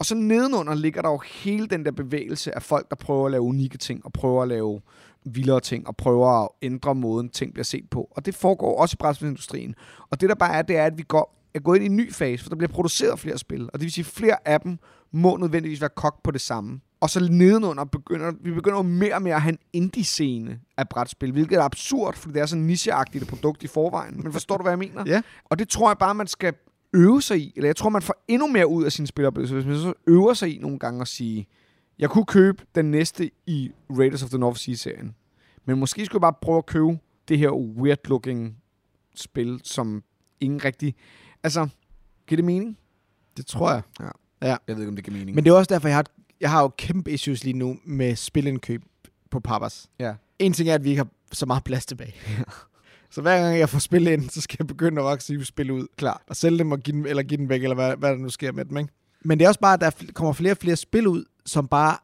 Og 0.00 0.04
så 0.06 0.14
nedenunder 0.14 0.74
ligger 0.74 1.02
der 1.02 1.08
jo 1.10 1.20
hele 1.34 1.66
den 1.66 1.84
der 1.84 1.90
bevægelse 1.90 2.54
af 2.54 2.62
folk, 2.62 2.90
der 2.90 2.96
prøver 2.96 3.24
at 3.26 3.30
lave 3.30 3.42
unikke 3.42 3.78
ting, 3.78 4.04
og 4.04 4.12
prøver 4.12 4.42
at 4.42 4.48
lave 4.48 4.80
vildere 5.24 5.60
ting, 5.60 5.88
og 5.88 5.96
prøver 5.96 6.28
at 6.44 6.48
ændre 6.62 6.94
måden, 6.94 7.28
ting 7.28 7.54
bliver 7.54 7.64
set 7.64 7.90
på. 7.90 8.08
Og 8.10 8.26
det 8.26 8.34
foregår 8.34 8.80
også 8.80 8.94
i 8.94 8.98
brætspilsindustrien. 8.98 9.74
Og 10.10 10.20
det 10.20 10.28
der 10.28 10.34
bare 10.34 10.54
er, 10.54 10.62
det 10.62 10.76
er, 10.76 10.84
at 10.84 10.98
vi 10.98 11.02
går, 11.02 11.37
er 11.58 11.62
gået 11.62 11.76
ind 11.76 11.84
i 11.84 11.86
en 11.86 11.96
ny 11.96 12.12
fase, 12.12 12.42
for 12.42 12.48
der 12.48 12.56
bliver 12.56 12.72
produceret 12.72 13.18
flere 13.18 13.38
spil. 13.38 13.62
Og 13.62 13.72
det 13.72 13.82
vil 13.82 13.92
sige, 13.92 14.02
at 14.02 14.06
flere 14.06 14.48
af 14.48 14.60
dem 14.60 14.78
må 15.12 15.36
nødvendigvis 15.36 15.80
være 15.80 15.90
kogt 15.96 16.22
på 16.22 16.30
det 16.30 16.40
samme. 16.40 16.80
Og 17.00 17.10
så 17.10 17.28
nedenunder 17.30 17.84
begynder 17.84 18.32
vi 18.40 18.52
begynder 18.52 18.82
mere 18.82 19.14
og 19.14 19.22
mere 19.22 19.34
at 19.34 19.42
have 19.42 19.52
en 19.52 19.58
indie-scene 19.72 20.60
af 20.76 20.88
brætspil, 20.88 21.32
hvilket 21.32 21.58
er 21.58 21.62
absurd, 21.62 22.16
fordi 22.16 22.34
det 22.34 22.42
er 22.42 22.46
så 22.46 22.56
nicheagtigt 22.56 23.22
et 23.22 23.28
produkt 23.28 23.62
i 23.62 23.66
forvejen. 23.66 24.22
Men 24.22 24.32
forstår 24.32 24.56
du, 24.56 24.62
hvad 24.62 24.72
jeg 24.72 24.78
mener? 24.78 25.04
Ja. 25.06 25.22
Og 25.44 25.58
det 25.58 25.68
tror 25.68 25.90
jeg 25.90 25.98
bare, 25.98 26.14
man 26.14 26.26
skal 26.26 26.54
øve 26.94 27.22
sig 27.22 27.38
i. 27.38 27.52
Eller 27.56 27.68
jeg 27.68 27.76
tror, 27.76 27.90
man 27.90 28.02
får 28.02 28.24
endnu 28.28 28.46
mere 28.46 28.66
ud 28.66 28.84
af 28.84 28.92
sin 28.92 29.06
spiloplevelser, 29.06 29.54
hvis 29.54 29.66
man 29.66 29.76
så 29.76 29.92
øver 30.06 30.34
sig 30.34 30.56
i 30.56 30.58
nogle 30.58 30.78
gange 30.78 31.00
at 31.00 31.08
sige, 31.08 31.46
jeg 31.98 32.10
kunne 32.10 32.24
købe 32.24 32.64
den 32.74 32.90
næste 32.90 33.30
i 33.46 33.70
Raiders 33.90 34.22
of 34.22 34.28
the 34.28 34.38
North 34.38 34.58
Sea-serien. 34.58 35.14
Men 35.64 35.78
måske 35.78 36.06
skulle 36.06 36.16
jeg 36.16 36.32
bare 36.32 36.40
prøve 36.42 36.58
at 36.58 36.66
købe 36.66 36.98
det 37.28 37.38
her 37.38 37.50
weird-looking 37.50 38.52
spil, 39.14 39.60
som 39.64 40.02
ingen 40.40 40.64
rigtig... 40.64 40.94
Altså, 41.42 41.68
giver 42.26 42.36
det 42.36 42.44
mening? 42.44 42.78
Det 43.36 43.46
tror 43.46 43.72
jeg. 43.72 43.82
Jeg 44.40 44.58
ved 44.76 44.82
ikke, 44.82 44.88
om 44.88 44.96
det 44.96 45.04
giver 45.04 45.16
mening. 45.18 45.34
Men 45.34 45.44
det 45.44 45.50
er 45.50 45.54
også 45.54 45.74
derfor, 45.74 45.88
jeg 45.88 45.96
har, 45.96 46.04
jeg 46.40 46.50
har 46.50 46.62
jo 46.62 46.68
kæmpe 46.68 47.12
issues 47.12 47.44
lige 47.44 47.58
nu 47.58 47.78
med 47.84 48.16
spilindkøb 48.16 48.82
på 49.30 49.40
Papas. 49.40 49.90
ja. 49.98 50.14
En 50.38 50.52
ting 50.52 50.68
er, 50.68 50.74
at 50.74 50.84
vi 50.84 50.88
ikke 50.90 51.00
har 51.00 51.08
så 51.32 51.46
meget 51.46 51.64
plads 51.64 51.86
tilbage. 51.86 52.14
så 53.10 53.20
hver 53.20 53.42
gang 53.42 53.58
jeg 53.58 53.68
får 53.68 53.78
spil 53.78 54.06
ind, 54.06 54.30
så 54.30 54.40
skal 54.40 54.56
jeg 54.60 54.66
begynde 54.66 55.02
at 55.02 55.08
aktivt 55.08 55.46
spil 55.46 55.70
ud. 55.70 55.86
Klar. 55.96 56.22
Og 56.28 56.36
sælge 56.36 56.58
dem 56.58 56.72
og 56.72 56.80
give 56.80 56.96
dem, 56.96 57.06
eller 57.06 57.22
give 57.22 57.38
dem 57.38 57.48
væk, 57.48 57.62
eller 57.62 57.74
hvad, 57.74 57.96
hvad 57.96 58.10
der 58.10 58.16
nu 58.16 58.28
sker 58.28 58.52
med 58.52 58.64
dem. 58.64 58.76
Ikke? 58.76 58.92
Men 59.24 59.38
det 59.38 59.44
er 59.44 59.48
også 59.48 59.60
bare, 59.60 59.74
at 59.74 59.80
der 59.80 59.90
kommer 60.14 60.32
flere 60.32 60.52
og 60.52 60.56
flere 60.56 60.76
spil 60.76 61.06
ud, 61.06 61.24
som 61.46 61.68
bare 61.68 61.96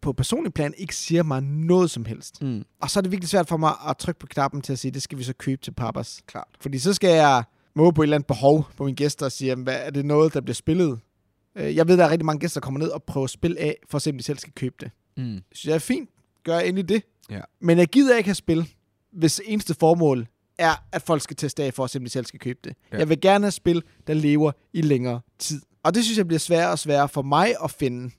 på 0.00 0.12
personlig 0.12 0.54
plan 0.54 0.74
ikke 0.76 0.96
siger 0.96 1.22
mig 1.22 1.42
noget 1.42 1.90
som 1.90 2.04
helst. 2.04 2.42
Mm. 2.42 2.64
Og 2.80 2.90
så 2.90 3.00
er 3.00 3.02
det 3.02 3.10
virkelig 3.10 3.28
svært 3.28 3.48
for 3.48 3.56
mig 3.56 3.72
at 3.88 3.96
trykke 3.96 4.20
på 4.20 4.26
knappen 4.26 4.62
til 4.62 4.72
at 4.72 4.78
sige, 4.78 4.92
det 4.92 5.02
skal 5.02 5.18
vi 5.18 5.22
så 5.24 5.32
købe 5.32 5.62
til 5.62 5.70
Papas. 5.70 6.20
Klart. 6.26 6.48
Fordi 6.60 6.78
så 6.78 6.94
skal 6.94 7.10
jeg 7.10 7.44
måle 7.74 7.92
på 7.92 8.02
et 8.02 8.04
eller 8.04 8.16
andet 8.16 8.26
behov 8.26 8.66
på 8.76 8.84
mine 8.84 8.96
gæster 8.96 9.26
og 9.26 9.32
sige, 9.32 9.48
jamen, 9.48 9.62
hvad, 9.62 9.76
er 9.82 9.90
det 9.90 10.04
noget, 10.04 10.34
der 10.34 10.40
bliver 10.40 10.54
spillet? 10.54 10.98
Øh, 11.56 11.76
Jeg 11.76 11.88
ved, 11.88 11.96
der 11.96 12.04
er 12.04 12.10
rigtig 12.10 12.26
mange 12.26 12.40
gæster, 12.40 12.60
der 12.60 12.64
kommer 12.64 12.80
ned 12.80 12.88
og 12.88 13.02
prøver 13.02 13.26
spil 13.26 13.56
af, 13.60 13.76
for 13.90 13.96
at 13.96 14.02
se, 14.02 14.10
om 14.10 14.16
de 14.16 14.22
selv 14.24 14.38
skal 14.38 14.52
købe 14.52 14.74
det. 14.80 14.90
Mm. 15.16 15.40
Så 15.54 15.62
jeg 15.70 15.74
er 15.74 15.78
fint. 15.78 16.10
Gør 16.44 16.54
jeg 16.58 16.68
endelig 16.68 16.88
det. 16.88 17.02
Ja. 17.30 17.40
Men 17.60 17.78
jeg 17.78 17.88
gider 17.88 18.16
ikke 18.16 18.28
have 18.28 18.34
spil, 18.34 18.68
hvis 19.12 19.40
eneste 19.44 19.74
formål 19.74 20.26
er, 20.58 20.74
at 20.92 21.02
folk 21.02 21.22
skal 21.22 21.36
teste 21.36 21.62
af, 21.64 21.74
for 21.74 21.84
at 21.84 21.90
se, 21.90 21.98
om 21.98 22.04
de 22.04 22.10
selv 22.10 22.26
skal 22.26 22.40
købe 22.40 22.58
det. 22.64 22.74
Ja. 22.92 22.98
Jeg 22.98 23.08
vil 23.08 23.20
gerne 23.20 23.44
have 23.44 23.50
spil, 23.52 23.82
der 24.06 24.14
lever 24.14 24.52
i 24.72 24.80
længere 24.82 25.20
tid. 25.38 25.60
Og 25.82 25.94
det 25.94 26.04
synes 26.04 26.18
jeg 26.18 26.26
bliver 26.26 26.38
sværere 26.38 26.70
og 26.70 26.78
sværere 26.78 27.08
for 27.08 27.22
mig 27.22 27.54
at 27.64 27.70
finde. 27.70 28.10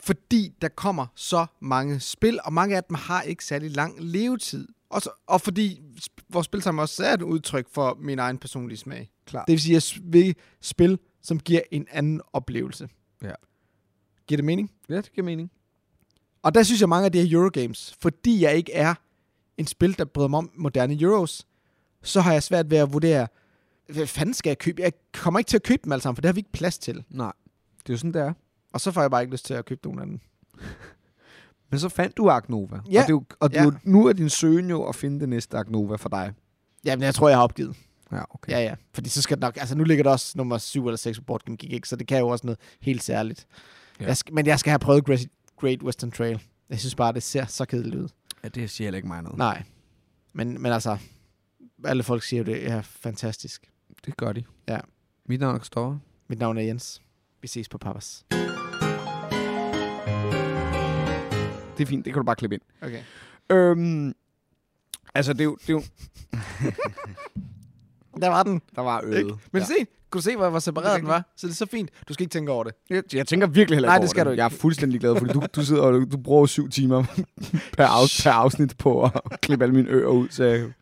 Fordi 0.00 0.52
der 0.62 0.68
kommer 0.68 1.06
så 1.14 1.46
mange 1.60 2.00
spil, 2.00 2.38
og 2.44 2.52
mange 2.52 2.76
af 2.76 2.84
dem 2.84 2.94
har 2.94 3.22
ikke 3.22 3.44
særlig 3.44 3.70
lang 3.70 3.94
levetid. 4.00 4.68
Og, 4.92 5.02
så, 5.02 5.10
og 5.26 5.40
fordi 5.40 5.82
vores 6.28 6.44
spil 6.44 6.62
sammen 6.62 6.82
også 6.82 7.04
er 7.04 7.14
et 7.14 7.22
udtryk 7.22 7.68
for 7.68 7.98
min 8.00 8.18
egen 8.18 8.38
personlige 8.38 8.78
smag. 8.78 9.10
Klart. 9.26 9.46
Det 9.46 9.52
vil 9.52 9.60
sige, 9.60 9.76
at 9.76 9.92
jeg 9.96 10.02
vil 10.12 10.36
spil, 10.60 10.98
som 11.22 11.40
giver 11.40 11.60
en 11.70 11.86
anden 11.90 12.20
oplevelse. 12.32 12.88
Ja. 13.22 13.32
Giver 14.26 14.36
det 14.36 14.44
mening? 14.44 14.70
Ja, 14.88 14.96
det 14.96 15.12
giver 15.12 15.24
mening. 15.24 15.50
Og 16.42 16.54
der 16.54 16.62
synes 16.62 16.80
jeg 16.80 16.88
mange 16.88 17.04
af 17.04 17.12
de 17.12 17.26
her 17.26 17.36
Eurogames, 17.38 17.96
fordi 18.00 18.42
jeg 18.42 18.56
ikke 18.56 18.72
er 18.72 18.94
en 19.58 19.66
spil, 19.66 19.98
der 19.98 20.04
bryder 20.04 20.28
mig 20.28 20.38
om 20.38 20.50
moderne 20.54 21.00
Euros, 21.00 21.46
så 22.02 22.20
har 22.20 22.32
jeg 22.32 22.42
svært 22.42 22.70
ved 22.70 22.78
at 22.78 22.92
vurdere, 22.92 23.28
hvad 23.88 24.06
fanden 24.06 24.34
skal 24.34 24.50
jeg 24.50 24.58
købe? 24.58 24.82
Jeg 24.82 24.92
kommer 25.12 25.40
ikke 25.40 25.48
til 25.48 25.56
at 25.56 25.62
købe 25.62 25.80
dem 25.84 25.92
alle 25.92 26.02
sammen, 26.02 26.16
for 26.16 26.20
det 26.20 26.28
har 26.28 26.32
vi 26.32 26.40
ikke 26.40 26.52
plads 26.52 26.78
til. 26.78 27.04
Nej, 27.08 27.32
det 27.78 27.88
er 27.88 27.94
jo 27.94 27.98
sådan, 27.98 28.14
det 28.14 28.22
er. 28.22 28.32
Og 28.72 28.80
så 28.80 28.92
får 28.92 29.00
jeg 29.00 29.10
bare 29.10 29.22
ikke 29.22 29.32
lyst 29.32 29.44
til 29.44 29.54
at 29.54 29.64
købe 29.64 29.80
nogen 29.84 30.00
af 30.00 30.06
dem. 30.06 30.20
Men 31.72 31.78
så 31.80 31.88
fandt 31.88 32.16
du 32.16 32.28
Ark 32.30 32.48
Nova. 32.48 32.80
Ja. 32.90 33.00
Og, 33.00 33.06
det 33.06 33.08
er 33.08 33.08
jo, 33.08 33.24
og 33.40 33.50
det 33.50 33.58
er 33.58 33.64
jo, 33.64 33.72
nu 33.84 34.06
er 34.06 34.12
din 34.12 34.28
søgen 34.28 34.70
jo 34.70 34.84
at 34.84 34.94
finde 34.94 35.20
det 35.20 35.28
næste 35.28 35.58
Ark 35.58 35.70
Nova 35.70 35.96
for 35.96 36.08
dig. 36.08 36.32
Jamen, 36.84 37.02
jeg 37.02 37.14
tror, 37.14 37.28
jeg 37.28 37.38
har 37.38 37.44
opgivet. 37.44 37.76
Ja, 38.12 38.22
okay. 38.30 38.52
Ja, 38.52 38.60
ja. 38.60 38.74
Fordi 38.94 39.08
så 39.08 39.22
skal 39.22 39.36
det 39.36 39.40
nok... 39.40 39.56
Altså, 39.56 39.74
nu 39.74 39.84
ligger 39.84 40.04
der 40.04 40.10
også 40.10 40.32
nummer 40.36 40.58
7 40.58 40.86
eller 40.86 40.96
6 40.96 41.18
på 41.18 41.24
Board 41.24 41.42
Game 41.44 41.56
Geek, 41.56 41.72
ikke? 41.72 41.88
så 41.88 41.96
det 41.96 42.06
kan 42.06 42.18
jo 42.18 42.28
også 42.28 42.46
noget 42.46 42.58
helt 42.80 43.02
særligt. 43.02 43.46
Ja. 43.98 44.04
Ja. 44.04 44.08
Jeg 44.08 44.16
skal, 44.16 44.34
men 44.34 44.46
jeg 44.46 44.58
skal 44.58 44.70
have 44.70 44.78
prøvet 44.78 45.04
Great, 45.04 45.26
Great 45.60 45.82
Western 45.82 46.10
Trail. 46.10 46.42
Jeg 46.70 46.80
synes 46.80 46.94
bare, 46.94 47.12
det 47.12 47.22
ser 47.22 47.46
så 47.46 47.64
kedeligt 47.64 47.94
ud. 47.94 48.08
ja 48.44 48.48
det 48.48 48.70
siger 48.70 48.86
heller 48.86 48.96
ikke 48.96 49.08
mig 49.08 49.22
noget. 49.22 49.38
Nej. 49.38 49.62
Men, 50.32 50.62
men 50.62 50.72
altså, 50.72 50.98
alle 51.84 52.02
folk 52.02 52.22
siger 52.22 52.38
jo, 52.38 52.44
det 52.44 52.70
er 52.70 52.82
fantastisk. 52.82 53.70
Det 54.06 54.16
gør 54.16 54.32
de. 54.32 54.44
Ja. 54.68 54.78
Mit 55.28 55.40
navn 55.40 55.54
er 55.54 55.58
Kristoffer. 55.58 55.98
Mit 56.28 56.38
navn 56.38 56.58
er 56.58 56.62
Jens. 56.62 57.02
Vi 57.42 57.48
ses 57.48 57.68
på 57.68 57.78
Papas. 57.78 58.24
Det 61.82 61.88
er 61.88 61.90
fint, 61.90 62.04
det 62.04 62.12
kan 62.12 62.20
du 62.20 62.24
bare 62.24 62.36
klippe 62.36 62.54
ind. 62.56 62.62
Okay. 62.82 63.02
Øhm, 63.50 64.14
altså, 65.14 65.32
det 65.32 65.40
er 65.40 65.44
jo... 65.44 65.56
Det 65.60 65.68
er 65.68 65.72
jo 65.72 65.82
Der 68.20 68.28
var 68.28 68.42
den. 68.42 68.62
der 68.76 68.82
var 68.82 69.00
øget. 69.04 69.18
Ikke? 69.18 69.30
Men 69.52 69.60
ja. 69.62 69.66
se, 69.66 69.74
kunne 70.10 70.18
du 70.18 70.22
se, 70.22 70.36
hvor, 70.36 70.50
hvor 70.50 70.58
separeret 70.58 71.00
den 71.00 71.08
var? 71.08 71.32
Så 71.36 71.46
det 71.46 71.52
er 71.52 71.56
så 71.56 71.66
fint. 71.66 71.90
Du 72.08 72.14
skal 72.14 72.24
ikke 72.24 72.32
tænke 72.32 72.52
over 72.52 72.64
det. 72.64 72.74
Jeg, 72.90 73.02
jeg 73.14 73.26
tænker 73.26 73.46
virkelig 73.46 73.76
heller 73.76 73.88
Nej, 73.88 73.96
ikke 73.96 74.00
det 74.00 74.08
over 74.08 74.10
skal 74.10 74.26
du 74.26 74.30
ikke. 74.30 74.40
Jeg 74.42 74.44
er 74.44 74.56
fuldstændig 74.56 75.00
glad, 75.00 75.16
fordi 75.16 75.32
du, 75.32 75.42
du 75.56 75.64
sidder 75.64 75.82
og 75.82 75.92
du, 75.92 76.04
du 76.12 76.16
bruger 76.16 76.46
syv 76.46 76.68
timer 76.70 77.04
per, 77.76 77.84
af, 77.86 78.08
per 78.22 78.30
afsnit 78.30 78.78
på 78.78 79.02
at 79.02 79.40
klippe 79.40 79.64
alle 79.64 79.74
mine 79.74 79.88
ører 79.88 80.08
ud. 80.08 80.28
Så 80.28 80.44
jeg, 80.44 80.72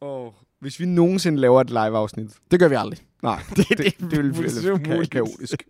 oh, 0.00 0.32
hvis 0.60 0.80
vi 0.80 0.86
nogensinde 0.86 1.38
laver 1.40 1.60
et 1.60 1.70
live-afsnit, 1.70 2.30
Det 2.50 2.60
gør 2.60 2.68
vi 2.68 2.74
aldrig. 2.74 2.98
nej, 3.22 3.42
Det, 3.56 3.68
det, 3.68 3.78
det, 3.78 3.94
det 4.10 4.22
vil 4.24 4.34
fuldstændig 4.34 4.82
blive 4.82 5.06
kaotisk. 5.06 5.62